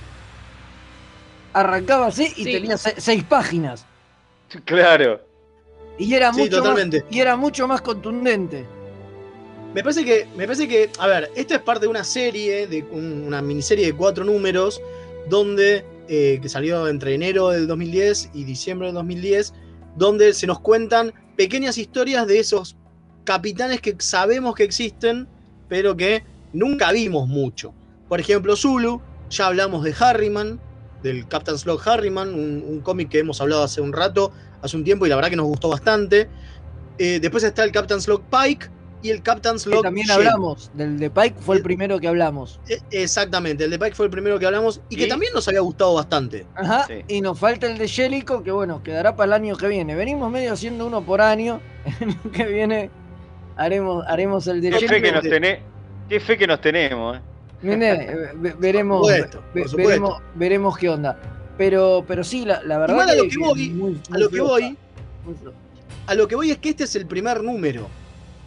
Arrancaba 1.53 2.07
así 2.07 2.33
y 2.37 2.45
Sí. 2.45 2.53
tenía 2.53 2.77
se- 2.77 3.01
seis 3.01 3.25
páginas. 3.25 3.85
Claro. 4.65 5.21
Y 5.99 6.13
era, 6.15 6.33
Sí, 6.33 6.41
mucho 6.43 6.57
totalmente. 6.57 7.03
Más, 7.03 7.13
y 7.13 7.21
era 7.21 7.37
mucho 7.37 7.69
más 7.69 7.81
contundente. 7.83 8.65
Me 9.75 9.83
parece 9.83 10.05
que, 10.05 10.27
me 10.37 10.47
parece 10.47 10.69
que, 10.69 10.91
a 10.99 11.07
ver, 11.07 11.31
esta 11.35 11.57
es 11.57 11.61
parte 11.63 11.87
de 11.87 11.89
una 11.91 12.05
serie, 12.05 12.67
de 12.67 12.83
un- 12.91 13.25
una 13.27 13.43
miniserie 13.43 13.87
de 13.87 13.93
cuatro 13.93 14.25
números, 14.25 14.81
donde, 15.29 15.85
eh, 16.09 16.39
que 16.41 16.49
salió 16.49 16.87
entre 16.89 17.15
enero 17.15 17.49
del 17.51 17.67
2010 17.67 18.31
y 18.35 18.45
diciembre 18.45 18.89
del 18.89 18.95
2010, 18.95 19.53
donde 19.97 20.33
se 20.35 20.47
nos 20.47 20.61
cuentan 20.61 21.13
pequeñas 21.37 21.77
historias 21.79 22.27
de 22.27 22.39
esos 22.39 22.77
capitanes 23.25 23.81
que 23.81 23.97
sabemos 23.99 24.55
que 24.55 24.65
existen, 24.65 25.27
pero 25.69 25.97
que 25.97 26.23
nunca 26.53 26.93
vimos 26.93 27.27
mucho. 27.27 27.73
Por 28.09 28.21
ejemplo, 28.21 28.55
Zulu, 28.55 29.01
ya 29.31 29.47
hablamos 29.47 29.83
de 29.83 29.95
Harriman, 29.99 30.61
del 31.05 31.29
Captain 31.29 31.57
Slog 31.57 31.81
Harriman, 31.89 32.35
un, 32.35 32.65
un 32.67 32.81
cómic 32.81 33.09
que 33.11 33.21
hemos 33.21 33.41
hablado 33.41 33.63
hace 33.63 33.81
un 33.81 33.93
rato, 33.93 34.33
hace 34.63 34.77
un 34.77 34.83
tiempo, 34.83 35.07
y 35.07 35.09
la 35.09 35.15
verdad 35.15 35.31
que 35.31 35.37
nos 35.37 35.47
gustó 35.47 35.69
bastante. 35.69 36.29
Eh, 36.99 37.21
después 37.21 37.45
está 37.45 37.63
el 37.63 37.71
Captain 37.71 38.01
Slog 38.01 38.23
Pike 38.31 38.69
y 39.03 39.11
el 39.11 39.23
Captain 39.23 39.55
Que 39.57 39.61
Slog 39.61 39.83
también 39.83 40.11
hablamos. 40.11 40.71
Del 40.75 40.99
de 40.99 41.11
Pike 41.11 41.37
fue 41.41 41.57
el 41.57 41.59
El- 41.59 41.63
primero 41.65 42.01
que 42.01 42.09
hablamos. 42.09 42.59
Eh, 42.69 42.81
Exactamente, 42.91 43.65
el 43.65 43.71
de 43.71 43.79
Pike 43.79 43.95
fue 43.95 44.07
el 44.07 44.11
primero 44.11 44.39
que 44.39 44.47
hablamos 44.47 44.81
y 44.89 44.97
que 44.97 45.07
también 45.07 45.33
nos 45.35 45.47
había 45.47 45.61
gustado 45.61 45.93
bastante. 45.95 46.47
Ajá, 46.55 46.87
Sí. 46.87 47.03
y 47.07 47.21
nos 47.21 47.39
falta 47.39 47.67
el 47.67 47.77
de 47.77 47.87
Jellico, 47.87 48.43
que 48.43 48.51
bueno, 48.51 48.83
quedará 48.83 49.15
para 49.15 49.27
el 49.27 49.33
año 49.35 49.57
que 49.57 49.69
viene. 49.69 49.95
Venimos 49.95 50.31
medio 50.33 50.53
haciendo 50.55 50.87
uno 50.87 51.03
por 51.05 51.21
año. 51.21 51.61
El 52.01 52.09
año 52.09 52.33
que 52.33 52.45
viene 52.47 52.91
haremos, 53.57 54.05
haremos 54.09 54.47
el 54.47 54.61
de 54.63 54.73
Jellico. 54.73 54.89
qué 56.09 56.21
fe 56.21 56.39
que 56.39 56.47
nos 56.47 56.61
tenemos. 56.63 57.17
eh. 57.19 57.21
Veremos, 58.59 59.01
Por 59.01 59.11
supuesto, 59.13 59.39
por 59.41 59.53
ve- 59.55 59.69
supuesto. 59.69 59.77
veremos, 59.77 60.23
veremos 60.35 60.79
qué 60.79 60.89
onda. 60.89 61.19
Pero, 61.57 62.05
pero 62.07 62.25
sí, 62.25 62.45
la, 62.45 62.63
la 62.65 62.79
verdad 62.79 62.95
Igual 62.95 63.11
a 63.11 63.15
lo 63.15 63.29
que, 63.29 63.39
voy, 63.39 63.69
muy- 63.71 64.01
A 64.11 64.19
lo 64.19 64.29
que 64.29 64.37
floja, 64.37 64.51
voy, 64.53 64.77
a 66.07 66.15
lo 66.15 66.29
que 66.29 66.35
voy 66.37 66.51
es 66.51 66.59
que 66.59 66.71
este 66.71 66.85
es 66.85 66.97
el 66.97 67.07
primer 67.07 67.43
número, 67.43 67.87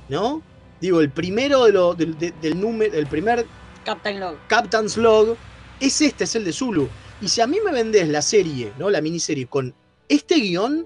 ¿no? 0.10 0.42
Digo, 0.82 1.00
el 1.02 1.10
primero 1.10 1.66
de 1.66 1.72
lo, 1.72 1.94
del, 1.96 2.18
de- 2.18 2.34
del 2.42 2.60
número, 2.60 2.94
el 2.96 3.08
primer 3.08 3.46
Captain 3.86 4.20
Log. 4.20 4.36
Captain's 4.48 4.98
Log 4.98 5.38
es 5.80 6.02
este, 6.02 6.26
es 6.26 6.36
el 6.36 6.44
de 6.44 6.52
Zulu. 6.54 6.90
Y 7.22 7.30
si 7.30 7.42
a 7.42 7.48
mí 7.48 7.58
me 7.66 7.72
vendés 7.72 8.08
la 8.10 8.22
serie, 8.22 8.72
¿no? 8.78 8.90
La 8.90 9.02
miniserie 9.02 9.48
con 9.48 9.74
este 10.10 10.36
guion, 10.36 10.86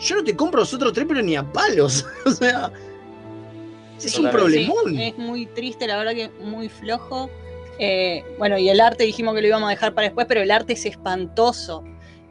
yo 0.00 0.16
no 0.16 0.24
te 0.24 0.34
compro 0.34 0.60
los 0.60 0.72
otros 0.74 0.92
tres, 0.92 1.06
pero 1.06 1.20
ni 1.22 1.36
a 1.36 1.44
palos. 1.52 2.06
o 2.26 2.30
sea, 2.30 2.72
es 4.02 4.18
un 4.18 4.30
problemón. 4.30 4.90
Sí, 4.90 5.02
es 5.02 5.18
muy 5.18 5.46
triste, 5.46 5.86
la 5.86 5.98
verdad 5.98 6.12
que 6.14 6.30
muy 6.42 6.68
flojo. 6.68 7.28
Eh, 7.78 8.24
bueno, 8.38 8.58
y 8.58 8.68
el 8.68 8.80
arte 8.80 9.04
dijimos 9.04 9.34
que 9.34 9.40
lo 9.42 9.46
íbamos 9.48 9.68
a 9.68 9.70
dejar 9.70 9.94
para 9.94 10.06
después, 10.08 10.26
pero 10.26 10.40
el 10.42 10.50
arte 10.50 10.72
es 10.72 10.84
espantoso. 10.86 11.84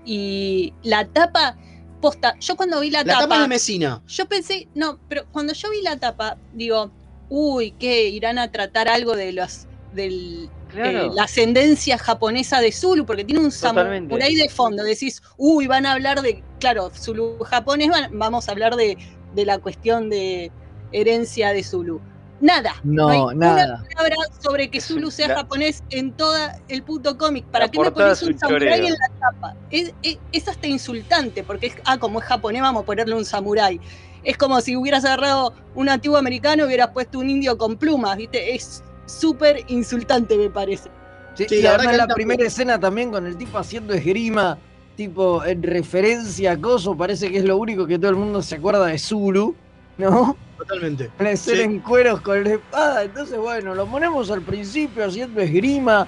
Y 0.06 0.74
la 0.84 1.06
tapa, 1.06 1.58
posta, 2.02 2.36
yo 2.40 2.56
cuando 2.56 2.80
vi 2.80 2.90
la, 2.92 3.00
la 3.04 3.14
tapa 3.14 3.22
tapa, 3.24 3.36
es 3.36 3.42
de 3.42 3.48
Mesina. 3.48 4.02
yo 4.08 4.26
pensé, 4.26 4.68
no, 4.76 5.00
pero 5.10 5.26
cuando 5.32 5.54
yo 5.54 5.70
vi 5.70 5.82
la 5.82 5.98
tapa, 5.98 6.38
digo, 6.54 6.92
uy, 7.30 7.72
¿qué? 7.72 8.08
Irán 8.10 8.38
a 8.40 8.52
tratar 8.52 8.88
algo 8.88 9.16
de 9.16 9.34
los 9.34 9.68
del 9.94 10.50
Claro. 10.70 11.06
eh, 11.06 11.10
la 11.14 11.24
ascendencia 11.24 11.98
japonesa 11.98 12.60
de 12.60 12.74
Zulu, 12.74 13.06
porque 13.06 13.24
tiene 13.24 13.42
un 13.42 13.52
samurái 13.52 14.36
de 14.36 14.50
fondo. 14.50 14.84
Decís, 14.84 15.22
uy, 15.38 15.66
van 15.66 15.86
a 15.86 15.94
hablar 15.94 16.22
de, 16.22 16.44
claro, 16.60 16.90
Zulu 16.94 17.38
japonés, 17.46 17.88
van- 17.90 18.10
vamos 18.20 18.50
a 18.50 18.52
hablar 18.52 18.76
de, 18.76 18.98
de 19.34 19.46
la 19.46 19.60
cuestión 19.60 20.10
de 20.10 20.52
herencia 20.92 21.54
de 21.54 21.64
Zulu. 21.64 22.02
Nada. 22.40 22.76
No, 22.84 23.08
hay 23.10 23.36
nada. 23.36 23.84
Una 23.84 23.96
palabra 23.96 24.16
sobre 24.40 24.70
que 24.70 24.80
Zulu 24.80 25.10
sea 25.10 25.30
la- 25.30 25.36
japonés 25.38 25.84
en 25.90 26.12
todo 26.14 26.36
el 26.68 26.84
puto 26.84 27.18
cómic. 27.18 27.46
¿Para 27.46 27.68
qué 27.70 27.80
me 27.80 27.92
pones 27.92 28.22
es 28.22 28.28
un 28.28 28.38
samurái 28.38 28.86
en 28.86 28.94
la 28.94 29.10
tapa? 29.20 29.56
Es, 29.72 29.94
es- 30.04 30.20
es 30.32 30.48
hasta 30.48 30.68
insultante, 30.68 31.44
porque 31.44 31.68
es, 31.68 31.74
ah, 31.86 31.98
como 31.98 32.20
es 32.20 32.26
japonés, 32.26 32.62
vamos 32.62 32.84
a 32.84 32.86
ponerle 32.86 33.16
un 33.16 33.26
samurái. 33.26 33.80
Es 34.24 34.38
como 34.38 34.60
si 34.62 34.76
hubieras 34.76 35.04
agarrado 35.06 35.54
un 35.74 35.90
antiguo 35.90 36.18
americano 36.18 36.64
y 36.64 36.68
hubieras 36.68 36.90
puesto 36.90 37.18
un 37.20 37.30
indio 37.30 37.58
con 37.58 37.78
plumas, 37.78 38.18
¿viste? 38.18 38.54
Es 38.56 38.84
súper 39.06 39.64
insultante, 39.68 40.38
me 40.38 40.50
parece. 40.50 40.90
Sí, 41.36 41.46
Sí, 41.50 41.56
y 41.56 41.62
la 41.62 41.78
verdad 41.78 42.08
que 42.08 42.14
primera 42.14 42.46
escena 42.46 42.80
también 42.80 43.12
con 43.12 43.26
el 43.26 43.38
tipo 43.38 43.58
haciendo 43.58 43.94
esgrima 43.94 44.58
tipo 44.96 45.46
en 45.46 45.62
referencia 45.62 46.54
a 46.54 46.58
Coso, 46.58 46.98
parece 46.98 47.32
que 47.32 47.38
es 47.38 47.46
lo 47.46 47.58
único 47.58 47.86
que 47.86 48.00
todo 48.00 48.10
el 48.10 48.16
mundo 48.18 48.42
se 48.42 48.56
acuerda 48.56 48.88
de 48.88 48.98
Zulu, 48.98 49.56
¿no? 49.98 50.36
Totalmente. 50.58 51.06
Aparecer 51.16 51.58
Sí. 51.58 51.64
en 51.64 51.80
cueros 51.80 52.22
con 52.22 52.44
la 52.44 52.52
espada. 52.54 53.04
Entonces, 53.04 53.38
bueno, 53.38 53.76
lo 53.76 53.86
ponemos 53.86 54.30
al 54.32 54.42
principio 54.42 55.06
haciendo 55.06 55.42
esgrima. 55.42 56.08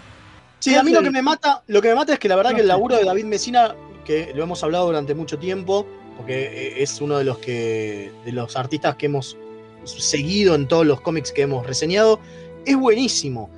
Sí, 0.60 0.76
a 0.76 0.84
mí 0.84 0.92
lo 0.92 1.02
que 1.02 1.12
me 1.12 1.22
mata, 1.22 1.64
lo 1.68 1.82
que 1.82 1.90
me 1.90 1.96
mata 1.96 2.14
es 2.14 2.20
que 2.20 2.28
la 2.28 2.36
verdad 2.36 2.54
que 2.54 2.62
el 2.62 2.68
laburo 2.68 2.96
de 2.98 3.06
David 3.06 3.26
Messina, 3.26 3.76
que 4.04 4.32
lo 4.36 4.44
hemos 4.44 4.64
hablado 4.64 4.88
durante 4.88 5.16
mucho 5.16 5.38
tiempo, 5.40 5.86
porque 6.18 6.34
eh, 6.48 6.84
es 6.84 7.00
uno 7.00 7.18
de 7.18 7.24
los 7.24 7.38
que. 7.38 8.12
de 8.26 8.32
los 8.34 8.56
artistas 8.58 8.96
que 8.96 9.06
hemos 9.06 9.38
seguido 9.86 10.56
en 10.56 10.68
todos 10.68 10.86
los 10.86 11.00
cómics 11.02 11.32
que 11.32 11.44
hemos 11.44 11.66
reseñado, 11.66 12.20
es 12.66 12.76
buenísimo. 12.76 13.50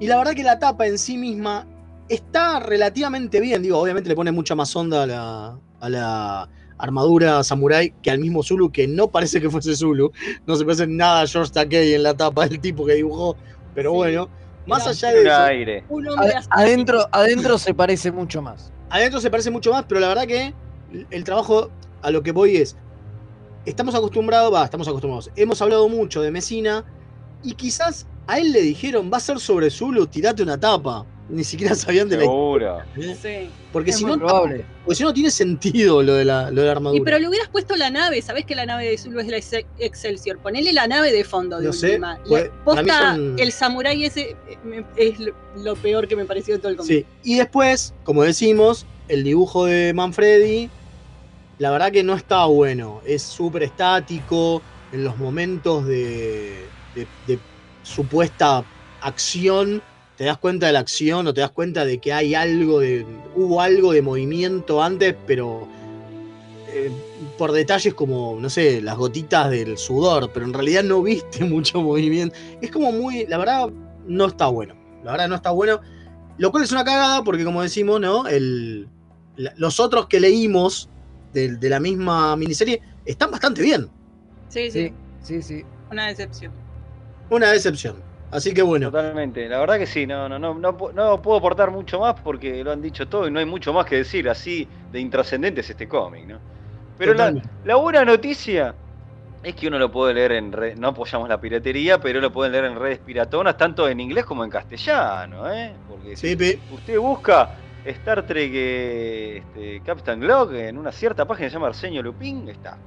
Y 0.00 0.06
la 0.08 0.16
verdad 0.18 0.32
que 0.34 0.42
la 0.42 0.58
tapa 0.58 0.86
en 0.86 0.98
sí 0.98 1.16
misma 1.16 1.66
está 2.08 2.58
relativamente 2.58 3.38
bien. 3.40 3.62
Digo, 3.62 3.78
obviamente 3.78 4.08
le 4.08 4.16
pone 4.16 4.32
mucha 4.32 4.54
más 4.56 4.74
onda 4.74 5.04
a 5.04 5.06
la, 5.06 5.58
a 5.80 5.88
la 5.88 6.48
armadura 6.78 7.42
samurai 7.44 7.92
que 8.02 8.10
al 8.10 8.18
mismo 8.18 8.42
Zulu, 8.42 8.70
que 8.70 8.86
no 8.88 9.08
parece 9.08 9.40
que 9.40 9.50
fuese 9.50 9.74
Zulu. 9.76 10.12
No 10.46 10.56
se 10.56 10.64
parece 10.64 10.86
nada 10.86 11.22
a 11.22 11.26
George 11.26 11.52
Takei 11.52 11.94
en 11.94 12.02
la 12.02 12.14
tapa, 12.16 12.44
el 12.44 12.60
tipo 12.60 12.86
que 12.86 12.94
dibujó. 12.94 13.36
Pero 13.74 13.92
bueno, 13.92 14.28
más 14.66 14.86
allá 14.86 15.12
de 15.12 15.20
Un 15.20 15.26
eso. 15.26 15.36
aire. 15.36 15.84
Adentro, 16.50 17.06
adentro 17.12 17.58
se 17.58 17.74
parece 17.74 18.12
mucho 18.12 18.42
más. 18.42 18.72
Adentro 18.90 19.20
se 19.20 19.30
parece 19.30 19.50
mucho 19.50 19.72
más, 19.72 19.84
pero 19.88 20.00
la 20.00 20.08
verdad 20.08 20.26
que 20.26 20.54
el 21.10 21.24
trabajo 21.24 21.70
a 22.02 22.10
lo 22.10 22.22
que 22.22 22.32
voy 22.32 22.56
es. 22.56 22.76
Estamos 23.66 23.94
acostumbrados, 23.94 24.52
va, 24.52 24.64
estamos 24.64 24.88
acostumbrados. 24.88 25.30
Hemos 25.36 25.60
hablado 25.60 25.88
mucho 25.88 26.22
de 26.22 26.30
Mesina 26.30 26.84
y 27.42 27.52
quizás 27.52 28.06
a 28.26 28.38
él 28.38 28.52
le 28.52 28.62
dijeron, 28.62 29.10
va 29.12 29.18
a 29.18 29.20
ser 29.20 29.38
sobre 29.40 29.70
Zulu, 29.70 30.06
tirate 30.06 30.42
una 30.42 30.58
tapa. 30.58 31.04
Ni 31.28 31.44
siquiera 31.44 31.74
sabían 31.74 32.08
de 32.08 32.16
la 32.16 32.22
Seguro. 32.22 32.78
historia. 32.96 33.16
Sí. 33.44 33.50
Porque 33.70 33.90
Es 33.90 33.98
si 33.98 34.04
no, 34.06 34.16
probable. 34.16 34.64
porque 34.82 34.96
si 34.96 35.02
no 35.02 35.12
tiene 35.12 35.30
sentido 35.30 36.02
lo 36.02 36.14
de 36.14 36.24
la, 36.24 36.50
lo 36.50 36.62
de 36.62 36.66
la 36.66 36.72
armadura. 36.72 36.98
Y 36.98 37.04
pero 37.04 37.18
le 37.18 37.28
hubieras 37.28 37.48
puesto 37.50 37.76
la 37.76 37.90
nave, 37.90 38.22
¿sabés 38.22 38.46
que 38.46 38.54
la 38.54 38.64
nave 38.64 38.88
de 38.88 38.96
Zulu 38.96 39.20
es 39.20 39.26
la 39.26 39.36
Ex- 39.36 39.66
Excelsior? 39.78 40.38
Ponele 40.38 40.72
la 40.72 40.86
nave 40.88 41.12
de 41.12 41.24
fondo 41.24 41.58
de 41.60 41.66
No 41.66 41.72
sé, 41.74 41.88
última. 41.90 42.18
pues, 42.26 42.44
Le- 42.44 42.48
para 42.64 42.82
mí 42.82 42.88
posta, 42.88 43.14
son- 43.14 43.38
el 43.38 43.52
samurái 43.52 44.04
ese 44.06 44.36
eh, 44.48 44.84
es 44.96 45.20
lo, 45.20 45.34
lo 45.62 45.76
peor 45.76 46.08
que 46.08 46.16
me 46.16 46.24
pareció 46.24 46.54
de 46.54 46.60
todo 46.60 46.70
el 46.70 46.76
cómic. 46.78 46.90
Sí, 46.90 47.06
y 47.24 47.36
después, 47.36 47.92
como 48.04 48.22
decimos, 48.22 48.86
el 49.08 49.22
dibujo 49.22 49.66
de 49.66 49.92
Manfredi, 49.92 50.70
la 51.58 51.70
verdad 51.70 51.92
que 51.92 52.02
no 52.02 52.14
está 52.14 52.46
bueno. 52.46 53.02
Es 53.04 53.22
súper 53.22 53.64
estático. 53.64 54.62
En 54.92 55.04
los 55.04 55.18
momentos 55.18 55.86
de, 55.86 56.64
de- 56.94 57.06
de 57.26 57.38
supuesta 57.82 58.64
acción, 59.02 59.82
te 60.18 60.24
das 60.24 60.36
cuenta 60.38 60.66
de 60.66 60.72
la 60.74 60.80
acción 60.80 61.26
o 61.26 61.32
te 61.32 61.40
das 61.40 61.52
cuenta 61.52 61.84
de 61.86 61.98
que 61.98 62.12
hay 62.12 62.34
algo 62.34 62.80
de. 62.80 63.06
hubo 63.36 63.62
algo 63.62 63.92
de 63.92 64.02
movimiento 64.02 64.82
antes, 64.82 65.14
pero. 65.26 65.66
eh, 66.68 66.90
por 67.38 67.52
detalles 67.52 67.94
como, 67.94 68.36
no 68.40 68.50
sé, 68.50 68.80
las 68.82 68.96
gotitas 68.96 69.48
del 69.50 69.78
sudor, 69.78 70.30
pero 70.34 70.44
en 70.44 70.52
realidad 70.52 70.82
no 70.82 71.02
viste 71.02 71.44
mucho 71.44 71.80
movimiento. 71.80 72.34
Es 72.60 72.70
como 72.70 72.90
muy, 72.92 73.26
la 73.26 73.38
verdad, 73.38 73.70
no 74.06 74.26
está 74.26 74.48
bueno. 74.48 74.74
La 75.04 75.12
verdad 75.12 75.28
no 75.28 75.36
está 75.36 75.50
bueno. 75.52 75.80
Lo 76.36 76.50
cual 76.50 76.64
es 76.64 76.72
una 76.72 76.84
cagada 76.84 77.22
porque, 77.24 77.44
como 77.44 77.62
decimos, 77.62 78.00
¿no? 78.00 78.26
El, 78.26 78.88
la- 79.36 79.52
los 79.56 79.78
otros 79.80 80.06
que 80.08 80.18
leímos 80.20 80.88
de, 81.32 81.56
de 81.56 81.70
la 81.70 81.78
misma 81.80 82.36
miniserie 82.36 82.80
están 83.04 83.30
bastante 83.30 83.62
bien. 83.62 83.88
Sí, 84.48 84.70
sí, 84.70 84.92
Sí, 85.22 85.40
sí, 85.40 85.42
sí. 85.42 85.64
una 85.90 86.06
decepción. 86.08 86.52
Una 87.30 87.50
decepción. 87.52 87.96
Así 88.30 88.54
que 88.54 88.62
bueno. 88.62 88.92
Totalmente, 88.92 89.48
la 89.48 89.58
verdad 89.58 89.76
que 89.78 89.86
sí, 89.86 90.06
no, 90.06 90.28
no, 90.28 90.38
no, 90.38 90.54
no, 90.54 90.76
pu- 90.76 90.92
no 90.94 91.20
puedo 91.20 91.38
aportar 91.38 91.72
mucho 91.72 91.98
más 91.98 92.14
porque 92.22 92.62
lo 92.62 92.70
han 92.70 92.80
dicho 92.80 93.08
todo 93.08 93.26
y 93.26 93.30
no 93.32 93.40
hay 93.40 93.44
mucho 93.46 93.72
más 93.72 93.86
que 93.86 93.96
decir, 93.96 94.28
así 94.28 94.70
de 94.88 95.00
intrascendente 95.00 95.62
es 95.62 95.70
este 95.70 95.88
cómic, 95.88 96.28
¿no? 96.28 96.40
Pero 96.96 97.14
la, 97.14 97.34
buena 97.76 98.04
noticia 98.04 98.78
es 99.42 99.54
que 99.56 99.68
uno 99.68 99.78
lo 99.78 99.90
puede 99.92 100.14
leer 100.14 100.32
en 100.32 100.52
red, 100.52 100.76
no 100.78 100.88
apoyamos 100.88 101.28
la 101.28 101.40
piratería, 101.40 102.00
pero 102.00 102.20
lo 102.20 102.32
pueden 102.32 102.52
leer 102.52 102.66
en 102.66 102.76
redes 102.78 103.00
piratonas, 103.00 103.56
tanto 103.56 103.88
en 103.88 104.00
inglés 104.00 104.24
como 104.26 104.44
en 104.44 104.50
castellano, 104.50 105.50
¿eh? 105.52 105.80
Porque 105.86 106.16
si 106.16 106.30
Sí, 106.30 106.36
pe- 106.36 106.68
usted 106.68 106.98
busca 106.98 107.52
Star 107.84 108.26
Trek 108.26 108.52
eh, 108.54 109.38
este, 109.38 109.82
Captain 109.82 110.26
Log 110.26 110.54
en 110.54 110.78
una 110.78 110.92
cierta 110.92 111.26
página 111.26 111.46
que 111.46 111.50
se 111.50 111.54
llama 111.56 111.68
Arsenio 111.68 112.02
Lupin, 112.02 112.48
está. 112.48 112.82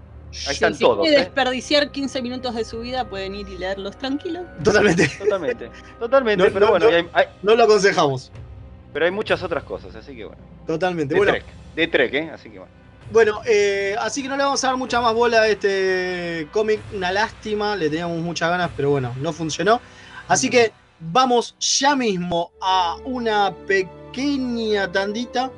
Ahí 0.47 0.53
están 0.53 0.73
si 0.75 0.83
todos, 0.83 1.05
¿eh? 1.07 1.11
desperdiciar 1.11 1.91
15 1.91 2.21
minutos 2.21 2.55
de 2.55 2.63
su 2.65 2.79
vida, 2.79 3.07
pueden 3.09 3.35
ir 3.35 3.47
y 3.49 3.57
leerlos 3.57 3.97
tranquilos. 3.97 4.43
Totalmente. 4.63 5.07
Totalmente, 5.19 5.69
totalmente, 5.99 6.43
No, 6.45 6.53
pero 6.53 6.65
no, 6.67 6.71
bueno, 6.71 6.85
no. 6.85 6.91
y 6.91 6.95
hay- 6.95 7.09
hay- 7.13 7.25
No 7.43 7.55
lo 7.55 7.63
aconsejamos. 7.63 8.31
pero 8.93 9.05
hay 9.05 9.11
muchas 9.11 9.41
otras 9.43 9.63
cosas, 9.63 9.95
así 9.95 10.15
que 10.15 10.25
bueno. 10.25 10.41
Totalmente. 10.67 11.13
De 11.13 11.17
Bueno, 11.19 11.33
Trek, 11.33 11.45
de 11.75 11.87
Trek, 11.87 12.13
¿eh? 12.13 12.31
Así 12.33 12.49
que 12.49 12.59
bueno. 12.59 12.73
bueno 13.11 13.41
eh, 13.45 13.95
así 13.99 14.21
que 14.21 14.29
no 14.29 14.37
le 14.37 14.43
vamos 14.43 14.63
a 14.63 14.67
dar 14.67 14.77
mucha 14.77 15.01
más 15.01 15.13
bola 15.13 15.41
a 15.41 15.47
este 15.47 16.47
cómic. 16.51 16.79
Una 16.93 17.11
lástima. 17.11 17.75
Le 17.75 17.89
teníamos 17.89 18.19
muchas 18.19 18.49
ganas, 18.49 18.69
pero 18.75 18.91
bueno, 18.91 19.13
no 19.19 19.33
funcionó. 19.33 19.81
Así 20.27 20.49
que 20.49 20.71
vamos 20.99 21.55
ya 21.59 21.95
mismo 21.95 22.51
a 22.61 22.95
una 23.03 23.53
pequeña 23.67 24.91
tandita. 24.91 25.51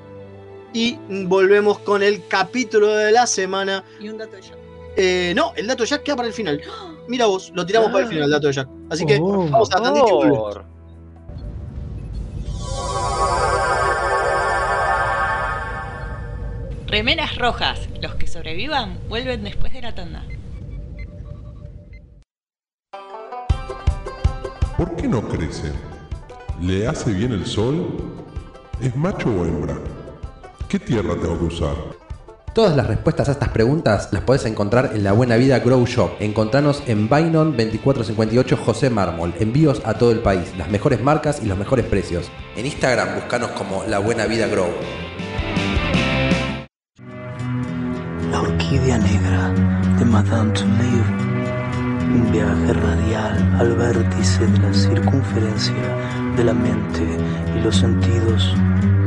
Y 0.76 0.98
volvemos 1.08 1.78
con 1.80 2.02
el 2.02 2.28
capítulo 2.28 2.96
de 2.96 3.12
la 3.12 3.28
semana. 3.28 3.84
Y 4.00 4.10
un 4.10 4.18
dato 4.18 4.36
de. 4.36 4.42
Eh, 4.96 5.34
no, 5.36 5.54
el 5.56 5.68
dato 5.68 5.84
de 5.84 5.90
Jack 5.90 6.04
queda 6.04 6.16
para 6.16 6.28
el 6.28 6.34
final. 6.34 6.62
Mira 7.08 7.26
vos, 7.26 7.52
lo 7.56 7.66
tiramos 7.66 7.92
para 7.92 8.04
el 8.04 8.10
final, 8.10 8.26
el 8.26 8.32
dato 8.32 8.48
de 8.48 8.54
Jack. 8.54 8.68
Así 8.90 9.06
que 9.06 9.20
Oh. 9.22 9.48
vamos 9.50 9.70
a 9.72 9.78
la 9.80 9.84
tandita 9.84 10.08
y 10.08 10.12
volvemos. 10.12 10.58
Remeras 16.88 17.38
rojas. 17.38 17.88
Los 18.02 18.16
que 18.16 18.28
sobrevivan 18.28 18.98
vuelven 19.10 19.44
después 19.44 19.74
de 19.74 19.82
la 19.82 19.96
tanda. 19.96 20.24
¿Por 24.78 24.96
qué 24.96 25.08
no 25.08 25.22
crece? 25.28 25.72
¿Le 26.62 26.88
hace 26.88 27.12
bien 27.14 27.32
el 27.32 27.46
sol? 27.46 27.88
¿Es 28.82 28.96
macho 28.96 29.30
o 29.30 29.46
hembra? 29.46 29.78
¿Qué 30.68 30.80
tierra 30.80 31.16
tengo 31.20 31.38
que 31.40 31.46
usar? 31.46 31.76
Todas 32.54 32.76
las 32.76 32.86
respuestas 32.86 33.30
a 33.30 33.32
estas 33.32 33.50
preguntas 33.50 34.10
las 34.12 34.22
podés 34.22 34.46
encontrar 34.46 34.92
en 34.94 35.04
La 35.04 35.12
Buena 35.12 35.38
Vida 35.38 35.58
Grow 35.58 35.88
Shop. 35.88 36.12
Encontranos 36.20 36.84
en 36.86 37.10
Bainon 37.10 37.58
2458 37.58 38.58
José 38.58 38.92
Mármol. 38.92 39.34
Envíos 39.40 39.82
a 39.86 39.96
todo 39.96 40.12
el 40.12 40.20
país, 40.20 40.56
las 40.56 40.70
mejores 40.70 41.02
marcas 41.02 41.42
y 41.42 41.48
los 41.48 41.58
mejores 41.58 41.84
precios. 41.88 42.30
En 42.56 42.68
Instagram 42.68 43.16
buscanos 43.16 43.50
como 43.52 43.84
La 43.86 43.98
Buena 43.98 44.28
Vida 44.28 44.46
Grow. 44.46 44.68
La 48.30 48.42
orquídea 48.42 49.00
negra 49.00 49.50
de 49.98 50.06
Madame 50.06 50.54
Touleau. 50.54 51.04
Un 52.14 52.32
viaje 52.32 52.74
radial 52.74 53.56
al 53.60 53.76
vértice 53.76 54.46
de 54.46 54.60
la 54.60 54.72
circunferencia 54.72 55.74
de 56.38 56.44
la 56.44 56.54
mente 56.54 57.02
y 57.58 57.62
los 57.64 57.78
sentidos. 57.78 58.54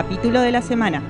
Capítulo 0.00 0.40
de 0.42 0.52
la 0.52 0.62
semana. 0.62 1.02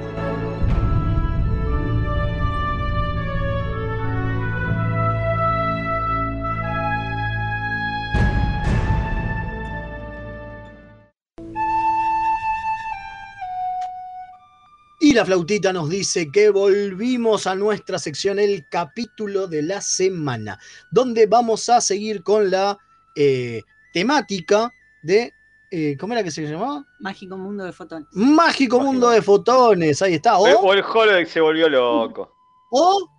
Y 15.01 15.13
la 15.13 15.27
flautita 15.27 15.75
nos 15.75 15.91
dice 15.91 16.31
que 16.33 16.49
volvimos 16.49 17.47
a 17.47 17.55
nuestra 17.55 17.99
sección, 17.99 18.39
el 18.39 18.67
capítulo 18.71 19.49
de 19.49 19.65
la 19.65 19.83
semana, 19.83 20.59
donde 20.91 21.27
vamos 21.27 21.69
a 21.69 21.83
seguir 21.83 22.23
con 22.23 22.51
la 22.51 22.79
eh, 23.15 23.61
temática 23.93 24.73
de. 25.03 25.35
Eh, 25.71 25.97
¿Cómo 25.99 26.15
era 26.15 26.25
que 26.25 26.31
se 26.31 26.43
llamaba? 26.43 26.85
Mágico 27.01 27.37
mundo 27.37 27.65
de 27.65 27.73
fotones. 27.73 28.09
Mágico 28.13 28.81
mundo 28.81 29.11
de 29.11 29.23
fotones. 29.23 30.01
Ahí 30.03 30.15
está. 30.15 30.39
O, 30.39 30.73
el 30.73 30.83
holodeck 30.83 31.29
se 31.29 31.41
volvió 31.41 31.69
loco. 31.69 32.35
o 32.71 33.11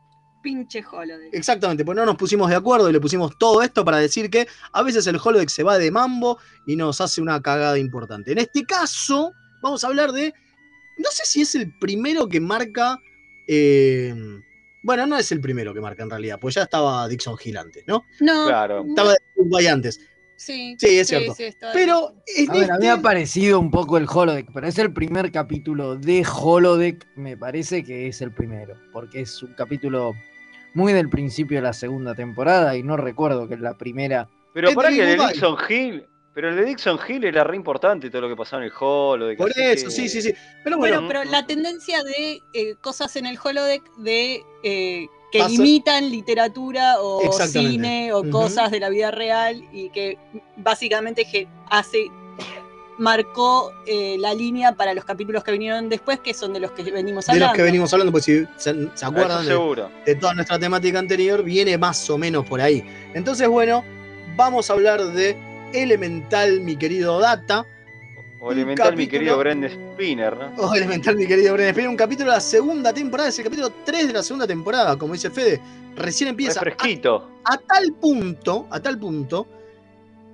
Pinche 0.41 0.84
holodeck. 0.89 1.34
Exactamente, 1.34 1.84
pues 1.84 1.97
no 1.97 2.06
nos 2.06 2.16
pusimos 2.16 2.50
de 2.50 2.56
acuerdo 2.56 2.89
y 2.89 2.93
le 2.93 3.02
pusimos 3.02 3.38
todo 3.38 3.62
esto 3.62 3.84
para 3.84 3.97
decir 3.97 4.30
que 4.30 4.47
a 4.72 4.84
veces 4.84 5.06
el 5.08 5.20
holodeck 5.22 5.50
se 5.50 5.64
va 5.64 5.78
de 5.78 5.91
mambo 5.91 6.39
y 6.66 6.76
nos 6.76 7.02
hace 7.02 7.22
una 7.22 7.41
cagada 7.41 7.78
importante. 7.78 8.32
En 8.32 8.38
este 8.38 8.64
caso, 8.64 9.34
vamos 9.62 9.84
a 9.84 9.88
hablar 9.88 10.12
de. 10.12 10.34
No 10.97 11.10
sé 11.12 11.26
si 11.26 11.41
es 11.41 11.56
el 11.56 11.78
primero 11.80 12.28
que 12.28 12.39
marca. 12.39 12.97
eh, 13.47 14.14
bueno, 14.82 15.06
no 15.06 15.18
es 15.18 15.32
el 15.32 15.41
primero 15.41 15.74
que 15.74 15.82
marca 15.82 16.04
en 16.04 16.10
realidad, 16.10 16.39
pues 16.39 16.56
ya 16.56 16.64
estaba 16.64 17.08
Dixon 17.08 17.38
Hill 17.43 17.58
antes, 17.58 17.84
¿no? 17.86 18.06
No. 18.22 18.45
Claro. 18.45 18.86
Estaba 18.88 19.14
Uruguay 19.36 19.68
antes. 19.68 20.00
Sí, 20.40 20.78
Sí, 20.80 21.00
es 21.00 21.08
cierto. 21.10 21.36
está 21.38 21.74
Pero 21.74 22.14
en 22.38 22.50
A 22.50 22.54
ver, 22.54 22.64
a 22.72 22.74
mí 22.76 22.80
me 22.80 22.86
este- 22.86 22.90
ha 22.90 23.02
parecido 23.02 23.60
un 23.60 23.70
poco 23.70 23.98
el 23.98 24.08
holodeck, 24.10 24.48
pero 24.54 24.68
es 24.68 24.78
el 24.80 24.94
primer 24.94 25.32
capítulo 25.34 25.98
de 25.98 26.26
holodeck, 26.26 27.06
me 27.18 27.36
parece 27.36 27.84
que 27.84 28.08
es 28.08 28.22
el 28.22 28.32
primero, 28.34 28.76
porque 28.94 29.20
es 29.22 29.44
un 29.44 29.54
capítulo 29.54 30.14
muy 30.74 30.94
del 30.94 31.10
principio 31.10 31.58
de 31.58 31.64
la 31.64 31.74
segunda 31.74 32.16
temporada 32.16 32.78
y 32.78 32.84
no 32.84 32.96
recuerdo 32.96 33.48
que 33.50 33.56
es 33.56 33.60
la 33.60 33.78
primera. 33.78 34.30
Pero 34.54 34.70
Es 34.70 34.76
para 34.76 34.90
que 34.90 35.02
el 35.14 35.18
de. 35.18 35.28
Dixon 35.28 35.58
Hill. 35.70 36.06
Pero 36.34 36.50
el 36.52 36.56
de 36.56 36.66
Dixon 36.66 37.00
Hill 37.06 37.26
era 37.26 37.44
re 37.44 37.58
importante 37.58 38.10
todo 38.10 38.22
lo 38.22 38.30
que 38.30 38.36
pasaba 38.38 38.62
en 38.64 38.68
el 38.70 38.74
holodeck. 38.80 39.38
Por 39.38 39.50
eso, 39.50 39.86
que- 39.88 39.92
sí, 39.92 40.08
sí, 40.08 40.22
sí. 40.22 40.34
Pero 40.64 40.78
Bueno, 40.78 41.02
bueno, 41.02 41.08
pero 41.10 41.24
la 41.30 41.46
tendencia 41.46 42.02
de 42.04 42.40
eh, 42.54 42.76
cosas 42.80 43.14
en 43.18 43.26
el 43.26 43.38
holodeck 43.44 43.84
de 43.98 44.42
eh, 44.64 45.08
que 45.32 45.40
Pasa- 45.40 45.54
imitan 45.54 46.10
literatura 46.10 46.96
o 47.02 47.32
cine 47.32 48.12
o 48.14 48.30
cosas 48.30 48.72
de 48.72 48.80
la 48.80 48.90
vida 48.90 49.12
real 49.12 49.64
y 49.72 49.90
que 49.90 50.18
básicamente 50.58 51.48
hace 51.70 52.08
marcó 52.98 53.72
eh, 53.86 54.18
la 54.20 54.34
línea 54.34 54.76
para 54.76 54.94
los 54.94 55.06
capítulos 55.06 55.44
que 55.44 55.52
vinieron 55.54 55.88
después, 55.88 56.20
que 56.20 56.34
son 56.34 56.52
de 56.52 56.60
los 56.60 56.72
que 56.72 56.84
venimos 56.84 57.26
de 57.28 57.32
hablando. 57.32 57.54
los 57.54 57.56
que 57.56 57.64
venimos 57.64 57.94
hablando, 57.94 58.12
pues 58.12 58.26
si 58.26 58.46
se, 58.58 58.76
se 58.94 59.06
acuerdan 59.06 59.46
de, 59.46 59.86
de 60.06 60.16
toda 60.16 60.34
nuestra 60.34 60.60
temática 60.60 61.00
anterior, 61.00 61.42
viene 61.44 61.78
más 61.78 62.10
o 62.10 62.18
menos 62.18 62.46
por 62.46 62.60
ahí. 62.60 62.84
Entonces, 63.14 63.48
bueno, 63.48 63.86
vamos 64.36 64.70
a 64.70 64.74
hablar 64.74 65.02
de 65.14 65.38
Elemental, 65.74 66.60
mi 66.62 66.76
querido 66.76 67.20
Data, 67.20 67.66
O 68.42 68.52
elemental, 68.52 68.96
mi 68.96 69.06
capítulo- 69.06 69.10
querido 69.12 69.38
Brent 69.38 69.66
Spinner, 69.66 70.38
¿no? 70.38 70.64
o 70.64 70.74
Elemental, 70.74 71.16
mi 71.18 71.28
querido 71.28 71.54
Bren 71.54 71.70
Spinner, 71.72 71.90
un 71.90 71.98
capítulo 71.98 72.30
de 72.32 72.38
la 72.38 72.42
segunda 72.42 72.94
temporada, 72.94 73.30
es 73.30 73.38
el 73.40 73.44
capítulo 73.46 73.70
3 73.86 74.08
de 74.08 74.14
la 74.14 74.24
segunda 74.24 74.48
temporada, 74.48 74.98
como 74.98 75.14
dice 75.14 75.30
Fede, 75.30 75.60
recién 75.96 76.30
empieza. 76.30 76.62
Refresquito. 76.62 77.30
a 77.44 77.58
tal 77.58 77.94
punto, 77.94 78.68
a 78.70 78.80
tal 78.80 78.98
punto, 78.98 79.46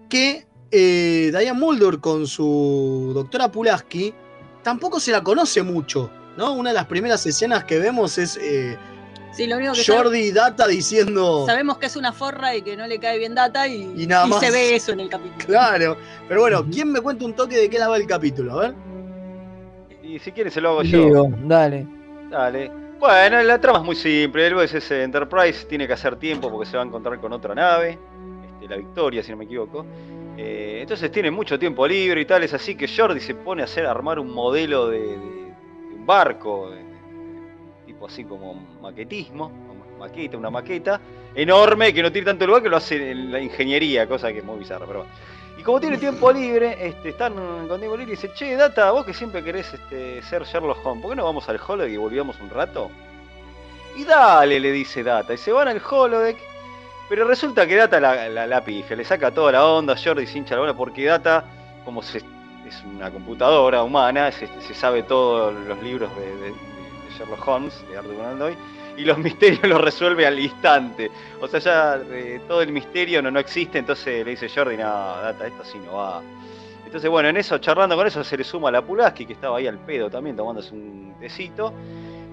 que 0.08 0.46
eh, 0.72 1.32
Diane 1.32 1.54
Mulder 1.60 2.00
con 2.00 2.28
su 2.28 3.12
doctora 3.14 3.52
Pulaski 3.52 4.14
tampoco 4.62 5.00
se 5.00 5.12
la 5.12 5.24
conoce 5.24 5.64
mucho, 5.64 6.10
¿no? 6.38 6.54
Una 6.54 6.70
de 6.72 6.76
las 6.76 6.86
primeras 6.86 7.26
escenas 7.26 7.64
que 7.64 7.80
vemos 7.80 8.18
es 8.18 8.38
eh, 8.38 8.78
Sí, 9.36 9.48
lo 9.48 9.58
único 9.58 9.74
que 9.74 9.84
Jordi 9.86 10.20
y 10.20 10.32
Data 10.32 10.66
diciendo... 10.68 11.46
Sabemos 11.46 11.78
que 11.78 11.88
es 11.88 11.96
una 11.98 12.14
forra 12.14 12.56
y 12.56 12.62
que 12.62 12.78
no 12.78 12.88
le 12.88 13.00
cae 13.00 13.18
bien 13.18 13.36
data 13.36 13.68
y, 13.68 13.92
Y 13.98 14.08
nada 14.08 14.28
y 14.28 14.30
más. 14.30 14.40
se 14.40 14.50
ve 14.52 14.76
eso 14.76 14.94
en 14.94 15.02
el 15.02 15.10
capítulo. 15.10 15.46
Claro, 15.46 15.98
pero 16.28 16.42
bueno, 16.42 16.66
¿quién 16.72 16.92
me 16.92 17.02
cuenta 17.02 17.26
un 17.26 17.34
toque 17.34 17.58
de 17.58 17.70
qué 17.70 17.78
la 17.78 17.90
va 17.90 17.98
el 17.98 18.08
capítulo? 18.08 18.54
A 18.60 18.62
ver. 18.62 18.76
Y 20.04 20.20
si 20.20 20.32
quieres 20.32 20.54
se 20.54 20.62
lo 20.62 20.70
hago 20.70 20.84
yo. 20.84 21.04
Digo, 21.06 21.30
dale. 21.44 21.86
Dale. 22.30 22.72
Bueno, 23.00 23.42
la 23.44 23.60
trama 23.60 23.80
es 23.80 23.86
muy 23.86 23.96
simple. 23.96 24.48
El 24.48 24.56
USS 24.56 24.92
Enterprise 24.92 25.66
tiene 25.66 25.86
que 25.86 25.94
hacer 25.94 26.16
tiempo 26.16 26.50
porque 26.50 26.70
se 26.70 26.78
va 26.78 26.84
a 26.84 26.86
encontrar 26.86 27.20
con 27.20 27.34
otra 27.34 27.54
nave, 27.54 27.98
este, 28.54 28.70
la 28.70 28.78
Victoria, 28.78 29.22
si 29.22 29.32
no 29.32 29.38
me 29.38 29.44
equivoco. 29.46 29.86
Eh, 30.38 30.80
entonces 30.82 31.12
tiene 31.12 31.30
mucho 31.32 31.60
tiempo 31.60 31.86
libre 31.88 32.22
y 32.22 32.26
tal. 32.26 32.44
Es 32.44 32.54
así 32.54 32.76
que 32.76 32.88
Jordi 32.88 33.20
se 33.20 33.36
pone 33.36 33.62
a 33.64 33.66
hacer 33.66 33.86
armar 33.86 34.18
un 34.20 34.32
modelo 34.34 34.88
de, 34.88 35.00
de- 35.00 35.08
de 35.18 35.96
un 35.96 36.06
barco, 36.06 36.70
de- 36.72 36.85
tipo 37.96 38.08
así 38.08 38.24
como 38.26 38.54
maquetismo, 38.82 39.52
maqueta, 39.98 40.38
una 40.38 40.50
maqueta 40.50 41.00
enorme 41.34 41.94
que 41.94 42.04
no 42.04 42.12
tiene 42.12 42.26
tanto 42.26 42.46
lugar 42.46 42.62
que 42.62 42.70
lo 42.70 42.78
hace 42.78 43.12
en 43.12 43.32
la 43.32 43.40
ingeniería, 43.40 44.08
cosa 44.08 44.32
que 44.32 44.40
es 44.40 44.44
muy 44.44 44.60
bizarra. 44.60 44.86
Pero. 44.86 45.06
Y 45.58 45.64
como 45.64 45.80
tiene 45.80 45.98
tiempo 45.98 46.32
libre, 46.34 46.76
este, 46.86 47.10
están 47.10 47.34
con 47.68 47.80
tiempo 47.80 47.96
libre 47.98 48.04
y 48.04 48.16
dice, 48.16 48.30
che, 48.36 48.56
Data, 48.56 48.92
vos 48.92 49.06
que 49.06 49.14
siempre 49.14 49.42
querés 49.44 49.74
este, 49.74 50.22
ser 50.24 50.44
Sherlock 50.44 50.86
Holmes, 50.86 51.02
¿por 51.02 51.12
qué 51.12 51.16
no 51.16 51.24
vamos 51.24 51.48
al 51.48 51.60
holodeck 51.66 51.94
y 51.94 51.98
volvíamos 51.98 52.38
un 52.42 52.50
rato? 52.50 52.92
Y 53.96 54.04
dale, 54.04 54.60
le 54.60 54.72
dice 54.74 55.02
Data, 55.04 55.34
y 55.34 55.38
se 55.38 55.54
van 55.54 55.70
al 55.70 55.82
holodeck, 55.90 56.38
pero 57.08 57.26
resulta 57.26 57.66
que 57.66 57.76
Data 57.76 58.02
la, 58.02 58.28
la, 58.28 58.46
la 58.46 58.62
pifia, 58.66 58.98
le 58.98 59.06
saca 59.06 59.32
toda 59.32 59.54
la 59.54 59.66
onda, 59.66 59.96
Jordi 59.96 60.28
se 60.28 60.38
hincha 60.38 60.56
la 60.56 60.62
bola, 60.62 60.74
porque 60.74 61.06
Data, 61.06 61.46
como 61.86 62.04
se- 62.04 62.18
es 62.68 62.84
una 62.84 63.10
computadora 63.10 63.82
humana, 63.84 64.32
se, 64.34 64.48
se 64.60 64.74
sabe 64.74 65.04
todos 65.04 65.54
los 65.54 65.82
libros 65.82 66.10
de 66.18 66.54
Sherlock 67.18 67.48
Holmes, 67.48 67.86
de 67.90 67.98
Arthur 67.98 68.16
Conan 68.16 68.40
Doyle, 68.40 68.58
y 68.98 69.06
los 69.06 69.18
misterios 69.20 69.64
los 69.68 69.82
resuelve 69.82 70.26
al 70.26 70.40
instante. 70.40 71.10
O 71.42 71.48
sea, 71.48 71.60
ya 71.60 72.02
eh, 72.12 72.42
todo 72.48 72.62
el 72.62 72.72
misterio 72.72 73.22
no, 73.22 73.32
no 73.32 73.40
existe, 73.40 73.80
entonces 73.80 74.26
le 74.26 74.32
dice 74.32 74.50
Jordi, 74.50 74.78
no, 74.78 74.84
Data, 74.84 75.48
esto 75.48 75.62
así 75.62 75.78
no 75.80 75.98
va. 75.98 76.22
Entonces, 76.86 77.10
bueno, 77.10 77.28
en 77.28 77.38
eso, 77.38 77.58
charlando 77.58 77.96
con 77.98 78.08
eso, 78.08 78.24
se 78.24 78.38
le 78.38 78.44
suma 78.44 78.72
la 78.72 78.82
Pulaski, 78.82 79.26
que 79.26 79.34
estaba 79.34 79.58
ahí 79.58 79.68
al 79.68 79.80
pedo 79.80 80.10
también, 80.10 80.36
tomándose 80.36 80.74
un 80.74 81.14
tecito, 81.20 81.74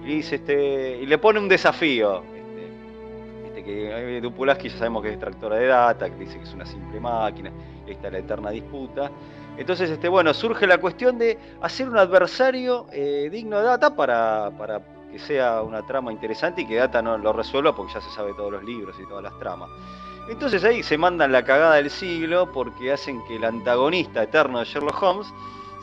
y 0.03 0.07
le 0.07 0.13
dice, 0.15 0.35
este, 0.35 0.99
y 1.01 1.05
le 1.05 1.17
pone 1.17 1.39
un 1.39 1.49
desafío. 1.49 2.23
Este, 2.33 3.47
este, 3.47 3.63
que 3.63 4.17
eh, 4.17 4.21
Dupulaski 4.21 4.69
ya 4.69 4.77
sabemos 4.77 5.01
que 5.01 5.09
es 5.09 5.15
extractora 5.15 5.57
de 5.57 5.67
data, 5.67 6.09
que 6.09 6.15
dice 6.15 6.37
que 6.37 6.43
es 6.43 6.53
una 6.53 6.65
simple 6.65 6.99
máquina, 6.99 7.51
y 7.85 7.89
ahí 7.89 7.95
está 7.95 8.09
la 8.09 8.19
eterna 8.19 8.51
disputa. 8.51 9.11
Entonces, 9.57 9.89
este, 9.89 10.09
bueno, 10.09 10.33
surge 10.33 10.65
la 10.65 10.79
cuestión 10.79 11.17
de 11.17 11.37
hacer 11.61 11.87
un 11.87 11.97
adversario 11.97 12.87
eh, 12.91 13.29
digno 13.31 13.59
de 13.59 13.65
Data 13.65 13.95
para, 13.95 14.51
para 14.57 14.81
que 15.11 15.19
sea 15.19 15.61
una 15.61 15.85
trama 15.85 16.11
interesante 16.11 16.61
y 16.61 16.65
que 16.65 16.75
Data 16.75 17.01
no 17.01 17.17
lo 17.17 17.33
resuelva 17.33 17.75
porque 17.75 17.93
ya 17.93 18.01
se 18.01 18.09
sabe 18.09 18.33
todos 18.33 18.51
los 18.51 18.63
libros 18.63 18.95
y 18.99 19.07
todas 19.07 19.23
las 19.23 19.37
tramas. 19.37 19.69
Entonces 20.27 20.63
ahí 20.63 20.81
se 20.81 20.97
mandan 20.97 21.31
la 21.31 21.43
cagada 21.43 21.75
del 21.75 21.89
siglo 21.89 22.51
porque 22.51 22.91
hacen 22.91 23.23
que 23.25 23.35
el 23.35 23.43
antagonista 23.43 24.23
eterno 24.23 24.59
de 24.59 24.65
Sherlock 24.65 25.01
Holmes 25.03 25.27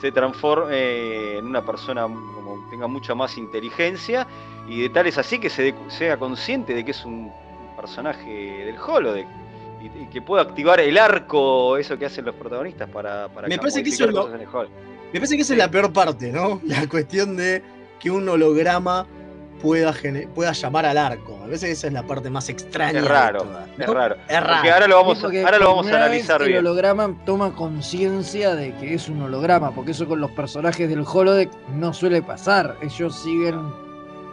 se 0.01 0.11
transforme 0.11 0.75
eh, 0.75 1.39
en 1.39 1.47
una 1.47 1.65
persona 1.65 2.03
como 2.03 2.67
tenga 2.71 2.87
mucha 2.87 3.15
más 3.15 3.37
inteligencia 3.37 4.27
y 4.67 4.81
de 4.81 4.89
tal 4.89 5.07
es 5.07 5.19
así 5.19 5.39
que 5.39 5.51
sea 5.51 6.17
consciente 6.17 6.75
de 6.75 6.85
que 6.85 6.93
es 6.93 7.05
un 7.05 7.31
personaje 7.77 8.65
del 8.65 8.79
holodeck 8.79 9.27
y, 9.81 10.03
y 10.03 10.07
que 10.07 10.21
pueda 10.23 10.43
activar 10.43 10.81
el 10.81 10.99
arco, 10.99 11.77
eso 11.77 11.99
que 11.99 12.07
hacen 12.07 12.25
los 12.25 12.35
protagonistas 12.35 12.89
para, 12.91 13.29
para 13.29 13.49
Me 13.49 13.59
parece 13.59 13.83
que 13.83 13.91
eso 13.91 14.05
es 14.05 14.11
lo- 14.13 14.27
el. 14.35 14.41
Me 15.13 15.19
parece 15.19 15.37
que 15.37 15.43
esa 15.43 15.55
es 15.55 15.59
la 15.59 15.71
peor 15.71 15.93
parte, 15.93 16.31
¿no? 16.33 16.61
La 16.67 16.87
cuestión 16.89 17.37
de 17.37 17.63
que 17.99 18.11
un 18.11 18.29
holograma 18.29 19.07
pueda, 19.61 19.93
pueda 20.35 20.53
llamar 20.53 20.87
al 20.87 20.97
arco. 20.97 21.37
Parece 21.41 21.67
que 21.67 21.73
esa 21.73 21.89
es 21.89 21.93
la 21.93 22.03
parte 22.07 22.31
más 22.31 22.49
extraña. 22.49 22.99
Es 23.01 23.03
de 23.05 23.09
raro, 23.09 23.43
todas, 23.43 23.69
es 23.79 23.87
¿no? 23.87 23.93
raro. 23.95 24.17
Es 24.29 24.41
raro. 24.41 24.55
Porque 24.55 24.71
ahora 24.71 24.87
lo 24.87 24.97
vamos, 24.97 25.19
porque 25.19 25.45
ahora 25.45 25.59
lo 25.59 25.67
vamos 25.69 25.87
a 25.89 25.97
analizar 25.97 26.41
El 26.43 26.49
bien. 26.49 26.59
holograma 26.61 27.15
toma 27.27 27.53
conciencia 27.55 28.55
de 28.55 28.73
que 28.77 28.95
es 28.95 29.09
un 29.09 29.21
holograma, 29.23 29.73
porque 29.75 29.91
eso 29.91 30.07
con 30.07 30.21
los 30.21 30.31
personajes 30.31 30.89
del 30.89 31.05
holodeck 31.05 31.51
no 31.75 31.93
suele 31.93 32.23
pasar. 32.23 32.77
Ellos 32.81 33.17
siguen 33.21 33.61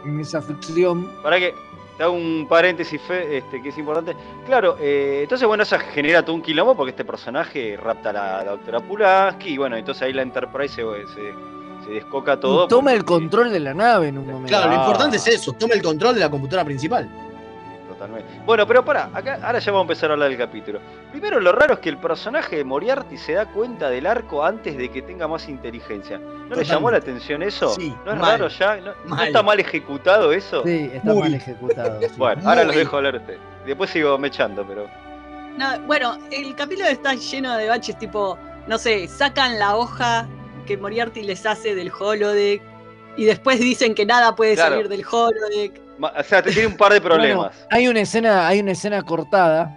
en 0.06 0.20
esa 0.20 0.40
ficción. 0.40 1.10
Para 1.22 1.38
que 1.38 1.52
te 1.98 2.04
hago 2.04 2.14
un 2.14 2.46
paréntesis 2.48 2.98
fe- 3.02 3.36
este, 3.38 3.60
que 3.60 3.68
es 3.68 3.76
importante. 3.76 4.16
Claro, 4.46 4.76
eh, 4.80 5.20
entonces 5.24 5.46
bueno, 5.46 5.64
eso 5.64 5.76
genera 5.92 6.24
todo 6.24 6.34
un 6.36 6.40
quilombo 6.42 6.74
porque 6.74 6.90
este 6.90 7.04
personaje 7.04 7.76
rapta 7.76 8.10
a 8.10 8.12
la, 8.14 8.44
la 8.44 8.50
doctora 8.52 8.80
Pulaski 8.80 9.50
y 9.50 9.58
bueno, 9.58 9.76
entonces 9.76 10.02
ahí 10.04 10.12
la 10.14 10.22
Enterprise 10.22 10.74
se, 10.76 10.82
se, 11.14 11.34
se 11.84 11.90
descoca 11.90 12.38
todo. 12.40 12.64
Y 12.64 12.68
toma 12.68 12.92
el 12.94 13.04
control 13.04 13.50
de 13.52 13.60
la 13.60 13.74
nave 13.74 14.08
en 14.08 14.18
un 14.18 14.26
momento. 14.26 14.48
Claro, 14.48 14.70
lo 14.70 14.76
Ah. 14.78 14.80
importante 14.84 15.16
es 15.18 15.26
eso, 15.26 15.52
toma 15.52 15.74
el 15.74 15.82
control 15.82 16.14
de 16.14 16.20
la 16.20 16.30
computadora 16.30 16.64
principal. 16.64 17.08
Totalmente. 17.98 18.32
Bueno, 18.46 18.64
pero 18.64 18.84
pará, 18.84 19.10
acá, 19.12 19.40
ahora 19.42 19.58
ya 19.58 19.72
vamos 19.72 19.82
a 19.82 19.86
empezar 19.86 20.10
a 20.10 20.12
hablar 20.12 20.28
del 20.28 20.38
capítulo. 20.38 20.78
Primero, 21.10 21.40
lo 21.40 21.50
raro 21.50 21.74
es 21.74 21.80
que 21.80 21.88
el 21.88 21.98
personaje 21.98 22.56
de 22.56 22.64
Moriarty 22.64 23.18
se 23.18 23.32
da 23.32 23.46
cuenta 23.46 23.90
del 23.90 24.06
arco 24.06 24.44
antes 24.44 24.76
de 24.78 24.88
que 24.88 25.02
tenga 25.02 25.26
más 25.26 25.48
inteligencia. 25.48 26.18
¿No 26.18 26.24
le 26.24 26.32
Totalmente. 26.42 26.64
llamó 26.64 26.90
la 26.92 26.96
atención 26.98 27.42
eso? 27.42 27.70
Sí, 27.70 27.92
¿No 28.04 28.12
es 28.12 28.18
mal. 28.20 28.30
raro 28.38 28.48
ya? 28.48 28.76
¿No, 29.04 29.20
está 29.22 29.42
mal 29.42 29.58
ejecutado 29.58 30.32
eso? 30.32 30.62
Sí, 30.64 30.90
está 30.94 31.12
Muy. 31.12 31.22
mal 31.22 31.34
ejecutado. 31.34 32.00
sí. 32.00 32.06
Bueno, 32.16 32.42
ahora 32.48 32.62
los 32.64 32.76
dejo 32.76 32.96
hablar 32.98 33.16
a 33.16 33.18
ustedes. 33.18 33.40
Después 33.66 33.90
sigo 33.90 34.16
mechando, 34.16 34.64
pero. 34.64 34.86
No, 35.56 35.80
bueno, 35.86 36.16
el 36.30 36.54
capítulo 36.54 36.86
está 36.88 37.14
lleno 37.14 37.56
de 37.56 37.68
baches, 37.68 37.98
tipo, 37.98 38.38
no 38.68 38.78
sé, 38.78 39.08
sacan 39.08 39.58
la 39.58 39.74
hoja 39.76 40.28
que 40.66 40.76
Moriarty 40.76 41.24
les 41.24 41.44
hace 41.46 41.74
del 41.74 41.90
holodeck 41.90 42.62
y 43.16 43.24
después 43.24 43.58
dicen 43.58 43.96
que 43.96 44.06
nada 44.06 44.36
puede 44.36 44.54
Claro. 44.54 44.76
salir 44.76 44.88
del 44.88 45.04
holodeck. 45.10 45.87
O 46.00 46.22
sea, 46.22 46.42
te 46.42 46.52
tiene 46.52 46.68
un 46.68 46.76
par 46.76 46.92
de 46.92 47.00
problemas. 47.00 47.36
Bueno, 47.36 47.66
hay 47.70 47.88
una 47.88 48.00
escena, 48.00 48.46
hay 48.46 48.60
una 48.60 48.72
escena 48.72 49.02
cortada 49.02 49.74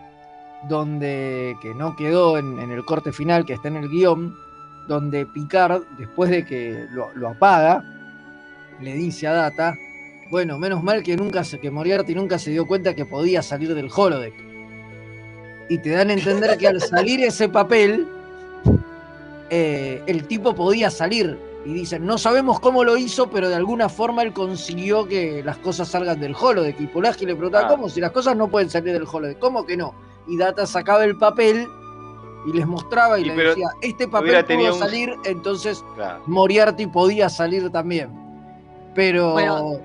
donde 0.70 1.56
que 1.62 1.74
no 1.74 1.96
quedó 1.96 2.38
en, 2.38 2.60
en 2.60 2.72
el 2.72 2.86
corte 2.86 3.12
final, 3.12 3.46
que 3.46 3.54
está 3.54 3.68
en 3.68 3.78
el 3.78 3.90
guion, 3.90 4.36
donde 4.88 5.26
Picard, 5.26 5.82
después 5.98 6.30
de 6.30 6.46
que 6.46 6.86
lo, 6.92 7.10
lo 7.16 7.30
apaga, 7.30 7.84
le 8.80 8.94
dice 8.94 9.28
a 9.28 9.34
Data, 9.34 9.76
bueno, 10.30 10.58
menos 10.58 10.82
mal 10.84 11.04
que 11.04 11.18
nunca 11.18 11.44
se, 11.44 11.60
que 11.60 11.70
Moriarty 11.70 12.16
nunca 12.16 12.40
se 12.40 12.52
dio 12.52 12.66
cuenta 12.66 12.96
que 12.96 13.06
podía 13.06 13.42
salir 13.42 13.74
del 13.74 13.90
holodeck. 13.94 14.34
Y 15.70 15.78
te 15.78 15.90
dan 15.92 16.10
a 16.10 16.14
entender 16.14 16.58
que 16.58 16.68
al 16.68 16.82
salir 16.82 17.24
ese 17.24 17.48
papel, 17.48 18.08
eh, 19.50 20.02
el 20.06 20.28
tipo 20.28 20.54
podía 20.54 20.90
salir. 20.90 21.38
Y 21.66 21.74
dicen, 21.74 22.06
no 22.06 22.18
sabemos 22.18 22.60
cómo 22.60 22.84
lo 22.84 22.98
hizo, 22.98 23.30
pero 23.30 23.48
de 23.48 23.56
alguna 23.56 23.88
forma 23.88 24.24
él 24.24 24.34
consiguió 24.34 25.08
que 25.08 25.44
las 25.44 25.58
cosas 25.58 25.90
salgan 25.90 26.20
del 26.20 26.36
holodeck. 26.40 26.80
Y 26.82 26.88
Pulaski 26.88 27.26
le 27.28 27.36
preguntaba, 27.36 27.68
Ah. 27.68 27.70
¿cómo? 27.70 27.88
Si 27.88 28.02
las 28.02 28.12
cosas 28.12 28.36
no 28.36 28.48
pueden 28.50 28.70
salir 28.70 28.94
del 28.94 29.06
holodeck, 29.12 29.38
¿cómo 29.38 29.66
que 29.66 29.78
no? 29.78 29.94
Y 30.28 30.38
Data 30.38 30.66
sacaba 30.66 31.04
el 31.04 31.18
papel 31.18 31.68
y 32.48 32.54
les 32.54 32.66
mostraba 32.66 33.20
y, 33.20 33.22
Y 33.22 33.26
les 33.26 33.36
pero 33.36 33.50
decía, 33.50 33.68
este 33.84 34.08
papel 34.08 34.44
pudo 34.46 34.74
un- 34.74 34.80
salir, 34.80 35.16
entonces 35.26 35.84
Claro. 35.96 36.24
Moriarty 36.26 36.88
podía 36.88 37.30
salir 37.30 37.70
también. 37.70 38.10
Pero 38.96 39.34
Bueno, 39.34 39.80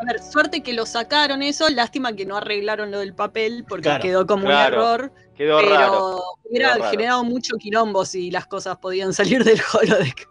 A 0.00 0.04
ver, 0.04 0.20
suerte 0.22 0.62
que 0.62 0.72
lo 0.72 0.84
sacaron 0.84 1.42
eso, 1.42 1.68
lástima 1.70 2.12
que 2.14 2.26
no 2.26 2.36
arreglaron 2.36 2.90
lo 2.90 2.98
del 2.98 3.14
papel 3.14 3.64
porque 3.68 3.84
Claro, 3.84 4.02
quedó 4.02 4.26
como 4.26 4.44
claro. 4.46 4.76
un 4.76 4.82
error. 4.82 5.12
Quedó 5.36 5.58
pero 5.58 5.70
raro. 5.76 6.22
hubiera 6.44 6.68
quedó 6.72 6.78
raro. 6.80 6.90
generado 6.90 7.24
mucho 7.24 7.56
quilombo 7.56 8.04
si 8.04 8.30
las 8.30 8.46
cosas 8.46 8.76
podían 8.78 9.12
salir 9.14 9.44
del 9.44 9.60
holodeck. 9.72 10.28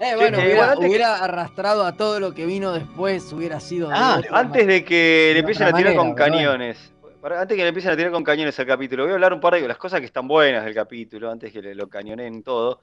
Eh, 0.00 0.14
bueno, 0.16 0.38
hubiera, 0.38 0.74
que- 0.74 0.86
hubiera 0.86 1.16
arrastrado 1.24 1.84
a 1.84 1.92
todo 1.96 2.20
lo 2.20 2.32
que 2.34 2.46
vino 2.46 2.72
después, 2.72 3.32
hubiera 3.32 3.60
sido... 3.60 3.90
Ah, 3.92 4.20
Antes 4.32 4.66
de 4.66 4.84
que 4.84 5.30
le 5.34 5.40
empiecen 5.40 5.66
a 5.68 5.72
tirar 5.72 5.94
con 5.94 6.08
manera, 6.10 6.24
cañones. 6.30 6.92
para- 7.20 7.40
Antes 7.40 7.56
que 7.56 7.62
le 7.62 7.68
empiecen 7.68 7.92
a 7.92 7.96
tirar 7.96 8.12
con 8.12 8.22
cañones 8.24 8.58
al 8.58 8.66
capítulo, 8.66 9.02
voy 9.04 9.12
a 9.12 9.14
hablar 9.14 9.32
un 9.32 9.40
par 9.40 9.54
de 9.54 9.66
las 9.66 9.76
cosas 9.76 10.00
que 10.00 10.06
están 10.06 10.28
buenas 10.28 10.64
del 10.64 10.74
capítulo, 10.74 11.30
antes 11.30 11.52
que 11.52 11.60
le- 11.62 11.74
lo 11.74 11.88
cañoneen 11.88 12.42
todo. 12.42 12.80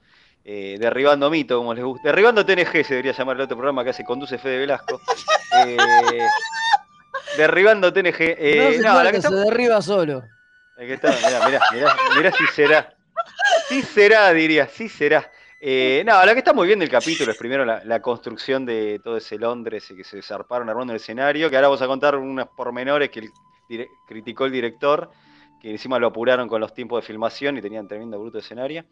Eh, 0.47 0.77
derribando 0.79 1.29
mito, 1.31 1.57
como 1.57 1.73
les 1.73 1.83
gusta. 1.83 2.09
Derribando 2.09 2.45
TNG 2.45 2.83
se 2.83 2.93
debería 2.93 3.13
llamar 3.13 3.35
el 3.37 3.41
otro 3.43 3.57
programa 3.57 3.83
que 3.83 3.89
hace 3.89 4.03
conduce 4.03 4.37
Fede 4.37 4.59
Velasco. 4.59 5.01
Eh, 5.67 5.77
derribando 7.37 7.91
TNG. 7.93 8.15
eh, 8.19 8.77
no 8.83 8.93
no, 8.93 9.03
la 9.03 9.11
que 9.11 9.17
está- 9.17 9.29
se 9.29 9.35
derriba 9.35 9.81
solo. 9.81 10.23
Aquí 10.77 10.91
está, 10.91 11.09
mirá, 11.11 11.45
mirá, 11.47 11.61
mirá, 11.73 11.95
mirá 12.17 12.31
si 12.31 12.45
será. 12.47 12.93
Sí 13.69 13.81
será, 13.81 14.31
diría, 14.33 14.67
sí 14.67 14.89
será. 14.89 15.31
Eh, 15.67 16.03
no, 16.05 16.23
la 16.23 16.33
que 16.33 16.37
está 16.37 16.53
muy 16.53 16.67
bien 16.67 16.77
del 16.77 16.89
capítulo 16.89 17.31
es 17.31 17.37
primero 17.39 17.65
la, 17.65 17.99
construcción 17.99 18.67
de 18.67 19.01
todo 19.03 19.17
ese 19.17 19.39
Londres 19.39 19.89
y 19.89 19.95
que 19.95 20.03
se 20.03 20.21
zarparon 20.21 20.69
armando 20.69 20.93
el 20.93 20.97
escenario, 20.97 21.49
que 21.49 21.55
ahora 21.55 21.69
vamos 21.69 21.81
a 21.81 21.87
contar 21.87 22.17
unos 22.17 22.49
pormenores 22.49 23.09
que 23.09 23.31
el 23.67 23.89
criticó 24.05 24.45
el 24.45 24.51
director, 24.51 25.09
que 25.59 25.71
encima 25.71 25.97
lo 25.97 26.05
apuraron 26.05 26.47
con 26.47 26.61
los 26.61 26.71
tiempos 26.71 27.01
de 27.01 27.07
filmación 27.07 27.57
y 27.57 27.63
tenían 27.63 27.87
tremendo 27.87 28.19
bruto 28.19 28.37
escenario. 28.37 28.85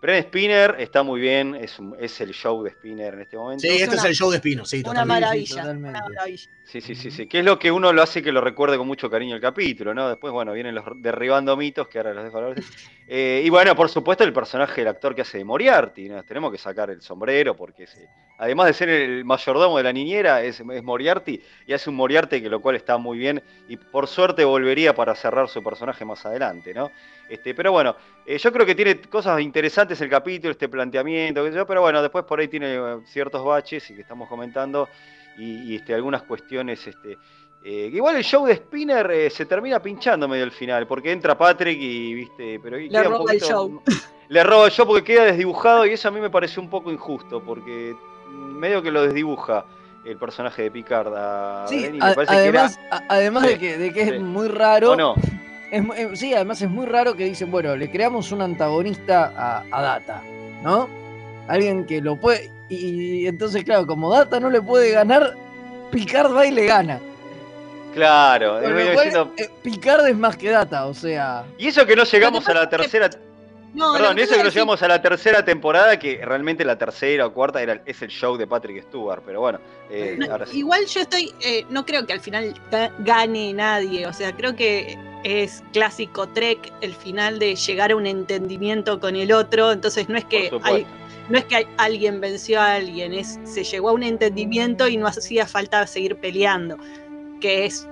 Bren 0.00 0.22
Spinner 0.24 0.76
está 0.78 1.02
muy 1.02 1.20
bien, 1.20 1.54
es, 1.54 1.78
es 1.98 2.20
el 2.20 2.32
show 2.32 2.62
de 2.62 2.70
Spinner 2.70 3.14
en 3.14 3.20
este 3.22 3.36
momento. 3.36 3.62
Sí, 3.62 3.68
este 3.68 3.96
es 3.96 4.04
el 4.04 4.14
show 4.14 4.30
de 4.30 4.36
Espino, 4.36 4.64
sí, 4.64 4.78
Una 4.78 4.84
totalmente. 4.90 5.20
maravilla. 5.20 5.56
totalmente. 5.56 5.88
una 5.88 6.08
maravilla. 6.08 6.50
Sí, 6.64 6.80
sí, 6.80 6.94
sí, 6.94 7.10
sí. 7.10 7.26
Que 7.26 7.38
es 7.38 7.44
lo 7.44 7.58
que 7.58 7.70
uno 7.70 7.92
lo 7.92 8.02
hace 8.02 8.22
que 8.22 8.32
lo 8.32 8.40
recuerde 8.40 8.76
con 8.76 8.86
mucho 8.86 9.08
cariño 9.08 9.34
el 9.34 9.40
capítulo, 9.40 9.94
¿no? 9.94 10.08
Después, 10.08 10.32
bueno, 10.32 10.52
vienen 10.52 10.74
los 10.74 10.84
derribando 10.96 11.56
mitos, 11.56 11.88
que 11.88 11.98
ahora 11.98 12.12
los 12.12 12.24
dejo 12.24 12.38
hablar. 12.38 12.56
Eh, 13.08 13.42
y 13.44 13.50
bueno, 13.50 13.76
por 13.76 13.88
supuesto, 13.88 14.24
el 14.24 14.32
personaje 14.32 14.80
del 14.80 14.88
actor 14.88 15.14
que 15.14 15.22
hace 15.22 15.38
de 15.38 15.44
Moriarty, 15.44 16.08
¿no? 16.08 16.24
Tenemos 16.24 16.50
que 16.50 16.58
sacar 16.58 16.90
el 16.90 17.00
sombrero 17.00 17.54
porque 17.54 17.86
además 18.36 18.66
de 18.66 18.72
ser 18.72 18.88
el 18.88 19.24
mayordomo 19.24 19.76
de 19.76 19.84
la 19.84 19.92
niñera, 19.92 20.42
es, 20.42 20.58
es 20.58 20.82
Moriarty 20.82 21.40
y 21.68 21.72
hace 21.72 21.88
un 21.88 21.94
Moriarty 21.94 22.42
que 22.42 22.50
lo 22.50 22.60
cual 22.60 22.74
está 22.74 22.98
muy 22.98 23.16
bien 23.16 23.40
y 23.68 23.76
por 23.76 24.08
suerte 24.08 24.44
volvería 24.44 24.92
para 24.92 25.14
cerrar 25.14 25.48
su 25.48 25.62
personaje 25.62 26.04
más 26.04 26.26
adelante, 26.26 26.74
¿no? 26.74 26.90
Este, 27.28 27.54
pero 27.54 27.70
bueno, 27.70 27.94
eh, 28.26 28.38
yo 28.38 28.52
creo 28.52 28.66
que 28.66 28.74
tiene 28.74 29.00
cosas 29.00 29.40
interesantes 29.40 29.85
el 30.00 30.08
capítulo, 30.10 30.50
este 30.52 30.68
planteamiento, 30.68 31.42
qué 31.44 31.50
sé 31.50 31.56
yo, 31.56 31.66
pero 31.66 31.80
bueno, 31.82 32.00
después 32.02 32.24
por 32.24 32.40
ahí 32.40 32.48
tiene 32.48 32.74
eh, 32.74 32.98
ciertos 33.06 33.44
baches 33.44 33.88
y 33.90 33.94
que 33.94 34.00
estamos 34.02 34.28
comentando 34.28 34.88
y, 35.38 35.72
y, 35.72 35.76
este, 35.76 35.94
algunas 35.94 36.22
cuestiones. 36.22 36.86
Este, 36.86 37.18
eh, 37.64 37.90
igual 37.92 38.16
el 38.16 38.24
show 38.24 38.46
de 38.46 38.56
Spinner 38.56 39.10
eh, 39.10 39.30
se 39.30 39.46
termina 39.46 39.80
pinchando 39.80 40.28
medio 40.28 40.44
al 40.44 40.52
final, 40.52 40.86
porque 40.86 41.10
entra 41.12 41.36
Patrick 41.36 41.78
y 41.80 42.14
viste, 42.14 42.60
pero 42.62 42.78
y 42.78 42.88
Le 42.88 43.02
roba 43.02 43.16
el 43.16 43.38
poquito- 43.38 43.46
show. 43.48 43.82
Le 44.28 44.42
roba 44.42 44.66
el 44.66 44.72
show 44.72 44.86
porque 44.86 45.04
queda 45.04 45.24
desdibujado 45.24 45.86
y 45.86 45.92
eso 45.92 46.08
a 46.08 46.10
mí 46.10 46.20
me 46.20 46.30
pareció 46.30 46.60
un 46.60 46.68
poco 46.68 46.90
injusto, 46.90 47.40
porque 47.42 47.94
medio 48.28 48.82
que 48.82 48.90
lo 48.90 49.02
desdibuja 49.02 49.64
el 50.04 50.16
personaje 50.18 50.62
de 50.62 50.70
Picard 50.70 51.12
a 51.16 51.64
Sí, 51.68 51.82
Denny, 51.82 51.98
a- 52.00 52.06
me 52.06 52.14
parece 52.14 52.32
que 52.32 52.38
además, 52.40 52.78
era- 52.86 52.96
a- 52.96 53.04
además 53.08 53.42
Sí, 53.44 53.48
de 53.50 53.58
que, 53.58 53.78
de 53.78 53.92
que 53.92 54.02
es 54.02 54.20
muy 54.20 54.48
raro. 54.48 54.92
¿O 54.92 54.96
no? 54.96 55.14
Es 55.70 55.84
eh, 55.96 56.10
sí, 56.14 56.32
además 56.34 56.62
es 56.62 56.70
muy 56.70 56.86
raro 56.86 57.16
que 57.16 57.24
dicen, 57.24 57.50
bueno, 57.50 57.74
le 57.76 57.90
creamos 57.90 58.30
un 58.32 58.42
antagonista 58.42 59.32
a, 59.36 59.64
a 59.70 59.82
Data, 59.82 60.22
¿no? 60.62 60.88
Alguien 61.48 61.84
que 61.86 62.00
lo 62.00 62.16
puede. 62.16 62.50
Y, 62.68 63.22
y 63.22 63.26
entonces, 63.26 63.64
claro, 63.64 63.86
como 63.86 64.10
Data 64.12 64.38
no 64.40 64.50
le 64.50 64.60
puede 64.62 64.90
ganar, 64.92 65.34
Picard 65.90 66.34
va 66.34 66.46
y 66.46 66.50
le 66.50 66.66
gana. 66.66 67.00
Claro, 67.94 68.58
cual, 68.60 68.76
diciendo- 68.92 69.32
eh, 69.38 69.48
Picard 69.62 70.06
es 70.08 70.16
más 70.16 70.36
que 70.36 70.50
Data, 70.50 70.86
o 70.86 70.92
sea. 70.94 71.44
y 71.56 71.68
eso 71.68 71.86
que 71.86 71.96
no 71.96 72.04
llegamos 72.04 72.44
que 72.44 72.50
a 72.52 72.54
la 72.54 72.68
que- 72.68 72.76
tercera 72.76 73.08
No, 73.72 73.88
lo 73.92 73.98
Perdón, 73.98 74.16
que 74.16 74.22
eso 74.22 74.32
que 74.34 74.38
no 74.42 74.48
es 74.48 74.52
que- 74.54 74.58
llegamos 74.60 74.82
a 74.82 74.88
la 74.88 75.02
tercera 75.02 75.44
temporada, 75.44 75.98
que 75.98 76.20
realmente 76.24 76.64
la 76.64 76.76
tercera 76.78 77.26
o 77.26 77.32
cuarta 77.32 77.60
era, 77.62 77.80
es 77.84 78.00
el 78.02 78.08
show 78.08 78.36
de 78.36 78.46
Patrick 78.46 78.82
Stewart, 78.88 79.22
pero 79.24 79.40
bueno, 79.40 79.60
eh, 79.90 80.16
No, 80.18 80.30
ahora 80.32 80.46
sí. 80.46 80.58
Igual 80.58 80.86
yo 80.86 81.00
estoy, 81.00 81.32
eh, 81.42 81.64
no 81.70 81.84
creo 81.86 82.06
que 82.06 82.12
al 82.14 82.20
final 82.20 82.54
ga- 82.70 82.90
gane 82.98 83.52
nadie, 83.52 84.06
o 84.06 84.12
sea, 84.14 84.32
creo 84.34 84.56
que 84.56 84.96
es 85.26 85.62
clásico 85.72 86.28
Trek 86.28 86.72
el 86.80 86.94
final 86.94 87.38
de 87.38 87.56
llegar 87.56 87.90
a 87.92 87.96
un 87.96 88.06
entendimiento 88.06 89.00
con 89.00 89.16
el 89.16 89.32
otro, 89.32 89.72
entonces 89.72 90.08
no 90.08 90.16
es 90.18 90.24
que 90.24 90.50
hay, 90.62 90.86
no 91.28 91.38
es 91.38 91.44
que 91.46 91.56
hay- 91.56 91.66
alguien 91.78 92.20
venció 92.20 92.60
a 92.60 92.74
alguien, 92.74 93.12
es 93.12 93.38
se 93.44 93.64
llegó 93.64 93.88
a 93.90 93.92
un 93.92 94.02
entendimiento 94.02 94.86
y 94.88 94.96
no 94.96 95.06
hacía 95.06 95.46
falta 95.46 95.86
seguir 95.86 96.16
peleando, 96.16 96.76
que 97.40 97.66
es 97.66 97.88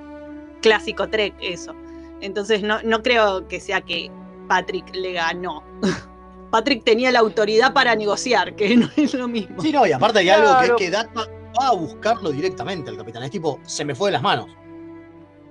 clásico 0.63 1.09
Trek 1.09 1.35
eso. 1.41 1.75
Entonces 2.21 2.63
no, 2.63 2.81
no 2.83 3.03
creo 3.03 3.47
que 3.49 3.61
sea 3.61 3.81
que 3.81 4.11
Patrick 4.49 4.95
le 4.95 5.13
ganó. 5.13 5.63
Patrick 6.51 6.85
tenía 6.85 7.11
la 7.11 7.19
autoridad 7.19 7.73
para 7.73 7.97
negociar, 7.97 8.55
que 8.55 8.77
no 8.77 8.89
es 8.97 9.13
lo 9.15 9.27
mismo. 9.27 9.61
Sí, 9.61 9.73
no, 9.73 9.87
y 9.87 9.93
aparte 9.93 10.21
hay 10.21 10.29
algo 10.29 10.57
que 10.61 10.67
es 10.67 10.73
que 10.79 10.91
Data 10.91 11.27
va 11.61 11.69
a 11.69 11.73
buscarlo 11.73 12.31
directamente 12.31 12.91
al 12.91 12.97
capitán. 12.97 13.25
Es 13.25 13.31
tipo, 13.33 13.59
se 13.65 13.85
me 13.85 13.95
fue 13.95 14.09
de 14.09 14.13
las 14.13 14.23
manos. 14.23 14.47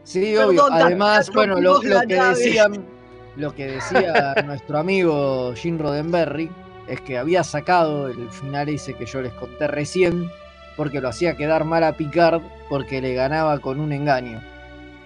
Sí, 0.04 0.34
Perdón, 0.36 0.60
obvio. 0.60 0.74
Además, 0.74 1.32
bueno, 1.34 1.60
lo, 1.60 1.80
que 1.80 1.90
llave. 1.90 2.30
decían, 2.30 2.86
lo 3.36 3.54
que 3.56 3.68
decía 3.68 4.36
nuestro 4.46 4.78
amigo 4.80 5.54
Jim 5.56 5.80
Roddenberry 5.80 6.50
es 6.88 7.00
que 7.02 7.18
había 7.18 7.44
sacado 7.44 8.08
el 8.08 8.30
final 8.30 8.70
ese 8.70 8.94
que 8.94 9.06
yo 9.06 9.22
les 9.22 9.34
conté 9.34 9.68
recién, 9.68 10.30
porque 10.76 11.00
lo 11.00 11.10
hacía 11.10 11.36
quedar 11.38 11.64
mal 11.64 11.84
a 11.84 11.94
Picard 11.94 12.42
porque 12.70 13.02
le 13.02 13.14
ganaba 13.14 13.60
con 13.60 13.80
un 13.80 13.92
engaño. 13.94 14.42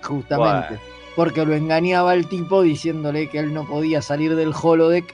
Justamente. 0.03 0.67
Bueno. 0.69 0.81
Porque 1.15 1.45
lo 1.45 1.53
engañaba 1.55 2.11
al 2.11 2.27
tipo 2.27 2.61
diciéndole 2.61 3.27
que 3.29 3.39
él 3.39 3.53
no 3.53 3.65
podía 3.67 4.01
salir 4.01 4.35
del 4.35 4.53
holodeck 4.53 5.13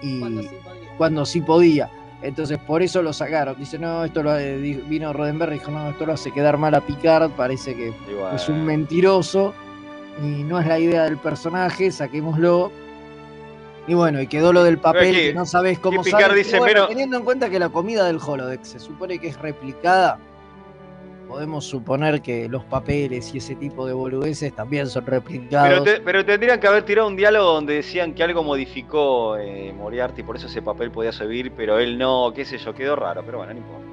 y 0.00 0.20
Cuando 0.20 0.42
sí 0.42 0.48
podía. 0.48 0.96
cuando 0.96 1.26
sí 1.26 1.40
podía. 1.40 1.90
Entonces 2.22 2.58
por 2.58 2.82
eso 2.82 3.00
lo 3.02 3.12
sacaron. 3.12 3.54
Dice, 3.58 3.78
no, 3.78 4.04
esto 4.04 4.22
lo 4.22 4.36
eh, 4.36 4.56
vino 4.88 5.12
Roddenberry 5.12 5.56
y 5.56 5.58
dijo, 5.60 5.70
no, 5.70 5.90
esto 5.90 6.04
lo 6.04 6.14
hace 6.14 6.32
quedar 6.32 6.58
mal 6.58 6.74
a 6.74 6.80
Picard, 6.80 7.30
parece 7.30 7.74
que 7.76 7.92
es 8.34 8.48
un 8.48 8.64
mentiroso 8.64 9.54
y 10.20 10.42
no 10.42 10.58
es 10.58 10.66
la 10.66 10.78
idea 10.80 11.04
del 11.04 11.16
personaje, 11.18 11.92
saquémoslo. 11.92 12.72
Y 13.86 13.94
bueno, 13.94 14.20
y 14.20 14.26
quedó 14.26 14.52
lo 14.52 14.64
del 14.64 14.78
papel, 14.78 15.14
que- 15.14 15.28
que 15.28 15.34
no 15.34 15.46
sabes 15.46 15.78
cómo 15.78 16.02
Picard 16.18 16.34
dice, 16.36 16.58
bueno, 16.58 16.72
"Pero- 16.74 16.88
teniendo 16.88 17.16
en 17.16 17.24
cuenta 17.24 17.48
que 17.48 17.58
la 17.58 17.68
comida 17.68 18.04
del 18.04 18.18
holodeck 18.24 18.62
se 18.64 18.80
supone 18.80 19.18
que 19.18 19.28
es 19.28 19.38
replicada, 19.38 20.18
podemos 21.28 21.64
suponer 21.66 22.22
que 22.22 22.48
los 22.48 22.64
papeles 22.64 23.32
y 23.34 23.38
ese 23.38 23.54
tipo 23.54 23.86
de 23.86 23.92
boludeces 23.92 24.52
también 24.54 24.86
son 24.88 25.04
Pero, 25.04 25.18
replicados. 25.18 25.84
te- 25.84 26.00
pero 26.00 26.24
tendrían 26.24 26.58
que 26.58 26.66
haber 26.66 26.84
tirado 26.84 27.06
un 27.06 27.16
diálogo 27.16 27.52
donde 27.52 27.74
decían 27.74 28.14
que 28.14 28.22
algo 28.22 28.42
modificó 28.42 29.36
eh, 29.36 29.72
Moriarty, 29.76 30.22
por 30.22 30.36
eso 30.36 30.46
ese 30.46 30.62
papel 30.62 30.90
podía 30.90 31.12
servir, 31.12 31.52
pero 31.56 31.78
él 31.78 31.98
no, 31.98 32.32
qué 32.34 32.44
sé 32.44 32.56
yo, 32.58 32.74
quedó 32.74 32.96
raro, 32.96 33.22
pero 33.24 33.38
bueno, 33.38 33.52
no 33.52 33.58
importa. 33.58 33.84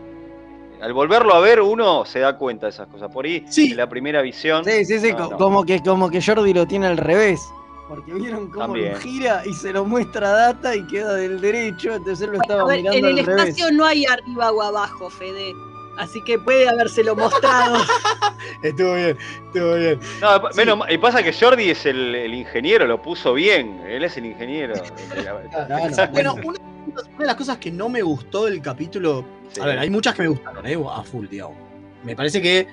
Al 0.81 0.93
volverlo 0.93 1.33
a 1.33 1.39
ver, 1.39 1.61
uno 1.61 2.05
se 2.05 2.19
da 2.19 2.37
cuenta 2.37 2.65
de 2.67 2.71
esas 2.71 2.87
cosas. 2.87 3.11
Por 3.11 3.25
ahí, 3.25 3.45
en 3.57 3.77
la 3.77 3.87
primera 3.87 4.21
visión. 4.21 4.63
Sí, 4.65 4.83
sí, 4.85 4.99
sí, 4.99 5.11
no, 5.11 5.17
co- 5.17 5.29
no. 5.31 5.37
Como, 5.37 5.65
que, 5.65 5.79
como 5.81 6.09
que 6.09 6.21
Jordi 6.21 6.53
lo 6.53 6.65
tiene 6.65 6.87
al 6.87 6.97
revés. 6.97 7.41
Porque 7.87 8.13
vieron 8.13 8.47
cómo 8.49 8.65
También. 8.65 8.93
lo 8.93 8.99
gira 8.99 9.41
y 9.45 9.53
se 9.53 9.71
lo 9.71 9.85
muestra 9.85 10.29
Data 10.31 10.75
y 10.75 10.85
queda 10.87 11.13
del 11.15 11.39
derecho, 11.39 11.93
entonces 11.95 12.21
él 12.27 12.33
lo 12.33 12.41
estaba 12.41 12.63
A 12.63 12.65
ver, 12.65 12.77
mirando 12.81 12.97
en 13.07 13.13
el 13.13 13.19
al 13.19 13.25
revés. 13.25 13.45
espacio 13.49 13.71
no 13.71 13.85
hay 13.85 14.05
arriba 14.05 14.51
o 14.51 14.61
abajo, 14.61 15.09
Fede. 15.09 15.53
Así 15.97 16.21
que 16.23 16.37
puede 16.39 16.67
habérselo 16.67 17.15
mostrado. 17.15 17.77
Estuvo 18.63 18.95
bien, 18.95 19.17
estuvo 19.47 19.75
bien. 19.75 19.99
No, 20.21 20.41
menos 20.55 20.77
ma- 20.77 20.91
y 20.91 20.97
pasa 20.97 21.23
que 21.23 21.31
Jordi 21.33 21.69
es 21.69 21.85
el, 21.85 22.13
el 22.15 22.33
ingeniero, 22.33 22.85
lo 22.87 23.01
puso 23.01 23.33
bien. 23.33 23.81
Él 23.87 24.03
es 24.03 24.17
el 24.17 24.25
ingeniero. 24.27 24.73
Bueno, 26.11 26.33
una, 26.43 26.59
una 26.87 27.01
de 27.19 27.25
las 27.25 27.35
cosas 27.35 27.57
que 27.57 27.71
no 27.71 27.89
me 27.89 28.01
gustó 28.01 28.45
del 28.45 28.61
capítulo. 28.61 29.25
Sí. 29.51 29.61
A 29.61 29.65
ver, 29.65 29.79
hay 29.79 29.89
muchas 29.89 30.13
que 30.15 30.21
me 30.23 30.27
gustaron, 30.29 30.65
¿eh? 30.67 30.77
A 30.91 31.03
full, 31.03 31.27
digamos. 31.27 31.57
Me 32.03 32.15
parece 32.15 32.41
que 32.41 32.67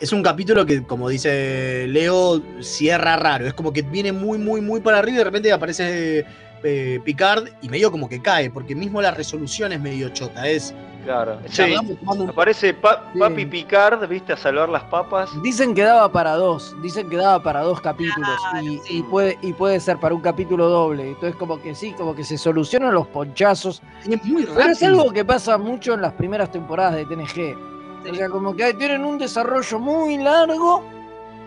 es 0.00 0.12
un 0.12 0.22
capítulo 0.22 0.64
que, 0.66 0.82
como 0.84 1.08
dice 1.08 1.86
Leo, 1.88 2.42
cierra 2.60 3.16
raro. 3.16 3.46
Es 3.46 3.54
como 3.54 3.72
que 3.72 3.82
viene 3.82 4.12
muy, 4.12 4.38
muy, 4.38 4.60
muy 4.60 4.80
para 4.80 4.98
arriba 4.98 5.14
y 5.16 5.18
de 5.18 5.24
repente 5.24 5.52
aparece 5.52 6.24
eh, 6.64 7.00
Picard 7.04 7.48
y 7.62 7.68
medio 7.68 7.90
como 7.90 8.08
que 8.08 8.20
cae, 8.22 8.50
porque 8.50 8.74
mismo 8.74 9.00
la 9.02 9.10
resolución 9.12 9.72
es 9.72 9.80
medio 9.80 10.08
chota. 10.10 10.46
Es. 10.48 10.74
Claro. 11.04 11.38
Sí. 11.48 11.74
Un- 12.06 12.28
Aparece 12.28 12.74
Pa- 12.74 13.10
Papi 13.18 13.44
Picard, 13.46 14.06
viste, 14.08 14.34
a 14.34 14.36
salvar 14.36 14.68
las 14.68 14.84
papas. 14.84 15.30
Dicen 15.42 15.74
que 15.74 15.82
daba 15.82 16.12
para 16.12 16.34
dos, 16.34 16.76
dicen 16.80 17.10
que 17.10 17.16
daba 17.16 17.42
para 17.42 17.62
dos 17.62 17.80
capítulos 17.80 18.38
y, 18.62 18.80
y 18.88 19.02
puede, 19.02 19.36
y 19.42 19.52
puede 19.52 19.80
ser 19.80 19.98
para 19.98 20.14
un 20.14 20.20
capítulo 20.20 20.68
doble. 20.68 21.08
Entonces 21.08 21.34
como 21.34 21.60
que 21.60 21.74
sí, 21.74 21.92
como 21.98 22.14
que 22.14 22.22
se 22.22 22.38
solucionan 22.38 22.94
los 22.94 23.08
ponchazos. 23.08 23.82
es 24.08 24.24
muy 24.24 24.44
Pero 24.46 24.70
es 24.70 24.82
algo 24.84 25.10
que 25.12 25.24
pasa 25.24 25.58
mucho 25.58 25.94
en 25.94 26.02
las 26.02 26.12
primeras 26.12 26.52
temporadas 26.52 26.94
de 26.94 27.04
TNG. 27.06 28.08
O 28.08 28.14
sea, 28.14 28.28
como 28.28 28.54
que 28.54 28.72
tienen 28.74 29.04
un 29.04 29.18
desarrollo 29.18 29.78
muy 29.80 30.18
largo 30.18 30.84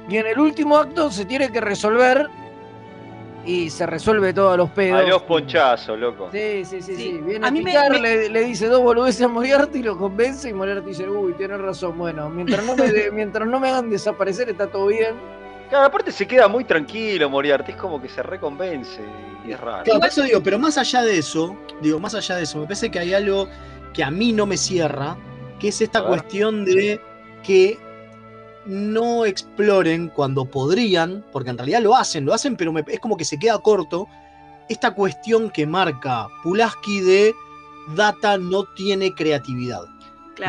y 0.10 0.18
en 0.18 0.28
el 0.28 0.38
último 0.40 0.76
acto 0.78 1.10
se 1.12 1.24
tiene 1.26 1.50
que 1.50 1.62
resolver 1.62 2.30
y 3.46 3.70
se 3.70 3.86
resuelve 3.86 4.34
todos 4.34 4.58
los 4.58 4.70
pedos. 4.72 5.00
A 5.00 5.04
los 5.08 5.22
ponchazos, 5.24 5.98
loco. 6.00 6.30
Sí, 6.32 6.66
sí, 6.66 6.82
sí, 6.82 6.96
sí. 6.96 7.20
Viene 7.24 7.46
A 7.46 7.50
a 7.50 7.52
mí 7.52 7.62
me- 7.62 7.72
picar, 7.72 7.92
me- 7.92 8.00
Le, 8.00 8.30
le 8.30 8.42
dice 8.44 8.68
dos 8.68 8.82
boludeces 8.82 9.22
a 9.22 9.28
Moriarty 9.28 9.80
y 9.80 9.84
lo 9.84 9.98
convence 9.98 10.50
y 10.50 10.54
Moriarty 10.54 10.88
dice, 10.90 11.08
uy, 11.10 11.34
tienes 11.34 11.60
razón, 11.60 11.98
bueno, 11.98 12.30
mientras 12.30 12.66
no 12.66 12.76
me, 12.76 12.88
de- 12.92 13.12
mientras 13.14 13.48
no 13.48 13.60
me 13.60 13.70
hagan 13.70 13.90
desaparecer 13.90 14.50
está 14.50 14.68
todo 14.68 14.88
bien. 14.88 15.16
Claro, 15.70 15.86
aparte 15.86 16.12
se 16.12 16.28
queda 16.28 16.48
muy 16.48 16.64
tranquilo 16.64 17.30
Moriarty, 17.30 17.72
es 17.72 17.78
como 17.78 18.02
que 18.02 18.08
se 18.10 18.22
reconvence 18.24 19.02
y 19.48 19.52
es 19.52 19.60
raro. 19.60 19.84
Claro, 19.84 20.00
por 20.00 20.10
eso 20.10 20.22
digo, 20.24 20.42
pero 20.44 20.60
más 20.60 20.78
allá 20.78 21.02
de 21.02 21.18
eso, 21.18 21.56
digo, 21.82 22.00
más 22.00 22.14
allá 22.16 22.36
de 22.38 22.44
eso, 22.44 22.60
me 22.60 22.66
parece 22.66 22.90
que 22.92 23.00
hay 23.00 23.14
algo 23.14 23.48
que 23.94 24.04
a 24.04 24.12
mí 24.12 24.32
no 24.34 24.46
me 24.46 24.58
cierra, 24.58 25.16
que 25.60 25.70
es 25.70 25.82
esta 25.82 26.04
cuestión 26.06 26.66
de 26.66 27.00
que 27.44 27.80
no 28.66 29.26
exploren 29.26 30.10
cuando 30.10 30.46
podrían, 30.46 31.24
porque 31.32 31.50
en 31.52 31.58
realidad 31.58 31.82
lo 31.82 31.96
hacen, 31.96 32.26
lo 32.26 32.34
hacen, 32.34 32.56
pero 32.56 32.72
me- 32.74 32.84
es 32.88 33.00
como 33.00 33.16
que 33.18 33.26
se 33.26 33.38
queda 33.38 33.58
corto, 33.60 34.08
esta 34.70 34.92
cuestión 34.96 35.50
que 35.52 35.66
marca 35.68 36.28
Pulaski 36.44 37.00
de 37.02 37.36
Data 37.96 38.38
no 38.38 38.64
tiene 38.76 39.14
creatividad. 39.14 39.82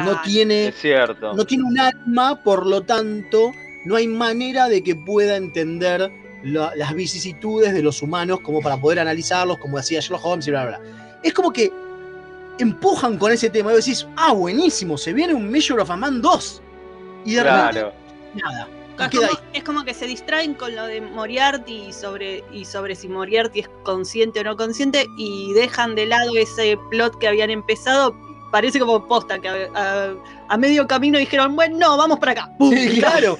No 0.04 0.20
tiene, 0.22 0.68
Es 0.68 0.80
cierto. 0.80 1.34
no 1.34 1.44
tiene 1.44 1.64
un 1.64 1.78
alma, 1.78 2.42
por 2.42 2.66
lo 2.66 2.82
tanto, 2.82 3.52
no 3.84 3.94
hay 3.96 4.08
manera 4.08 4.68
de 4.68 4.82
que 4.82 4.96
pueda 4.96 5.36
entender 5.36 6.10
la- 6.42 6.74
las 6.74 6.94
vicisitudes 6.94 7.72
de 7.74 7.82
los 7.82 8.02
humanos 8.02 8.40
como 8.42 8.60
para 8.62 8.80
poder 8.80 8.98
analizarlos, 9.00 9.58
como 9.58 9.76
decía 9.76 10.00
Sherlock 10.00 10.24
Holmes 10.24 10.46
y 10.48 10.50
bla, 10.50 10.66
bla, 10.66 10.78
bla. 10.78 11.18
Es 11.22 11.32
como 11.34 11.52
que 11.52 11.70
empujan 12.58 13.18
con 13.18 13.30
ese 13.32 13.50
tema 13.50 13.70
y 13.70 13.74
vos 13.74 13.84
decís, 13.84 14.06
ah, 14.16 14.32
buenísimo, 14.32 14.96
se 14.96 15.12
viene 15.12 15.34
un 15.34 15.48
Measure 15.50 15.82
of 15.82 15.90
a 15.90 15.96
Man 15.96 16.22
2. 16.22 16.62
Y 17.24 17.34
de 17.34 17.42
repente, 17.42 17.72
Claro. 17.72 17.92
Nada. 18.36 18.68
Es 18.98 19.10
como, 19.10 19.22
ahí. 19.26 19.36
es 19.52 19.64
como 19.64 19.84
que 19.84 19.92
se 19.92 20.06
distraen 20.06 20.54
con 20.54 20.74
lo 20.74 20.86
de 20.86 21.00
Moriarty 21.02 21.88
y 21.88 21.92
sobre, 21.92 22.42
y 22.50 22.64
sobre 22.64 22.94
si 22.94 23.08
Moriarty 23.08 23.60
es 23.60 23.68
consciente 23.82 24.40
o 24.40 24.44
no 24.44 24.56
consciente 24.56 25.06
y 25.18 25.52
dejan 25.52 25.94
de 25.94 26.06
lado 26.06 26.34
ese 26.36 26.78
plot 26.90 27.18
que 27.18 27.28
habían 27.28 27.50
empezado. 27.50 28.16
Parece 28.50 28.78
como 28.78 29.06
posta 29.06 29.38
que 29.38 29.48
a, 29.48 29.68
a- 29.74 30.14
a 30.48 30.56
medio 30.56 30.86
camino 30.86 31.18
dijeron, 31.18 31.54
bueno, 31.56 31.76
no, 31.78 31.96
vamos 31.98 32.18
para 32.18 32.32
acá. 32.32 32.56
¡Pum! 32.58 32.72
Sí, 32.74 33.00
claro. 33.00 33.36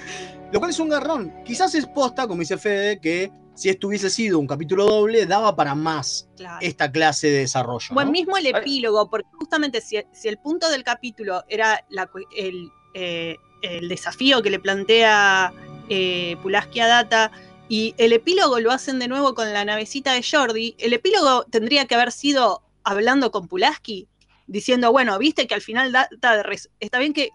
Lo 0.53 0.59
cual 0.59 0.71
es 0.71 0.79
un 0.79 0.89
garrón. 0.91 1.33
Quizás 1.45 1.75
es 1.75 1.87
posta, 1.87 2.27
como 2.29 2.41
dice 2.41 2.59
Fede, 2.59 3.01
que 3.01 3.31
si 3.55 3.71
esto 3.71 3.87
hubiese 3.89 4.11
sido 4.11 4.39
un 4.39 4.47
capítulo 4.47 4.85
doble, 4.85 5.25
daba 5.25 5.57
para 5.57 5.75
más 5.75 6.29
Claro. 6.37 6.59
esta 6.61 6.93
clase 6.93 7.29
de 7.29 7.39
desarrollo. 7.39 7.87
Bueno, 7.93 8.09
¿no? 8.09 8.13
mismo 8.13 8.37
el 8.37 8.47
epílogo, 8.47 9.09
porque 9.09 9.29
justamente 9.39 9.81
si, 9.81 9.97
si 10.13 10.29
el 10.29 10.37
punto 10.37 10.69
del 10.69 10.85
capítulo 10.85 11.43
era 11.49 11.83
la 11.89 12.11
el, 12.37 12.71
eh, 12.93 13.37
el 13.67 13.89
desafío 13.89 14.43
que 14.43 14.51
le 14.51 14.59
plantea 14.59 15.53
eh, 15.89 16.37
Pulaski 16.43 16.81
a 16.81 16.87
Data 16.87 17.31
y 17.69 17.95
el 17.99 18.13
epílogo 18.13 18.61
lo 18.61 18.71
hacen 18.71 18.99
de 18.99 19.09
nuevo 19.09 19.35
con 19.35 19.53
la 19.53 19.65
navecita 19.65 20.13
de 20.13 20.23
Jordi, 20.23 20.77
el 20.79 20.93
epílogo 20.93 21.45
tendría 21.45 21.87
que 21.87 21.95
haber 21.95 22.13
sido 22.13 22.63
hablando 22.85 23.31
con 23.31 23.49
Pulaski, 23.49 24.09
diciendo, 24.47 24.93
bueno, 24.93 25.19
viste 25.19 25.47
que 25.47 25.55
al 25.55 25.61
final 25.61 25.91
Data, 25.93 26.43
está 26.79 26.99
bien 26.99 27.13
que 27.13 27.31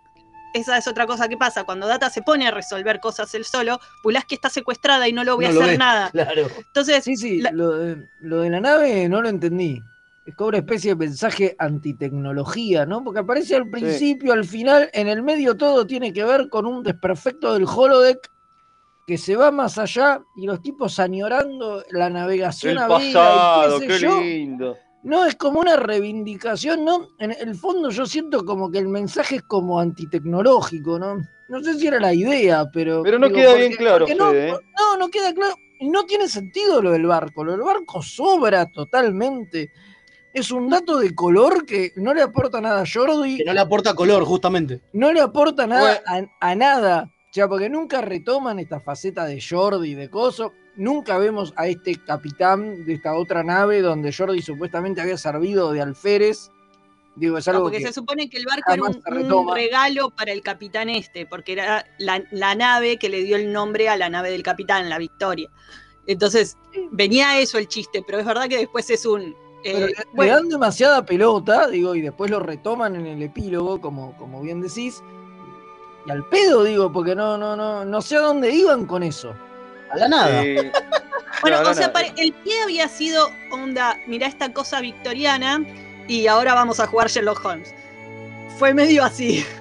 esa 0.54 0.78
es 0.78 0.88
otra 0.88 1.08
cosa 1.08 1.28
que 1.28 1.38
pasa, 1.38 1.64
cuando 1.64 1.88
Data 1.88 2.10
se 2.10 2.22
pone 2.22 2.48
a 2.48 2.52
resolver 2.52 3.00
cosas 3.00 3.34
él 3.36 3.46
solo, 3.46 3.80
Pulaski 4.04 4.36
está 4.36 4.50
secuestrada 4.50 5.08
y 5.08 5.14
no 5.14 5.24
lo 5.24 5.36
voy 5.36 5.46
a 5.46 5.52
lo 5.52 5.62
hacer 5.62 5.74
ve, 5.74 5.78
nada. 5.78 6.10
Claro. 6.12 6.48
Entonces, 6.58 7.04
Sí, 7.04 7.16
sí, 7.16 7.42
lo, 7.42 7.72
de, 7.78 7.98
lo 8.20 8.42
de 8.42 8.50
la 8.50 8.60
nave 8.60 9.08
no 9.08 9.22
lo 9.22 9.30
entendí. 9.30 9.82
Una 10.38 10.58
especie 10.58 10.92
de 10.92 10.96
mensaje 11.08 11.56
antitecnología, 11.60 12.86
¿no? 12.86 13.04
Porque 13.04 13.20
aparece 13.20 13.56
al 13.56 13.70
principio, 13.70 14.34
al 14.34 14.46
final, 14.46 14.90
en 14.94 15.08
el 15.08 15.24
medio 15.24 15.58
todo 15.58 15.86
tiene 15.86 16.14
que 16.14 16.24
ver 16.24 16.50
con 16.50 16.66
un 16.66 16.84
desperfecto 16.84 17.54
del 17.54 17.66
holodeck 17.66 18.30
que 19.08 19.18
se 19.18 19.36
va 19.36 19.52
más 19.52 19.78
allá 19.78 20.22
y 20.38 20.46
los 20.46 20.62
tipos 20.62 21.00
añorando 21.00 21.84
la 21.90 22.10
navegación 22.10 22.74
El 22.74 22.78
a 22.78 22.88
vela 22.88 23.04
y 23.04 23.14
pasado, 23.14 23.80
qué 23.80 23.88
qué 23.88 23.94
sé 23.94 24.00
yo. 24.00 24.22
lindo. 24.22 24.78
No, 25.04 25.26
es 25.26 25.36
como 25.36 25.60
una 25.60 25.76
reivindicación, 25.76 26.86
¿no? 26.86 27.08
En 27.18 27.32
el 27.32 27.56
fondo 27.56 27.90
yo 27.90 28.06
siento 28.06 28.46
como 28.46 28.70
que 28.70 28.78
el 28.78 28.88
mensaje 28.88 29.38
es 29.38 29.44
como 29.44 29.80
antitecnológico, 29.80 31.00
¿no? 31.00 31.18
No 31.50 31.64
sé 31.64 31.74
si 31.74 31.88
era 31.88 32.00
la 32.00 32.14
idea, 32.14 32.70
pero... 32.72 33.02
Pero 33.04 33.18
no 33.18 33.30
queda 33.30 33.56
bien 33.56 33.74
claro, 33.74 34.06
no, 34.16 34.30
Fede, 34.30 34.50
¿eh? 34.50 34.54
no, 34.80 34.98
no 34.98 35.10
queda 35.10 35.34
claro. 35.34 35.56
No 35.82 36.06
tiene 36.06 36.28
sentido 36.28 36.80
lo 36.82 36.92
del 36.92 37.08
barco. 37.08 37.44
Lo 37.44 37.54
del 37.54 37.62
barco 37.62 38.04
sobra 38.04 38.68
totalmente. 38.72 39.72
Es 40.34 40.52
un 40.52 40.70
dato 40.70 40.98
de 40.98 41.14
color 41.14 41.66
que 41.66 41.92
no 41.96 42.14
le 42.14 42.22
aporta 42.22 42.62
nada 42.62 42.82
a 42.82 42.86
Jordi. 42.92 43.38
Que 43.38 43.46
no 43.46 43.54
le 43.54 43.60
aporta 43.60 43.94
color, 43.94 44.24
justamente. 44.24 44.82
No 44.94 45.12
le 45.12 45.22
aporta 45.22 45.68
nada 45.68 46.02
a, 46.06 46.22
a 46.40 46.56
nada. 46.56 47.12
O 47.32 47.34
sea, 47.34 47.48
porque 47.48 47.70
nunca 47.70 48.02
retoman 48.02 48.60
esta 48.60 48.80
faceta 48.80 49.26
de 49.26 49.42
Jordi, 49.42 49.96
de 49.96 50.10
Coso. 50.10 50.54
Nunca 50.76 51.18
vemos 51.18 51.54
a 51.56 51.68
este 51.68 51.96
capitán 51.96 52.86
de 52.86 52.94
esta 52.94 53.14
otra 53.16 53.44
nave 53.44 53.82
donde 53.82 54.14
Jordi 54.14 54.42
supuestamente 54.42 55.02
había 55.02 55.18
servido 55.18 55.72
de 55.72 55.82
alférez. 55.82 56.50
Digo, 57.16 57.38
es 57.38 57.48
No, 57.48 57.54
algo 57.54 57.64
porque 57.66 57.80
que 57.80 57.88
se 57.88 57.94
supone 57.94 58.30
que 58.30 58.38
el 58.38 58.46
barco 58.46 58.72
era 58.72 58.84
un, 58.84 59.54
regalo 59.54 60.12
para 60.12 60.32
el 60.32 60.42
capitán 60.42 60.90
este, 60.90 61.26
porque 61.26 61.54
era 61.54 61.86
la, 62.00 62.24
la 62.32 62.56
nave 62.56 62.98
que 62.98 63.10
le 63.10 63.22
dio 63.24 63.36
el 63.36 63.52
nombre 63.52 63.90
a 63.90 63.98
la 63.98 64.10
nave 64.10 64.32
del 64.32 64.44
capitán, 64.44 64.90
la 64.90 64.98
Victoria. 64.98 65.50
Entonces, 66.08 66.58
venía 66.92 67.40
eso 67.40 67.58
el 67.58 67.68
chiste, 67.68 68.04
pero 68.06 68.20
es 68.20 68.26
verdad 68.26 68.48
que 68.48 68.58
después 68.58 68.90
es 68.90 69.06
un. 69.06 69.36
Eh, 69.64 69.80
le- 69.80 69.93
bueno, 70.14 70.24
le 70.24 70.30
dan 70.39 70.49
demasiada 70.49 71.05
pelota, 71.05 71.68
digo, 71.68 71.95
y 71.95 72.01
después 72.01 72.30
lo 72.32 72.39
retoman 72.39 72.95
en 72.95 73.05
el 73.05 73.22
epílogo, 73.22 73.80
como, 73.82 74.16
como 74.18 74.41
bien 74.41 74.62
decís. 74.62 75.01
Y 76.05 76.12
al 76.12 76.26
pedo, 76.30 76.64
digo, 76.64 76.91
porque 76.91 77.16
no, 77.16 77.38
no, 77.38 77.55
no, 77.55 77.86
no 77.86 78.01
sé 78.01 78.16
a 78.18 78.22
dónde 78.22 78.51
iban 78.53 78.86
con 78.86 79.03
eso. 79.03 79.36
A 79.91 79.97
la 79.97 80.07
nada. 80.07 80.43
Eh, 80.43 80.72
bueno, 81.41 81.57
no, 81.57 81.64
no, 81.64 81.70
o 81.70 81.74
sea, 81.74 81.91
el 82.18 82.34
pie 82.34 82.62
había 82.64 82.88
sido 82.88 83.30
onda, 83.51 83.97
mirá 84.07 84.28
esta 84.28 84.51
cosa 84.51 84.82
victoriana 84.82 85.64
y 86.07 86.28
ahora 86.28 86.53
vamos 86.55 86.80
a 86.80 86.88
jugar 86.88 87.07
Sherlock 87.09 87.43
Holmes. 87.45 87.74
Fue 88.57 88.74
medio 88.74 89.03
así. 89.03 89.45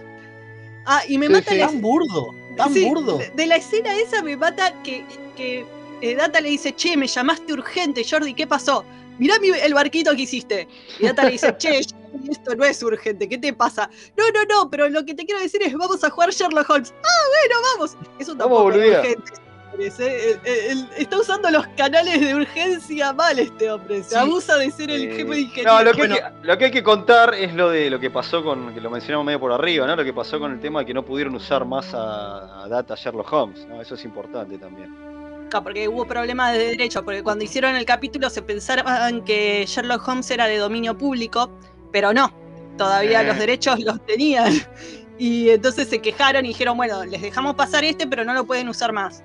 Ah, 0.87 1.03
y 1.07 1.19
me 1.19 1.27
Sí, 1.27 1.33
mata 1.33 1.51
sí. 1.53 1.59
la- 1.59 1.67
Tan 1.67 1.81
burdo, 1.83 2.35
tan 2.57 2.73
Sí, 2.73 2.85
burdo. 2.87 3.19
De, 3.19 3.31
de 3.31 3.47
la 3.47 3.57
escena 3.57 3.95
esa 3.97 4.23
me 4.23 4.35
mata 4.37 4.73
que, 4.83 5.05
que 5.37 5.65
eh, 6.01 6.15
Data 6.17 6.41
le 6.41 6.49
dice, 6.49 6.75
che, 6.75 6.97
me 6.97 7.07
llamaste 7.07 7.53
urgente, 7.53 8.03
Jordi, 8.11 8.33
¿qué 8.35 8.47
pasó? 8.47 8.85
Mirá 9.21 9.39
mi- 9.39 9.51
el 9.51 9.73
barquito 9.75 10.11
que 10.17 10.23
hiciste. 10.23 10.67
Y 10.99 11.05
Data 11.07 11.23
le 11.25 11.31
dice, 11.33 11.55
che, 11.59 11.79
esto 11.79 12.57
no 12.57 12.65
es 12.65 12.83
urgente, 12.83 13.29
¿qué 13.29 13.39
te 13.39 13.53
pasa? 13.53 13.89
No, 14.17 14.25
no, 14.31 14.45
no, 14.65 14.71
pero 14.71 14.89
lo 14.89 15.05
que 15.05 15.15
te 15.15 15.25
quiero 15.25 15.41
decir 15.41 15.63
es, 15.63 15.73
vamos 15.75 16.03
a 16.03 16.11
jugar 16.11 16.31
Sherlock 16.31 16.69
Holmes. 16.69 16.93
Ah, 17.05 17.29
bueno, 17.29 17.61
vamos. 17.75 17.97
Eso 18.19 18.35
Vamos, 18.35 18.39
tampoco 18.39 18.71
es 18.71 18.77
boludea. 18.77 19.01
urgente. 19.01 19.33
¿eh? 19.33 20.39
El- 20.45 20.79
el- 20.79 20.89
está 20.99 21.19
usando 21.19 21.49
los 21.51 21.67
canales 21.69 22.21
de 22.21 22.35
urgencia 22.35 23.13
mal 23.13 23.39
este 23.39 23.71
hombre. 23.71 24.03
Se 24.03 24.11
Sí. 24.11 24.15
abusa 24.17 24.57
de 24.59 24.71
ser 24.71 24.91
el 24.91 25.03
Eh, 25.05 25.15
jefe 25.17 25.31
de 25.31 25.41
ingeniería. 25.41 25.73
No, 25.73 25.83
lo 25.85 25.93
que, 25.93 26.03
hay 26.03 26.09
que, 26.09 26.23
lo 26.43 26.59
que 26.59 26.65
hay 26.67 26.71
que 26.71 26.83
contar 26.83 27.35
es 27.35 27.55
lo 27.55 27.71
de 27.71 27.89
lo 27.89 28.01
que 28.01 28.11
pasó 28.11 28.43
con, 28.43 28.75
que 28.75 28.81
lo 28.81 28.91
mencionamos 28.91 29.25
medio 29.25 29.39
por 29.41 29.53
arriba, 29.53 29.87
¿no? 29.87 29.97
Lo 29.97 30.05
que 30.05 30.13
pasó 30.13 30.39
con 30.41 30.53
el 30.53 30.61
tema 30.61 30.81
de 30.81 30.87
que 30.87 30.93
no 30.95 31.05
pudieron 31.05 31.35
usar 31.35 31.65
más 31.65 31.95
a, 31.95 32.65
a 32.65 32.69
Data 32.69 32.95
Sherlock 32.95 33.33
Holmes, 33.33 33.65
¿no? 33.67 33.81
Eso 33.81 33.95
es 33.95 34.05
importante 34.05 34.59
también. 34.59 35.10
Porque 35.51 35.89
hubo 35.89 36.07
problemas 36.07 36.53
de 36.53 36.59
derecho, 36.69 37.05
porque 37.05 37.23
cuando 37.23 37.45
hicieron 37.45 37.75
el 37.75 37.85
capítulo 37.85 38.31
se 38.31 38.43
pensaban 38.43 39.25
que 39.25 39.65
Sherlock 39.67 40.07
Holmes 40.07 40.31
era 40.31 40.47
de 40.47 40.59
dominio 40.59 40.97
público, 40.97 41.51
pero 41.91 42.13
no, 42.13 42.33
todavía 42.79 43.23
Eh. 43.23 43.27
los 43.27 43.39
derechos 43.39 43.81
los 43.81 44.05
tenían. 44.07 44.53
Y 45.19 45.51
entonces 45.51 45.87
se 45.89 46.01
quejaron 46.01 46.47
y 46.47 46.49
dijeron, 46.49 46.79
bueno, 46.79 47.05
les 47.05 47.21
dejamos 47.21 47.55
pasar 47.55 47.85
este, 47.85 48.07
pero 48.07 48.25
no 48.25 48.33
lo 48.33 48.47
pueden 48.47 48.71
usar 48.71 48.91
más. 48.91 49.23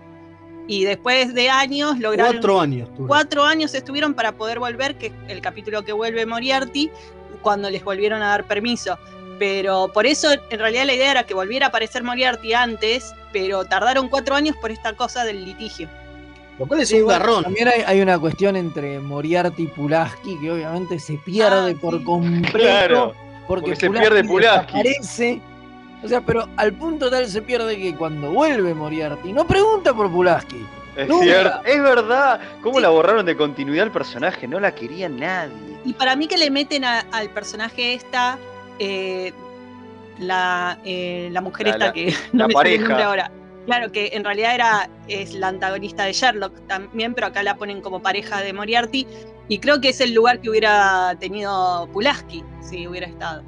Y 0.68 0.84
después 0.84 1.34
de 1.34 1.50
años 1.50 1.98
lograron... 2.00 2.34
Cuatro 2.34 2.60
años. 2.60 2.90
Cuatro 3.08 3.44
años 3.46 3.74
estuvieron 3.74 4.14
para 4.14 4.34
poder 4.34 4.60
volver, 4.60 4.98
que 4.98 5.06
es 5.06 5.14
el 5.30 5.40
capítulo 5.40 5.86
que 5.86 5.94
vuelve 5.94 6.26
Moriarty, 6.26 6.92
cuando 7.42 7.70
les 7.70 7.82
volvieron 7.82 8.22
a 8.22 8.28
dar 8.28 8.46
permiso. 8.46 9.00
Pero 9.40 9.90
por 9.94 10.06
eso, 10.06 10.34
en 10.50 10.60
realidad, 10.60 10.84
la 10.86 10.96
idea 10.96 11.12
era 11.12 11.24
que 11.24 11.34
volviera 11.34 11.68
a 11.68 11.70
aparecer 11.70 12.04
Moriarty 12.04 12.54
antes, 12.54 13.14
pero 13.32 13.64
tardaron 13.64 14.10
cuatro 14.10 14.36
años 14.36 14.58
por 14.60 14.72
esta 14.72 14.92
cosa 14.98 15.24
del 15.24 15.46
litigio. 15.46 15.88
Lo 16.58 16.66
cual 16.68 16.80
es 16.82 16.90
Sí, 16.90 16.96
un 17.00 17.06
bueno, 17.06 17.20
garrón. 17.20 17.44
También 17.44 17.68
hay, 17.68 17.82
hay 17.86 18.02
una 18.02 18.18
cuestión 18.18 18.56
entre 18.56 19.00
Moriarty 19.00 19.64
y 19.64 19.68
Pulaski 19.68 20.38
que 20.40 20.52
obviamente 20.52 21.00
se 21.00 21.18
pierde 21.18 21.72
Ah, 21.72 21.80
por 21.82 22.02
completo. 22.04 22.58
Claro, 22.58 23.14
porque, 23.48 23.72
porque 23.72 23.76
se 23.76 23.90
pierde 23.90 24.24
Pulaski. 24.24 24.82
desaparece. 24.82 25.42
O 26.04 26.08
sea, 26.08 26.22
pero 26.22 26.48
al 26.58 26.74
punto 26.74 27.10
tal 27.10 27.28
se 27.28 27.42
pierde 27.42 27.78
que 27.78 27.96
cuando 27.96 28.32
vuelve 28.32 28.74
Moriarty 28.74 29.34
no 29.34 29.46
pregunta 29.46 29.94
por 29.94 30.10
Pulaski. 30.12 30.66
Es 30.96 31.10
Nunca. 31.10 31.26
cierto, 31.26 31.62
es 31.66 31.82
verdad. 31.84 32.40
¿Cómo 32.62 32.80
la 32.80 32.88
borraron 32.90 33.26
de 33.26 33.36
continuidad 33.36 33.84
al 33.88 33.92
personaje? 33.92 34.48
No 34.48 34.60
la 34.62 34.74
quería 34.74 35.10
nadie. 35.10 35.78
Y 35.84 35.92
para 35.94 36.16
mí 36.16 36.28
que 36.28 36.38
le 36.38 36.50
meten 36.50 36.86
a- 36.86 37.06
al 37.12 37.30
personaje 37.32 37.96
esta, 37.96 38.38
eh, 38.80 39.34
la, 40.20 40.78
eh, 40.86 41.28
la 41.34 41.42
mujer 41.42 41.68
La- 41.68 41.74
esta 41.74 41.86
la- 41.88 41.94
que 41.94 42.06
la 42.32 42.44
no 42.44 42.48
me 42.48 42.54
pareja. 42.54 43.06
ahora. 43.06 43.32
Claro, 43.66 43.92
que 43.92 44.12
en 44.14 44.24
realidad 44.24 44.54
era, 44.56 44.90
es 45.08 45.34
la 45.34 45.48
antagonista 45.48 46.04
de 46.06 46.14
Sherlock 46.14 46.68
también, 46.68 47.14
pero 47.16 47.28
acá 47.28 47.42
la 47.44 47.56
ponen 47.56 47.82
como 47.82 48.02
pareja 48.02 48.42
de 48.42 48.54
Moriarty. 48.54 49.08
Y 49.48 49.60
creo 49.60 49.82
que 49.82 49.90
es 49.90 50.02
el 50.02 50.14
lugar 50.14 50.40
que 50.42 50.50
hubiera 50.50 51.16
tenido 51.20 51.88
Pulaski 51.92 52.44
si 52.62 52.88
hubiera 52.88 53.08
estado. 53.08 53.44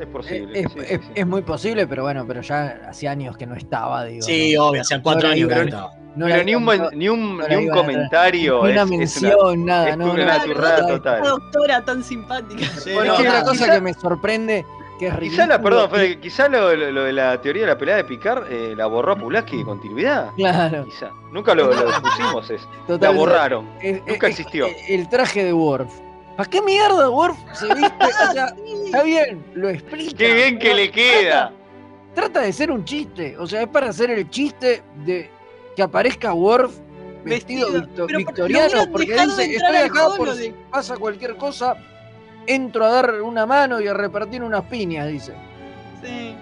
Es 0.00 0.06
posible. 0.06 0.60
Es, 0.60 0.72
sí, 0.72 0.78
es- 0.80 0.88
sí, 0.88 0.96
sí. 1.02 1.12
es 1.14 1.26
muy 1.26 1.42
posible, 1.42 1.86
pero 1.86 2.02
bueno, 2.04 2.24
pero 2.26 2.40
ya 2.42 2.78
hace 2.88 3.08
años 3.08 3.36
que 3.36 3.46
no 3.46 3.54
estaba, 3.56 4.04
digo. 4.04 4.22
Sí, 4.22 4.54
no- 4.54 4.66
obvio, 4.66 4.82
hacían 4.82 5.02
cuatro 5.02 5.28
no 5.28 5.34
años 5.34 5.48
que 5.48 5.54
no 5.56 5.62
estaba. 5.62 5.90
no 6.14 6.26
Pero 6.26 6.44
ni 6.44 6.54
un, 6.54 6.64
ni 6.94 7.08
un, 7.08 7.36
no 7.38 7.48
ni 7.48 7.56
un 7.56 7.68
comentario. 7.70 8.64
ni 8.64 8.70
una 8.72 8.82
es- 8.82 8.90
es 8.90 8.90
mención, 9.22 9.64
nada, 9.66 9.88
es 9.90 9.96
no, 9.96 10.12
una 10.12 10.38
no, 10.46 10.54
total. 10.54 10.90
Esta 10.94 11.18
doctora 11.28 11.84
tan 11.84 12.04
simpática. 12.04 12.64
Sí, 12.78 12.92
Bueno, 12.94 13.12
no, 13.14 13.18
otra 13.18 13.30
nada. 13.32 13.44
cosa 13.44 13.64
quizá- 13.64 13.74
que 13.74 13.80
me 13.80 13.94
sorprende 13.94 14.64
que 14.98 15.06
es 15.08 15.18
Quizá 15.18 15.46
la, 15.46 15.60
perdón, 15.62 15.90
Fede, 15.90 16.18
quizá 16.20 16.48
lo, 16.48 16.74
lo- 16.74 16.90
lo 16.90 17.04
de 17.04 17.12
la 17.12 17.40
teoría 17.40 17.62
de 17.62 17.68
la 17.68 17.78
pelea 17.78 17.96
de 17.96 18.04
Picard 18.04 18.50
eh, 18.50 18.74
la 18.76 18.86
borró 18.86 19.12
a 19.12 19.16
Pulaski 19.16 19.58
de 19.58 19.64
continuidad. 19.64 20.30
Claro. 20.36 20.84
Quizá. 20.86 21.10
Nunca 21.32 21.54
lo, 21.54 21.66
lo 21.72 21.86
dispusimos 21.86 22.50
eso. 22.50 22.68
La 23.00 23.10
borraron. 23.10 23.68
es- 23.80 24.00
Nunca 24.06 24.26
es- 24.28 24.38
existió. 24.38 24.66
El 24.88 25.08
traje 25.08 25.44
de 25.44 25.52
Worf. 25.52 25.92
¿Para 26.36 26.48
qué 26.50 26.62
mierda 26.62 27.10
Worf 27.10 27.36
se 27.52 27.66
viste? 27.74 28.04
O 28.28 28.32
sea, 28.32 28.54
está 28.84 29.02
bien, 29.02 29.44
lo 29.54 29.68
explica. 29.68 30.16
Qué 30.16 30.34
bien 30.34 30.58
que 30.58 30.74
le 30.74 30.90
queda. 30.90 31.52
Trata, 31.52 31.54
trata 32.14 32.40
de 32.42 32.52
ser 32.52 32.70
un 32.70 32.84
chiste. 32.84 33.36
O 33.38 33.46
sea, 33.46 33.62
es 33.62 33.68
para 33.68 33.88
hacer 33.90 34.10
el 34.10 34.28
chiste 34.30 34.82
de 35.04 35.30
que 35.76 35.82
aparezca 35.82 36.32
Worf 36.32 36.72
vestido, 37.24 37.68
victoriano. 38.06 38.84
Porque 38.90 39.06
dejado 39.06 39.36
dice, 39.36 39.54
estoy 39.56 39.88
juego 39.90 40.16
por 40.16 40.34
de- 40.34 40.54
pasa 40.70 40.96
cualquier 40.96 41.36
cosa. 41.36 41.76
Entro 42.48 42.84
a 42.86 42.88
dar 42.90 43.22
una 43.22 43.44
mano 43.46 43.80
y 43.80 43.86
a 43.86 43.94
repartir 43.94 44.42
unas 44.42 44.64
piñas, 44.64 45.06
dice. 45.08 45.34
Sí. 46.02 46.34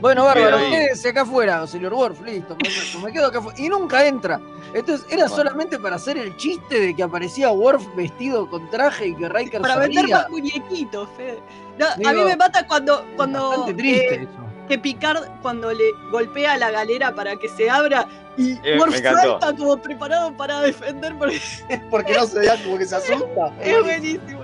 Bueno, 0.00 0.24
bárbaro, 0.24 0.58
ahí. 0.58 0.70
quédese 0.70 1.08
acá 1.08 1.22
afuera, 1.22 1.66
señor 1.66 1.94
Worf, 1.94 2.20
listo, 2.22 2.56
me, 2.62 3.04
me 3.06 3.12
quedo 3.12 3.26
acá 3.28 3.38
afuera. 3.38 3.58
Y 3.58 3.68
nunca 3.70 4.06
entra. 4.06 4.38
Entonces, 4.74 5.06
era 5.08 5.22
Bueno. 5.26 5.36
solamente 5.36 5.78
para 5.78 5.96
hacer 5.96 6.18
el 6.18 6.36
chiste 6.36 6.78
de 6.78 6.94
que 6.94 7.02
aparecía 7.02 7.50
Worf 7.50 7.82
vestido 7.96 8.48
con 8.50 8.68
traje 8.70 9.06
y 9.08 9.14
que 9.16 9.28
Riker 9.28 9.62
Para 9.62 9.76
vender 9.78 10.00
sabía. 10.02 10.16
más 10.18 10.30
muñequitos, 10.30 11.08
Fede. 11.16 11.38
No, 11.78 11.86
a 12.08 12.12
mí 12.12 12.20
me 12.24 12.36
mata 12.36 12.66
cuando, 12.66 13.06
cuando 13.16 13.48
Bastante 13.50 13.74
triste 13.74 14.14
eh, 14.14 14.22
eso. 14.24 14.66
que 14.68 14.78
Picard 14.78 15.24
cuando 15.40 15.72
le 15.72 15.84
golpea 16.10 16.58
la 16.58 16.70
galera 16.70 17.14
para 17.14 17.36
que 17.36 17.48
se 17.48 17.70
abra 17.70 18.06
y 18.36 18.58
Eh, 18.64 18.78
Worf 18.78 19.00
salta 19.00 19.56
como 19.56 19.76
preparado 19.78 20.36
para 20.36 20.60
defender 20.60 21.14
porque 21.18 21.40
Porque 21.90 22.12
no 22.14 22.26
se 22.26 22.40
vea 22.40 22.62
como 22.62 22.76
que 22.76 22.84
se 22.84 22.96
asusta. 22.96 23.52
es 23.62 23.82
buenísimo. 23.82 24.43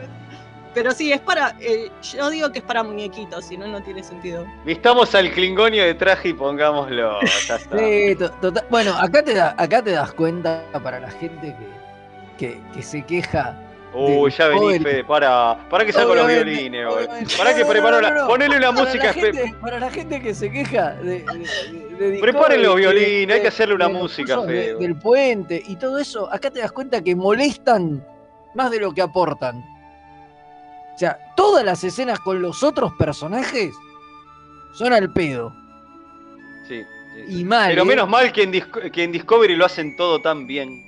Pero 0.72 0.92
sí, 0.92 1.12
es 1.12 1.20
para. 1.20 1.56
eh, 1.60 1.90
yo 2.14 2.30
digo 2.30 2.52
que 2.52 2.60
es 2.60 2.64
para 2.64 2.82
muñequitos, 2.84 3.44
si 3.44 3.56
no, 3.56 3.66
no 3.66 3.82
tiene 3.82 4.04
sentido. 4.04 4.46
Vistamos 4.64 5.12
al 5.16 5.30
clingonio 5.32 5.82
de 5.84 5.94
traje 5.94 6.28
y 6.28 6.32
pongámoslo. 6.32 7.18
Ya 7.46 7.56
está. 7.56 7.58
Sí, 7.78 8.14
to- 8.16 8.30
total- 8.40 8.64
Bueno, 8.70 8.94
acá 8.96 9.22
te, 9.24 9.34
da- 9.34 9.54
acá 9.58 9.82
te 9.82 9.90
das 9.90 10.12
cuenta 10.12 10.62
para 10.82 11.00
la 11.00 11.10
gente 11.10 11.56
que, 12.38 12.46
que, 12.54 12.60
que 12.72 12.82
se 12.82 13.02
queja. 13.02 13.56
Uy, 13.92 14.30
ya 14.30 14.46
vení, 14.46 14.60
Discovery. 14.60 14.84
Fede. 14.84 15.04
Para, 15.04 15.58
para 15.68 15.84
que 15.84 15.92
saco 15.92 16.14
los 16.14 16.28
violines, 16.28 16.86
obviamente. 16.86 17.36
Para 17.36 17.52
que 17.52 17.60
No, 17.62 17.66
no, 17.66 17.72
preparo 17.72 17.96
no, 17.96 18.02
la. 18.02 18.10
no, 18.10 18.20
no. 18.22 18.26
Ponele 18.28 18.56
una 18.58 18.72
Para 18.72 18.84
música. 18.84 19.04
la, 19.06 19.10
espe- 19.12 19.20
gente, 19.34 19.54
para 19.60 19.80
la 19.80 19.90
gente 19.90 20.20
que 20.22 20.32
se 20.34 20.50
queja 20.52 20.90
de, 20.92 21.24
de- 21.24 21.96
de- 21.98 22.10
de 22.12 22.18
Preparen 22.20 22.62
los 22.62 22.76
violines, 22.76 23.26
de- 23.26 23.34
hay 23.34 23.40
que 23.42 23.48
hacerle 23.48 23.74
una 23.74 23.88
música, 23.88 24.40
Fede. 24.42 24.76
del 24.76 24.94
puente 24.94 25.60
y 25.66 25.74
todo 25.74 25.98
eso, 25.98 26.32
acá 26.32 26.48
te 26.52 26.60
das 26.60 26.70
cuenta 26.70 27.02
que 27.02 27.16
molestan 27.16 28.06
más 28.54 28.70
de 28.70 28.78
lo 28.78 28.92
que 28.92 29.02
aportan. 29.02 29.64
O 30.95 30.99
sea, 30.99 31.18
todas 31.36 31.64
las 31.64 31.82
escenas 31.84 32.20
con 32.20 32.43
los 32.43 32.62
otros 32.62 32.93
personajes 32.99 33.74
son 34.74 34.93
al 34.93 35.12
pedo. 35.12 35.53
Sí, 36.68 36.82
sí, 37.14 37.22
sí. 37.26 37.41
Y 37.41 37.45
mal. 37.45 37.70
Pero 37.70 37.82
¿eh? 37.82 37.86
menos 37.86 38.09
mal 38.09 38.32
que 38.32 38.43
en, 38.43 38.53
Disco- 38.53 38.80
que 38.93 39.03
en 39.05 39.12
Discovery 39.12 39.57
lo 39.57 39.64
hacen 39.66 39.97
todo 39.97 40.20
tan 40.20 40.47
bien. 40.47 40.86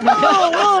No, 0.00 0.50
no, 0.50 0.80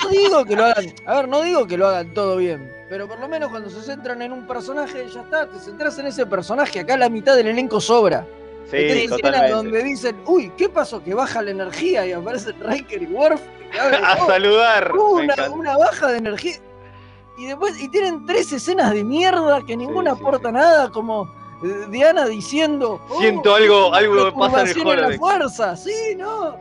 no 0.00 0.08
digo 0.10 0.44
que 0.46 0.56
lo 0.56 0.64
hagan. 0.64 0.86
A 1.06 1.16
ver, 1.16 1.28
no 1.28 1.42
digo 1.42 1.66
que 1.66 1.76
lo 1.76 1.88
hagan 1.88 2.14
todo 2.14 2.36
bien. 2.36 2.72
Pero 2.88 3.06
por 3.06 3.18
lo 3.20 3.28
menos 3.28 3.50
cuando 3.50 3.68
se 3.68 3.82
centran 3.82 4.22
en 4.22 4.32
un 4.32 4.46
personaje, 4.46 5.06
ya 5.12 5.20
está, 5.20 5.46
te 5.48 5.58
centras 5.58 5.98
en 5.98 6.06
ese 6.06 6.24
personaje. 6.24 6.80
Acá 6.80 6.96
la 6.96 7.08
mitad 7.10 7.36
del 7.36 7.48
elenco 7.48 7.80
sobra. 7.80 8.26
Sí, 8.70 9.06
donde 9.50 9.82
dicen, 9.82 10.16
uy, 10.24 10.50
¿qué 10.56 10.70
pasó? 10.70 11.02
Que 11.04 11.12
baja 11.12 11.42
la 11.42 11.50
energía 11.50 12.06
y 12.06 12.12
aparecen 12.12 12.54
Riker 12.60 13.02
y 13.02 13.06
Worf. 13.06 13.42
y 13.74 13.76
A 13.78 14.16
"Oh, 14.22 14.26
saludar. 14.26 14.92
una, 14.96 15.50
una 15.50 15.76
baja 15.76 16.08
de 16.08 16.18
energía. 16.18 16.54
Y 17.38 17.46
después, 17.46 17.80
y 17.80 17.88
tienen 17.88 18.26
tres 18.26 18.52
escenas 18.52 18.92
de 18.92 19.04
mierda 19.04 19.62
que 19.66 19.76
ninguna 19.76 20.14
sí, 20.14 20.20
aporta 20.20 20.52
nada, 20.52 20.90
como 20.90 21.32
eh, 21.64 21.86
Diana 21.90 22.26
diciendo. 22.26 23.00
"Oh, 23.08 23.20
Siento 23.20 23.54
algo- 23.54 23.94
algo 23.94 24.34
pasa 24.38 24.62
en 24.62 24.68
el 24.68 24.74
perturbación 24.74 24.86
la 24.86 24.92
holodeck". 25.06 25.18
fuerza, 25.20 25.76
sí, 25.76 26.14
no. 26.16 26.56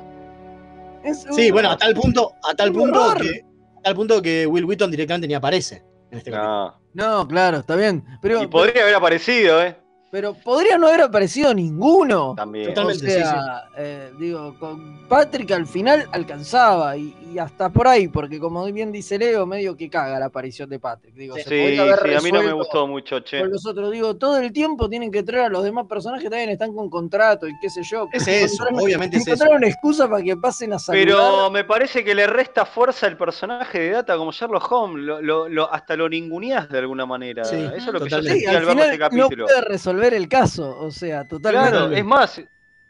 Es 1.03 1.25
Sí, 1.31 1.47
un- 1.47 1.53
bueno, 1.53 1.71
a 1.71 1.77
tal 1.77 1.93
punto, 1.95 2.31
a 2.43 2.53
tal 2.53 2.69
un 2.69 2.75
punto 2.75 3.13
que, 3.19 3.43
a 3.79 3.81
tal 3.83 3.95
punto 3.95 4.21
que 4.21 4.45
Will 4.47 4.65
Wheaton 4.65 4.91
directamente 4.91 5.27
ni 5.27 5.33
aparece 5.33 5.83
en 6.11 6.17
este 6.19 6.31
capítulo. 6.31 6.75
No. 6.93 7.19
No, 7.19 7.27
claro, 7.27 7.57
está 7.59 7.75
bien. 7.75 8.03
Pero, 8.21 8.43
Y 8.43 8.47
podría 8.47 8.83
haber 8.83 8.95
aparecido, 8.95 9.61
¿eh? 9.63 9.77
Pero 10.11 10.33
podría 10.33 10.77
no 10.77 10.87
haber 10.87 11.01
aparecido 11.01 11.53
ninguno. 11.53 12.33
También. 12.35 12.67
Totalmente, 12.73 13.05
o 13.07 13.09
sea, 13.09 13.63
eh, 13.77 14.11
digo, 14.19 14.55
con 14.59 15.07
Patrick 15.07 15.51
al 15.51 15.65
final 15.65 16.07
alcanzaba 16.11 16.97
y, 16.97 17.15
y 17.33 17.39
hasta 17.39 17.69
por 17.69 17.87
ahí, 17.87 18.07
porque 18.07 18.39
como 18.39 18.65
bien 18.71 18.91
dice 18.91 19.17
Leo, 19.17 19.45
medio 19.45 19.75
que 19.77 19.89
caga 19.89 20.19
la 20.19 20.25
aparición 20.25 20.69
de 20.69 20.79
Patrick. 20.79 21.13
Digo, 21.15 21.35
se 21.35 21.43
Sí, 21.43 21.49
podría 21.49 21.81
haber 21.83 21.99
sí, 22.09 22.15
a 22.15 22.21
mí 22.21 22.31
no 22.31 22.43
me 22.43 22.51
gustó 22.53 22.87
mucho, 22.87 23.19
che. 23.21 23.39
Con 23.39 23.51
los 23.51 23.65
otros, 23.65 23.91
digo, 23.91 24.15
todo 24.17 24.37
el 24.37 24.51
tiempo 24.51 24.89
tienen 24.89 25.11
que 25.11 25.23
traer 25.23 25.45
a 25.45 25.49
los 25.49 25.63
demás 25.63 25.87
personajes, 25.87 26.29
también 26.29 26.49
están 26.49 26.73
con 26.75 26.89
contrato 26.89 27.47
y 27.47 27.53
qué 27.61 27.69
sé 27.69 27.81
yo. 27.83 28.07
Es 28.11 28.27
eso, 28.27 28.65
obviamente 28.73 29.17
es 29.17 29.23
eso. 29.23 29.31
Encontraron 29.33 29.63
excusa 29.63 30.09
para 30.09 30.23
que 30.23 30.35
pasen 30.37 30.73
a 30.73 30.79
saludar. 30.79 31.05
Pero 31.05 31.51
me 31.51 31.63
parece 31.63 32.03
que 32.03 32.13
le 32.15 32.27
resta 32.27 32.65
fuerza 32.65 33.07
al 33.07 33.17
personaje 33.17 33.79
de 33.79 33.89
Data 33.91 34.17
como 34.17 34.31
Sherlock 34.31 34.69
Holmes. 34.71 35.03
Lo, 35.05 35.21
lo- 35.21 35.47
lo- 35.49 35.71
hasta 35.73 35.95
lo 35.95 36.09
ninguneás 36.09 36.67
de 36.69 36.79
alguna 36.79 37.05
manera. 37.05 37.45
Sí, 37.45 37.55
Eso 37.55 37.75
es 37.75 37.85
lo 37.87 37.99
que 38.01 38.09
yo 38.09 38.17
totalmente. 38.17 38.33
Sí, 38.33 38.39
sentí 38.41 38.45
al 38.47 38.55
al 38.57 38.65
verlo 38.65 38.81
este 38.83 38.93
final 38.95 39.09
no 39.11 39.23
capítulo. 39.23 39.45
puede 39.45 39.61
resolver 39.61 40.00
el 40.13 40.27
caso, 40.27 40.77
o 40.79 40.91
sea, 40.91 41.27
totalmente. 41.27 41.69
Claro, 41.69 41.91
es 41.91 42.05
más, 42.05 42.41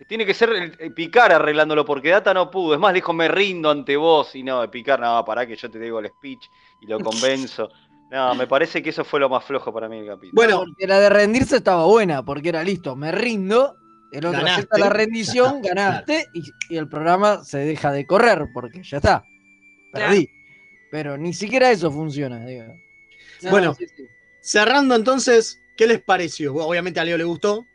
tiene 0.07 0.25
que 0.25 0.33
ser 0.33 0.49
el, 0.49 0.75
el 0.79 0.93
Picar 0.93 1.31
arreglándolo 1.31 1.85
porque 1.85 2.09
Data 2.09 2.33
no 2.33 2.49
pudo. 2.49 2.73
Es 2.73 2.79
más, 2.79 2.93
dijo, 2.93 3.13
me 3.13 3.27
rindo 3.27 3.69
ante 3.69 3.95
vos. 3.97 4.35
Y 4.35 4.43
no, 4.43 4.69
Picar, 4.71 4.99
no, 4.99 5.23
pará 5.25 5.45
que 5.45 5.55
yo 5.55 5.69
te 5.69 5.79
digo 5.79 5.99
el 5.99 6.07
speech 6.09 6.43
y 6.81 6.87
lo 6.87 6.99
convenzo. 6.99 7.69
No, 8.11 8.35
me 8.35 8.45
parece 8.47 8.81
que 8.83 8.89
eso 8.89 9.05
fue 9.05 9.19
lo 9.19 9.29
más 9.29 9.45
flojo 9.45 9.71
para 9.73 9.87
mí 9.87 9.99
el 9.99 10.07
capítulo. 10.07 10.31
Bueno, 10.33 10.59
Porque 10.65 10.85
la 10.87 10.99
de 10.99 11.09
rendirse 11.09 11.57
estaba 11.57 11.85
buena, 11.85 12.23
porque 12.25 12.49
era 12.49 12.61
listo, 12.63 12.93
me 12.95 13.09
rindo, 13.11 13.77
el 14.11 14.25
otro 14.25 14.39
Ganaste. 14.39 14.51
acepta 14.51 14.77
la 14.79 14.89
rendición, 14.89 15.61
ganaste, 15.61 16.25
y, 16.33 16.41
y 16.73 16.77
el 16.77 16.89
programa 16.89 17.41
se 17.45 17.59
deja 17.59 17.93
de 17.93 18.05
correr, 18.05 18.47
porque 18.53 18.83
ya 18.83 18.97
está, 18.97 19.23
perdí. 19.93 20.27
Pero 20.91 21.17
ni 21.17 21.31
siquiera 21.31 21.71
eso 21.71 21.89
funciona, 21.89 22.45
digo. 22.45 22.65
No, 23.43 23.49
Bueno. 23.49 23.73
sí, 23.75 23.85
sí. 23.87 24.03
cerrando 24.41 24.95
entonces, 24.95 25.60
¿qué 25.81 25.87
les 25.87 25.99
pareció? 26.03 26.53
Obviamente 26.53 26.99
a 26.99 27.03
Leo 27.03 27.17
le 27.17 27.23
gustó. 27.23 27.65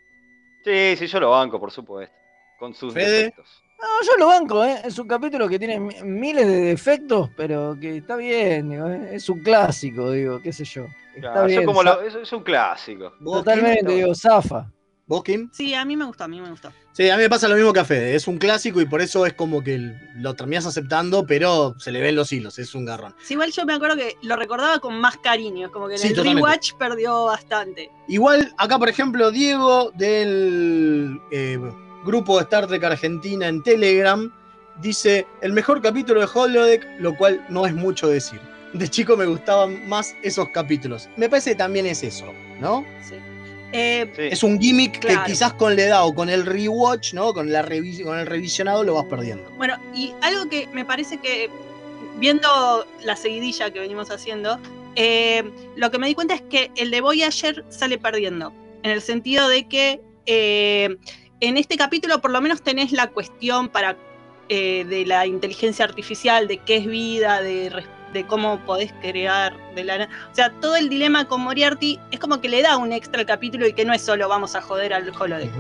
Sí, 0.65 0.95
sí, 0.97 1.09
yo 1.09 1.19
lo 1.19 1.31
banco, 1.31 1.59
por 1.59 1.73
supuesto. 1.73 2.15
Con 2.57 2.73
sus 2.73 2.95
Fede. 2.95 3.17
defectos. 3.25 3.65
No, 3.81 3.87
yo 4.07 4.17
lo 4.17 4.27
banco, 4.29 4.65
¿eh? 4.65 4.81
Es 4.85 4.97
un 5.01 5.09
capítulo 5.09 5.49
que 5.49 5.59
tiene 5.59 5.81
mi- 5.81 6.01
miles 6.05 6.47
de 6.47 6.61
defectos, 6.61 7.31
pero 7.37 7.77
que 7.81 7.97
está 7.97 8.15
bien, 8.15 8.71
digo, 8.71 8.89
¿eh? 8.89 9.09
es 9.17 9.29
un 9.29 9.41
clásico, 9.43 10.13
digo, 10.13 10.41
qué 10.41 10.53
sé 10.53 10.65
yo. 10.65 10.85
Está 11.17 11.33
Claro, 11.33 11.47
bien. 11.49 11.61
es, 11.61 11.67
como 11.67 11.83
lo- 11.83 12.01
eso 12.01 12.21
es 12.21 12.33
un 12.33 12.45
clásico. 12.45 13.13
Totalmente, 13.25 13.93
digo, 13.93 14.15
zafa. 14.15 14.71
¿Vos, 15.09 15.23
Kim? 15.23 15.49
Sí, 15.53 15.73
a 15.73 15.85
mí 15.85 15.95
me 15.97 16.05
gustó, 16.05 16.25
a 16.25 16.29
mí 16.29 16.41
me 16.41 16.51
gustó. 16.51 16.73
Sí, 16.93 17.09
a 17.11 17.17
mí 17.17 17.23
me 17.23 17.29
pasa 17.31 17.47
lo 17.47 17.55
mismo 17.55 17.73
que 17.73 17.79
a 17.79 17.85
Fede. 17.85 18.17
Es 18.17 18.27
un 18.27 18.39
clásico 18.39 18.81
y 18.81 18.87
por 18.87 19.01
eso 19.01 19.25
es 19.25 19.35
como 19.35 19.63
que 19.63 19.79
lo 20.17 20.35
terminas 20.35 20.67
aceptando, 20.67 21.25
pero 21.25 21.77
se 21.79 21.93
le 21.93 22.01
ven 22.01 22.17
los 22.17 22.33
hilos, 22.33 22.59
es 22.59 22.75
un 22.75 22.85
garrón. 22.85 23.15
Sí, 23.23 23.35
igual 23.35 23.53
yo 23.53 23.65
me 23.65 23.75
acuerdo 23.75 23.95
que 23.97 24.17
lo 24.23 24.35
recordaba 24.35 24.81
con 24.81 24.99
más 25.01 25.17
cariño, 25.19 25.67
es 25.67 25.73
como 25.73 25.87
que 25.87 25.95
en 25.95 26.01
Sí, 26.01 26.09
el 26.09 26.15
totalmente. 26.15 26.41
rewatch 26.45 26.73
perdió 26.75 27.27
bastante. 27.27 27.89
Igual, 28.09 28.53
acá, 28.59 28.81
por 28.81 28.89
ejemplo, 28.89 29.31
Diego 29.31 29.93
del 29.95 31.21
eh, 31.31 31.57
grupo 32.05 32.39
de 32.39 32.43
Star 32.43 32.67
Trek 32.67 32.83
Argentina 32.83 33.47
en 33.47 33.63
Telegram 33.63 34.33
dice: 34.83 35.25
el 35.41 35.53
mejor 35.53 35.81
capítulo 35.83 36.19
de 36.19 36.29
Holodeck, 36.35 36.85
lo 36.99 37.17
cual 37.17 37.47
no 37.49 37.65
es 37.65 37.75
mucho 37.75 38.09
decir. 38.09 38.41
De 38.73 38.89
chico 38.89 39.17
me 39.17 39.27
gustaban 39.27 39.89
más 39.89 40.17
esos 40.25 40.49
capítulos. 40.49 41.09
Me 41.17 41.29
parece 41.29 41.51
que 41.51 41.57
también 41.57 41.87
es 41.87 42.03
eso, 42.03 42.27
¿no? 42.61 42.85
Eh, 43.73 44.11
Es 44.31 44.43
un 44.43 44.61
gimmick 44.61 45.01
Claro. 45.01 45.25
que 45.25 45.33
quizás 45.33 45.53
con 45.55 45.77
la 45.77 45.83
edad 45.83 46.07
o 46.07 46.15
con 46.15 46.29
el 46.29 46.47
rewatch, 46.47 47.13
¿no? 47.15 47.35
Con, 47.35 47.53
la 47.53 47.65
revi- 47.65 48.03
con 48.05 48.19
el 48.19 48.27
revisionado 48.27 48.85
lo 48.85 48.95
vas 48.95 49.07
perdiendo. 49.07 49.51
Bueno, 49.57 49.77
y 49.95 50.13
algo 50.23 50.49
que 50.49 50.67
me 50.73 50.85
parece 50.85 51.19
que, 51.19 51.51
viendo 52.19 52.87
la 53.03 53.17
seguidilla 53.17 53.71
que 53.71 53.81
venimos 53.81 54.11
haciendo, 54.11 54.59
eh, 54.95 55.43
lo 55.77 55.91
que 55.91 55.99
me 55.99 56.07
di 56.07 56.15
cuenta 56.15 56.35
es 56.35 56.43
que 56.43 56.71
el 56.77 56.91
de 56.91 57.01
Voyager 57.01 57.65
sale 57.69 57.99
perdiendo. 57.99 58.53
En 58.83 58.93
el 58.93 59.03
sentido 59.03 59.49
de 59.49 59.67
que 59.69 60.01
eh, 60.27 60.97
en 61.41 61.57
este 61.57 61.77
capítulo 61.77 62.21
por 62.21 62.31
lo 62.31 62.41
menos 62.41 62.63
tenés 62.63 62.93
la 62.93 63.09
cuestión 63.09 63.69
para 63.69 63.97
eh, 64.49 64.85
de 64.89 65.05
la 65.05 65.27
inteligencia 65.27 65.85
artificial, 65.85 66.47
de 66.49 66.59
qué 66.59 66.77
es 66.77 66.87
vida, 66.87 67.43
de, 67.43 67.71
de 68.13 68.27
cómo 68.27 68.59
podés 68.65 68.93
crear 69.01 69.55
de 69.75 69.85
la 69.85 70.09
O 70.31 70.35
sea, 70.35 70.51
todo 70.61 70.77
el 70.77 70.89
dilema 70.89 71.27
con 71.27 71.43
Moriarty 71.43 71.99
es 72.11 72.21
como 72.21 72.41
que 72.41 72.49
le 72.49 72.63
da 72.63 72.77
un 72.77 72.93
extra 72.93 73.21
al 73.21 73.27
capítulo 73.27 73.67
y 73.67 73.73
que 73.73 73.85
no 73.85 73.93
es 73.93 74.03
solo 74.03 74.29
vamos 74.29 74.55
a 74.55 74.63
joder 74.63 74.93
al 74.93 75.11
holodeck. 75.19 75.51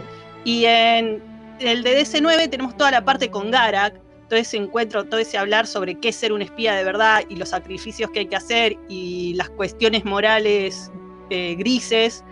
Y 0.44 0.64
en 0.64 1.22
el 1.60 1.82
de 1.82 2.02
DC9 2.02 2.50
tenemos 2.50 2.76
toda 2.76 2.90
la 2.90 3.04
parte 3.04 3.30
con 3.30 3.50
Garak, 3.50 3.94
todo 4.28 4.38
ese 4.38 4.56
encuentro, 4.56 5.04
todo 5.04 5.20
ese 5.20 5.38
hablar 5.38 5.66
sobre 5.66 5.98
qué 5.98 6.08
es 6.08 6.16
ser 6.16 6.32
un 6.32 6.42
espía 6.42 6.74
de 6.74 6.84
verdad 6.84 7.22
y 7.28 7.36
los 7.36 7.50
sacrificios 7.50 8.10
que 8.10 8.20
hay 8.20 8.26
que 8.26 8.36
hacer 8.36 8.76
y 8.88 9.34
las 9.34 9.50
cuestiones 9.50 10.04
morales 10.04 10.90
eh, 11.30 11.54
grises, 11.56 12.24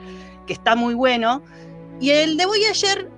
que 0.46 0.52
está 0.52 0.74
muy 0.76 0.94
bueno. 0.94 1.42
Y 2.00 2.10
el 2.10 2.36
de 2.36 2.46
Voyager 2.46 3.10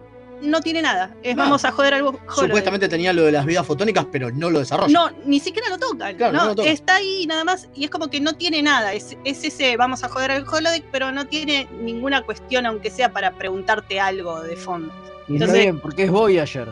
no 0.42 0.60
tiene 0.60 0.82
nada, 0.82 1.14
es 1.22 1.34
No. 1.36 1.42
vamos 1.44 1.64
a 1.64 1.72
joder 1.72 1.94
al 1.94 2.02
holodeck. 2.02 2.30
Supuestamente 2.32 2.88
tenía 2.88 3.12
lo 3.12 3.22
de 3.24 3.32
las 3.32 3.46
vidas 3.46 3.66
fotónicas, 3.66 4.06
pero 4.12 4.30
no 4.30 4.50
lo 4.50 4.58
desarrolla. 4.58 4.92
No, 4.92 5.10
ni 5.24 5.40
siquiera 5.40 5.68
lo 5.68 5.78
tocan. 5.78 6.16
Claro, 6.16 6.32
¿no? 6.32 6.38
no 6.40 6.46
lo 6.50 6.54
tocan. 6.56 6.72
Está 6.72 6.96
ahí 6.96 7.26
nada 7.26 7.44
más 7.44 7.68
y 7.74 7.84
es 7.84 7.90
como 7.90 8.08
que 8.08 8.20
no 8.20 8.34
tiene 8.34 8.62
nada. 8.62 8.92
Es, 8.92 9.16
es 9.24 9.44
ese 9.44 9.76
vamos 9.76 10.04
a 10.04 10.08
joder 10.08 10.30
al 10.32 10.46
holodeck, 10.48 10.84
pero 10.92 11.10
no 11.12 11.26
tiene 11.26 11.68
ninguna 11.80 12.22
cuestión, 12.22 12.66
aunque 12.66 12.90
sea 12.90 13.12
para 13.12 13.32
preguntante 13.32 13.98
algo 14.00 14.40
de 14.42 14.56
fondo. 14.56 14.92
Y 15.28 15.34
está 15.34 15.44
Entonces- 15.46 15.58
bien, 15.60 15.80
porque 15.80 16.04
es 16.04 16.10
Voyager. 16.10 16.68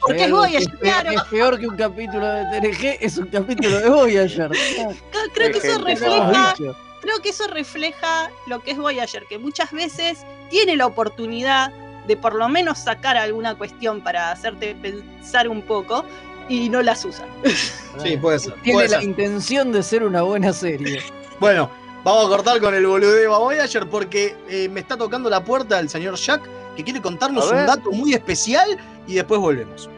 Porque 0.00 0.18
es 0.18 0.22
algo 0.26 0.42
que 0.42 0.48
Voyager, 0.48 0.70
pe- 0.72 0.78
claro. 0.78 1.10
Es 1.10 1.22
peor 1.24 1.58
que 1.58 1.66
un 1.66 1.76
capítulo 1.76 2.26
de 2.26 2.44
TNG, 2.60 2.98
es 3.00 3.18
un 3.18 3.26
capítulo 3.26 3.80
de 3.80 3.88
Voyager. 3.90 4.48
Creo- 4.50 4.94
Creo 5.34 5.50
que 5.52 5.58
eso 5.58 5.78
refleja, 5.84 6.54
creo 7.00 7.20
que 7.22 7.28
eso 7.30 7.46
refleja 7.48 8.30
lo 8.46 8.60
que 8.62 8.70
es 8.72 8.78
Voyager, 8.78 9.24
que 9.28 9.38
muchas 9.38 9.72
veces 9.72 10.18
tiene 10.50 10.76
la 10.76 10.86
oportunidad 10.86 11.72
de 12.08 12.16
por 12.16 12.34
lo 12.34 12.48
menos 12.48 12.78
sacar 12.78 13.16
alguna 13.16 13.54
cuestión 13.54 14.00
para 14.00 14.32
hacerte 14.32 14.74
pensar 14.74 15.48
un 15.48 15.62
poco 15.62 16.04
y 16.48 16.68
no 16.68 16.82
las 16.82 17.04
usa. 17.04 17.26
Sí, 18.02 18.16
puede 18.16 18.38
ser. 18.38 18.54
Tiene 18.62 18.76
puede 18.76 18.88
la 18.90 19.00
ser. 19.00 19.08
intención 19.08 19.72
de 19.72 19.82
ser 19.82 20.04
una 20.04 20.22
buena 20.22 20.52
serie. 20.52 21.00
Bueno, 21.40 21.70
vamos 22.02 22.26
a 22.26 22.28
cortar 22.30 22.60
con 22.60 22.74
el 22.74 22.84
boludeo 22.84 23.32
a 23.32 23.38
Voyager 23.38 23.88
porque 23.88 24.34
eh, 24.48 24.68
me 24.68 24.80
está 24.80 24.96
tocando 24.96 25.30
la 25.30 25.44
puerta 25.44 25.78
el 25.78 25.88
señor 25.88 26.16
Jack 26.16 26.42
que 26.74 26.82
quiere 26.82 27.00
contarnos 27.00 27.48
un 27.52 27.64
dato 27.64 27.92
muy 27.92 28.12
especial 28.12 28.76
y 29.06 29.14
después 29.14 29.40
volvemos. 29.40 29.88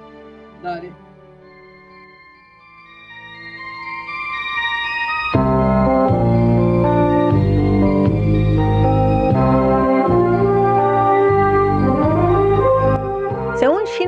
Dale. 0.63 0.93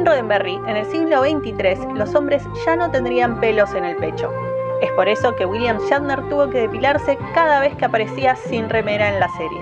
Según 0.03 0.15
Roddenberry, 0.17 0.55
en 0.67 0.77
el 0.77 0.91
siglo 0.91 1.23
XXIII 1.23 1.95
los 1.95 2.13
hombres 2.17 2.43
ya 2.67 2.75
no 2.75 2.91
tendrían 2.91 3.39
pelos 3.39 3.73
en 3.73 3.85
el 3.85 3.95
pecho. 3.99 4.33
Es 4.81 4.91
por 4.93 5.07
eso 5.07 5.37
que 5.37 5.47
William 5.47 5.79
Shatner 5.89 6.29
tuvo 6.29 6.51
que 6.51 6.63
depilarse 6.63 7.17
cada 7.35 7.61
vez 7.61 7.77
que 7.77 7.85
aparecía 7.85 8.35
sin 8.35 8.69
remera 8.69 9.15
en 9.15 9.21
la 9.21 9.29
serie. 9.29 9.61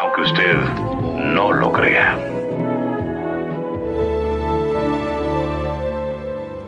aunque 0.00 0.20
usted 0.20 0.54
no 1.16 1.52
lo 1.52 1.72
crea. 1.72 2.16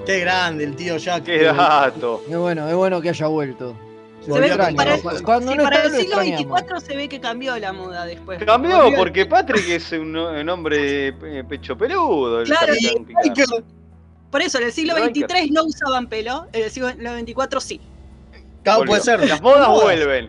Qué 0.04 0.18
grande 0.18 0.64
el 0.64 0.74
tío 0.74 0.96
Jack. 0.96 1.22
Qué 1.22 1.44
dato. 1.44 2.22
Es 2.28 2.36
bueno, 2.36 2.68
es 2.68 2.74
bueno 2.74 3.00
que 3.00 3.10
haya 3.10 3.28
vuelto. 3.28 3.76
Se 4.25 4.31
no 4.31 5.62
para 5.62 5.85
el 5.85 5.93
lo 5.93 5.99
siglo 5.99 6.20
extrañamos. 6.20 6.61
XXIV 6.61 6.81
se 6.81 6.97
ve 6.97 7.09
que 7.09 7.20
cambió 7.20 7.59
la 7.59 7.72
moda 7.72 8.07
después. 8.07 8.43
Cambió 8.45 8.91
porque 8.97 9.27
Patrick 9.27 9.68
es 9.68 9.93
un, 9.93 10.16
un 10.16 10.49
hombre 10.49 11.09
eh, 11.09 11.45
pecho 11.49 11.77
peludo. 11.77 12.41
el 12.41 12.47
Claro. 12.47 12.72
Por 14.31 14.43
eso, 14.43 14.59
en 14.59 14.64
el 14.64 14.72
siglo. 14.72 14.95
XXIII 14.97 15.51
no 15.51 15.64
usaban 15.64 16.09
pelo, 16.09 16.47
en 16.53 16.64
el 16.64 16.70
siglo 16.70 16.91
XXIV 16.91 17.61
sí. 17.61 17.81
Claro, 18.62 18.85
puede 18.85 19.03
ser. 19.03 19.29
Las 19.29 19.41
modas 19.43 19.68
Modas. 19.68 20.29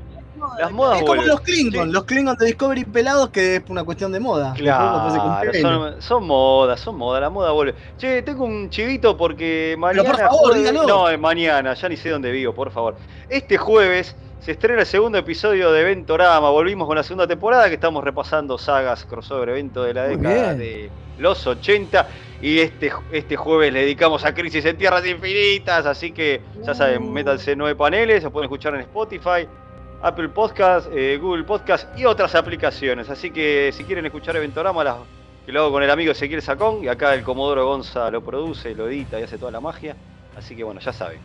Las 0.60 0.72
modas 0.72 0.96
Es 0.98 1.02
como 1.02 1.08
vuelven. 1.16 1.28
los 1.28 1.42
Klingon, 1.42 1.92
los 1.92 2.04
Klingon 2.06 2.36
de 2.38 2.46
Discovery 2.46 2.86
pelados 2.86 3.30
que 3.30 3.58
es 3.58 3.64
una 3.70 3.84
cuestión 3.84 4.12
de 4.12 4.20
moda. 4.20 4.54
Claro, 4.56 5.52
son, 5.62 6.02
son 6.02 6.26
modas, 6.28 6.80
son 6.80 6.96
modas, 6.98 7.22
la 7.22 7.30
moda 7.30 7.52
vuelve. 7.52 7.76
Che, 7.98 8.22
tengo 8.22 8.46
un 8.46 8.70
chivito 8.70 9.16
porque 9.18 9.76
mañana. 9.78 10.10
por 10.10 10.20
favor, 10.20 10.40
jueves- 10.54 10.72
dígalo. 10.72 10.88
No, 11.12 11.18
mañana, 11.18 11.74
ya 11.74 11.90
ni 11.90 11.98
sé 11.98 12.10
dónde 12.10 12.32
vivo, 12.32 12.54
por 12.54 12.72
favor. 12.72 12.96
Este 13.30 13.58
jueves 13.58 14.16
se 14.40 14.52
estrena 14.52 14.82
el 14.82 14.86
segundo 14.86 15.18
episodio 15.18 15.72
de 15.72 15.84
Ventorama. 15.84 16.50
Volvimos 16.50 16.88
con 16.88 16.96
la 16.98 17.04
segunda 17.04 17.28
temporada 17.28 17.68
que 17.68 17.76
estamos 17.76 18.04
repasando 18.04 18.58
sagas, 18.58 19.04
crossover, 19.06 19.50
evento 19.50 19.84
de 19.84 19.94
la 19.94 20.04
década 20.04 20.54
de 20.54 20.92
los 21.18 21.46
80. 21.48 22.08
Y 22.42 22.60
este, 22.60 22.92
este 23.12 23.36
jueves 23.38 23.74
le 23.74 23.80
dedicamos 23.82 24.24
a 24.26 24.36
Crisis 24.36 24.64
en 24.66 24.78
Tierras 24.78 25.04
Infinitas. 25.08 25.86
Así 25.88 26.12
que 26.12 26.42
ya 26.64 26.76
saben, 26.76 27.12
métanse 27.12 27.56
nueve 27.56 27.76
paneles, 27.76 28.22
se 28.22 28.30
pueden 28.30 28.46
escuchar 28.46 28.76
en 28.76 28.82
Spotify. 28.82 29.48
Apple 30.06 30.30
Podcast, 30.30 30.88
eh, 30.94 31.18
Google 31.20 31.46
Podcast 31.46 31.88
y 31.98 32.06
otras 32.06 32.36
aplicaciones. 32.36 33.10
Así 33.10 33.32
que 33.32 33.72
si 33.76 33.84
quieren 33.86 34.06
escuchar 34.06 34.36
Eventorama, 34.36 34.84
las- 34.84 34.98
que 35.48 35.52
lo 35.52 35.62
hago 35.62 35.72
con 35.72 35.82
el 35.82 35.90
amigo 35.90 36.12
Ezequiel 36.12 36.44
Sacón, 36.44 36.84
y 36.84 36.88
acá 36.88 37.16
el 37.16 37.24
Comodoro 37.24 37.66
Gonza 37.66 38.12
lo 38.12 38.24
produce, 38.24 38.76
lo 38.76 38.88
edita 38.88 39.20
y 39.20 39.24
hace 39.24 39.40
toda 39.40 39.52
la 39.52 39.60
magia. 39.60 39.96
Así 40.38 40.56
que 40.56 40.64
bueno, 40.64 40.80
ya 40.80 40.94
saben. 40.94 41.18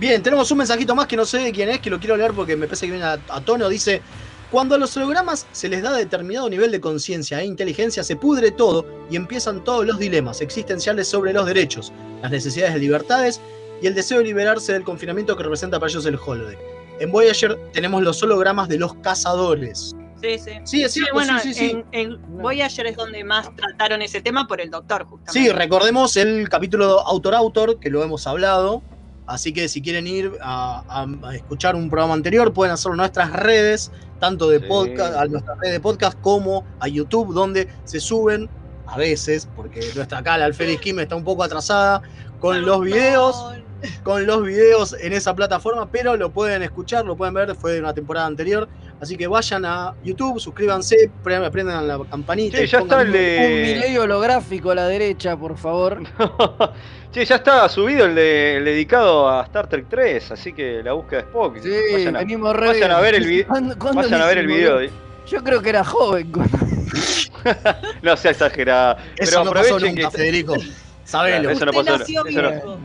Bien, 0.00 0.20
tenemos 0.20 0.50
un 0.50 0.58
mensajito 0.58 0.96
más 0.96 1.06
que 1.06 1.16
no 1.16 1.24
sé 1.24 1.38
de 1.38 1.52
quién 1.52 1.68
es, 1.68 1.78
que 1.78 1.90
lo 1.90 2.00
quiero 2.00 2.16
leer 2.16 2.32
porque 2.32 2.56
me 2.56 2.66
parece 2.66 2.86
que 2.86 2.92
viene 2.92 3.06
a, 3.06 3.18
tono. 3.44 3.68
Dice, 3.68 4.02
cuando 4.50 4.74
a 4.74 4.78
los 4.78 4.96
hologramas 4.96 5.46
se 5.52 5.68
les 5.68 5.80
da 5.80 5.92
determinado 5.92 6.50
nivel 6.50 6.72
de 6.72 6.80
conciencia 6.80 7.40
e 7.40 7.44
inteligencia, 7.44 8.02
se 8.02 8.16
pudre 8.16 8.50
todo 8.50 8.84
y 9.08 9.14
empiezan 9.14 9.62
todos 9.62 9.86
los 9.86 9.96
dilemas 9.96 10.40
existenciales 10.40 11.06
sobre 11.06 11.32
los 11.32 11.46
derechos, 11.46 11.92
las 12.20 12.32
necesidades 12.32 12.74
de 12.74 12.80
libertades 12.80 13.40
y 13.80 13.86
el 13.86 13.94
deseo 13.94 14.18
de 14.18 14.24
liberarse 14.24 14.72
del 14.72 14.82
confinamiento 14.82 15.36
que 15.36 15.44
representa 15.44 15.78
para 15.78 15.88
ellos 15.90 16.04
el 16.06 16.16
holodeck. 16.16 16.79
En 17.00 17.10
Voyager 17.10 17.58
tenemos 17.72 18.02
los 18.02 18.22
hologramas 18.22 18.68
de 18.68 18.78
los 18.78 18.94
cazadores. 18.96 19.96
Sí, 20.22 20.38
sí. 20.38 20.50
Sí, 20.64 20.82
es 20.82 20.92
cierto, 20.92 21.14
bueno, 21.14 21.38
sí, 21.40 21.54
sí, 21.54 21.60
sí. 21.68 21.70
En, 21.92 22.16
en 22.18 22.38
Voyager 22.42 22.86
es 22.86 22.96
donde 22.96 23.24
más 23.24 23.54
trataron 23.56 24.02
ese 24.02 24.20
tema 24.20 24.46
por 24.46 24.60
el 24.60 24.70
doctor, 24.70 25.04
justamente. 25.06 25.32
Sí, 25.32 25.48
recordemos 25.48 26.16
el 26.18 26.48
capítulo 26.48 27.00
autor-autor, 27.00 27.80
que 27.80 27.88
lo 27.90 28.02
hemos 28.04 28.26
hablado. 28.26 28.82
Así 29.26 29.52
que 29.54 29.68
si 29.68 29.80
quieren 29.80 30.06
ir 30.06 30.32
a, 30.42 30.82
a- 30.88 31.28
a 31.28 31.34
escuchar 31.36 31.74
un 31.74 31.88
programa 31.88 32.14
anterior, 32.14 32.52
pueden 32.52 32.74
hacerlo 32.74 32.94
en 32.94 32.98
nuestras 32.98 33.32
redes, 33.32 33.90
tanto 34.18 34.50
de 34.50 34.58
Sí. 34.60 34.66
podcast, 34.68 35.14
a 35.16 35.24
nuestra 35.26 35.54
red 35.54 35.70
de 35.72 35.80
podcast 35.80 36.20
como 36.20 36.64
a 36.80 36.88
YouTube, 36.88 37.32
donde 37.32 37.68
se 37.84 38.00
suben 38.00 38.50
a 38.86 38.98
veces, 38.98 39.48
porque 39.56 39.80
nuestra 39.94 40.22
cara, 40.22 40.44
Alfred 40.44 40.78
Kim, 40.80 40.98
está 40.98 41.14
un 41.16 41.24
poco 41.24 41.44
atrasada 41.44 42.02
con 42.40 42.60
los 42.62 42.80
videos, 42.82 43.54
con 44.02 44.26
los 44.26 44.42
videos 44.44 44.94
en 45.00 45.12
esa 45.12 45.34
plataforma, 45.34 45.90
pero 45.90 46.16
lo 46.16 46.30
pueden 46.30 46.62
escuchar, 46.62 47.04
lo 47.04 47.16
pueden 47.16 47.34
ver, 47.34 47.54
fue 47.54 47.72
de 47.72 47.80
una 47.80 47.94
temporada 47.94 48.26
anterior. 48.26 48.68
Así 49.00 49.16
que 49.16 49.26
vayan 49.26 49.64
a 49.64 49.94
YouTube, 50.04 50.38
suscríbanse, 50.38 51.10
pre- 51.24 51.50
prendan 51.50 51.88
la 51.88 51.98
campanita. 52.10 52.58
Sí, 52.58 52.66
ya 52.66 52.80
está 52.80 53.00
el 53.02 53.12
de- 53.12 53.38
Un 53.40 53.80
delay 53.80 53.96
holográfico 53.98 54.70
a 54.72 54.74
la 54.74 54.86
derecha, 54.88 55.36
por 55.36 55.56
favor. 55.56 56.00
Che, 57.12 57.24
ya 57.24 57.36
está 57.36 57.68
subido 57.68 58.04
el, 58.06 58.14
de- 58.14 58.58
el 58.58 58.64
dedicado 58.64 59.28
a 59.28 59.42
Star 59.44 59.68
Trek 59.68 59.86
3, 59.88 60.30
así 60.30 60.52
que 60.52 60.80
la 60.82 60.92
búsqueda 60.92 61.22
de 61.22 61.26
Spock. 61.26 61.58
Sí, 61.60 61.70
vayan, 61.92 62.14
a, 62.16 62.18
venimos 62.20 62.54
re 62.54 62.66
vayan 62.68 62.90
a 62.92 63.00
ver 63.00 63.14
el, 63.16 63.26
vi- 63.26 63.42
¿Cuándo- 63.44 63.76
cuándo 63.78 64.02
vayan 64.02 64.20
a 64.22 64.26
ver 64.26 64.38
el 64.38 64.46
video. 64.46 64.78
Yo 65.26 65.42
creo 65.42 65.60
que 65.60 65.70
era 65.70 65.82
joven. 65.84 66.30
cuando- 66.30 66.58
No 68.02 68.16
sea 68.16 68.30
exagerada. 68.32 68.96
Eso 69.16 69.30
Pero 69.40 69.44
no 69.44 69.50
pasó 69.52 69.74
aprovechen 69.76 69.94
nunca, 69.96 70.10
que. 70.10 70.16
Federico. 70.18 70.54
Sabelo. 71.04 71.36
Claro, 71.50 71.50
eso 71.56 71.66
no 71.66 71.72
pasó. 71.72 71.98
nació 71.98 72.26
eso 72.26 72.42
no- 72.42 72.78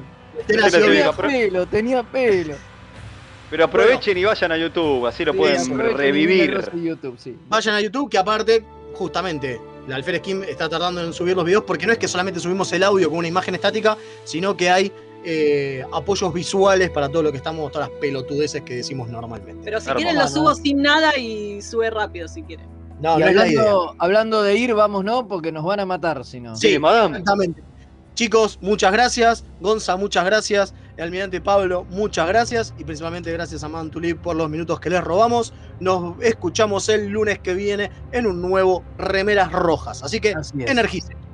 Tenía 0.47 1.11
pelo, 1.11 1.65
tenía 1.67 2.03
pelo. 2.03 2.55
Pero 3.49 3.65
aprovechen 3.65 4.17
y 4.17 4.23
vayan 4.23 4.51
a 4.51 4.57
YouTube, 4.57 5.05
así 5.05 5.23
lo 5.23 5.31
Sí, 5.31 5.37
pueden 5.37 5.95
revivir. 5.95 6.71
YouTube, 6.73 7.15
sí. 7.17 7.37
Vayan 7.47 7.75
a 7.75 7.81
YouTube, 7.81 8.09
que 8.09 8.17
aparte, 8.17 8.65
justamente, 8.93 9.61
la 9.87 9.95
Alfer 9.95 10.17
Skim 10.17 10.43
está 10.43 10.67
tardando 10.67 11.03
en 11.03 11.13
subir 11.13 11.35
los 11.35 11.45
videos 11.45 11.63
porque 11.63 11.85
no 11.85 11.93
es 11.93 11.99
que 11.99 12.07
solamente 12.07 12.39
subimos 12.39 12.71
el 12.73 12.83
audio 12.83 13.09
con 13.09 13.19
una 13.19 13.27
imagen 13.27 13.53
estática, 13.55 13.97
sino 14.23 14.57
que 14.57 14.69
hay 14.69 14.91
eh, 15.23 15.83
apoyos 15.93 16.33
visuales 16.33 16.89
para 16.89 17.07
todo 17.09 17.23
lo 17.23 17.31
que 17.31 17.37
estamos, 17.37 17.71
todas 17.71 17.89
las 17.89 17.99
pelotudeces 17.99 18.63
que 18.63 18.75
decimos 18.77 19.09
normalmente. 19.09 19.61
Pero 19.63 19.79
si 19.79 19.89
quieren 19.91 20.17
lo 20.17 20.27
subo 20.27 20.53
sin 20.55 20.81
nada 20.81 21.15
y 21.17 21.61
sube 21.61 21.89
rápido 21.89 22.27
si 22.27 22.41
quieren. 22.43 22.67
No, 22.99 23.19
y 23.19 23.55
no 23.55 23.95
hablando 23.99 24.41
de 24.41 24.55
ir, 24.55 24.73
vamos, 24.73 25.03
¿no? 25.03 25.27
Porque 25.27 25.51
nos 25.51 25.63
van 25.65 25.81
a 25.81 25.85
matar 25.85 26.23
si 26.23 26.39
no. 26.39 26.55
Sí, 26.55 26.73
Sí, 26.73 26.79
madame. 26.79 27.17
Exactamente. 27.19 27.61
Chicos, 28.15 28.57
muchas 28.61 28.93
gracias. 28.93 29.43
Gonza, 29.59 29.97
muchas 29.97 30.23
gracias. 30.25 30.73
El 30.95 31.03
almirante 31.03 31.41
Pablo, 31.41 31.85
muchas 31.89 32.27
gracias. 32.27 32.73
Y 32.77 32.85
principalmente 32.85 33.31
gracias 33.31 33.63
a 33.63 33.67
Mantulip 33.67 34.21
por 34.21 34.37
los 34.37 34.49
minutos 34.49 34.79
que 34.79 34.89
les 34.89 35.03
robamos. 35.03 35.53
Nos 35.81 36.15
escuchamos 36.21 36.87
el 36.87 37.09
lunes 37.09 37.39
que 37.39 37.53
viene 37.53 37.91
en 38.13 38.25
un 38.25 38.41
nuevo 38.41 38.83
Remeras 38.97 39.51
Rojas. 39.51 40.01
Así 40.01 40.21
que 40.21 40.33
Así 40.33 40.53
energicen. 40.59 41.24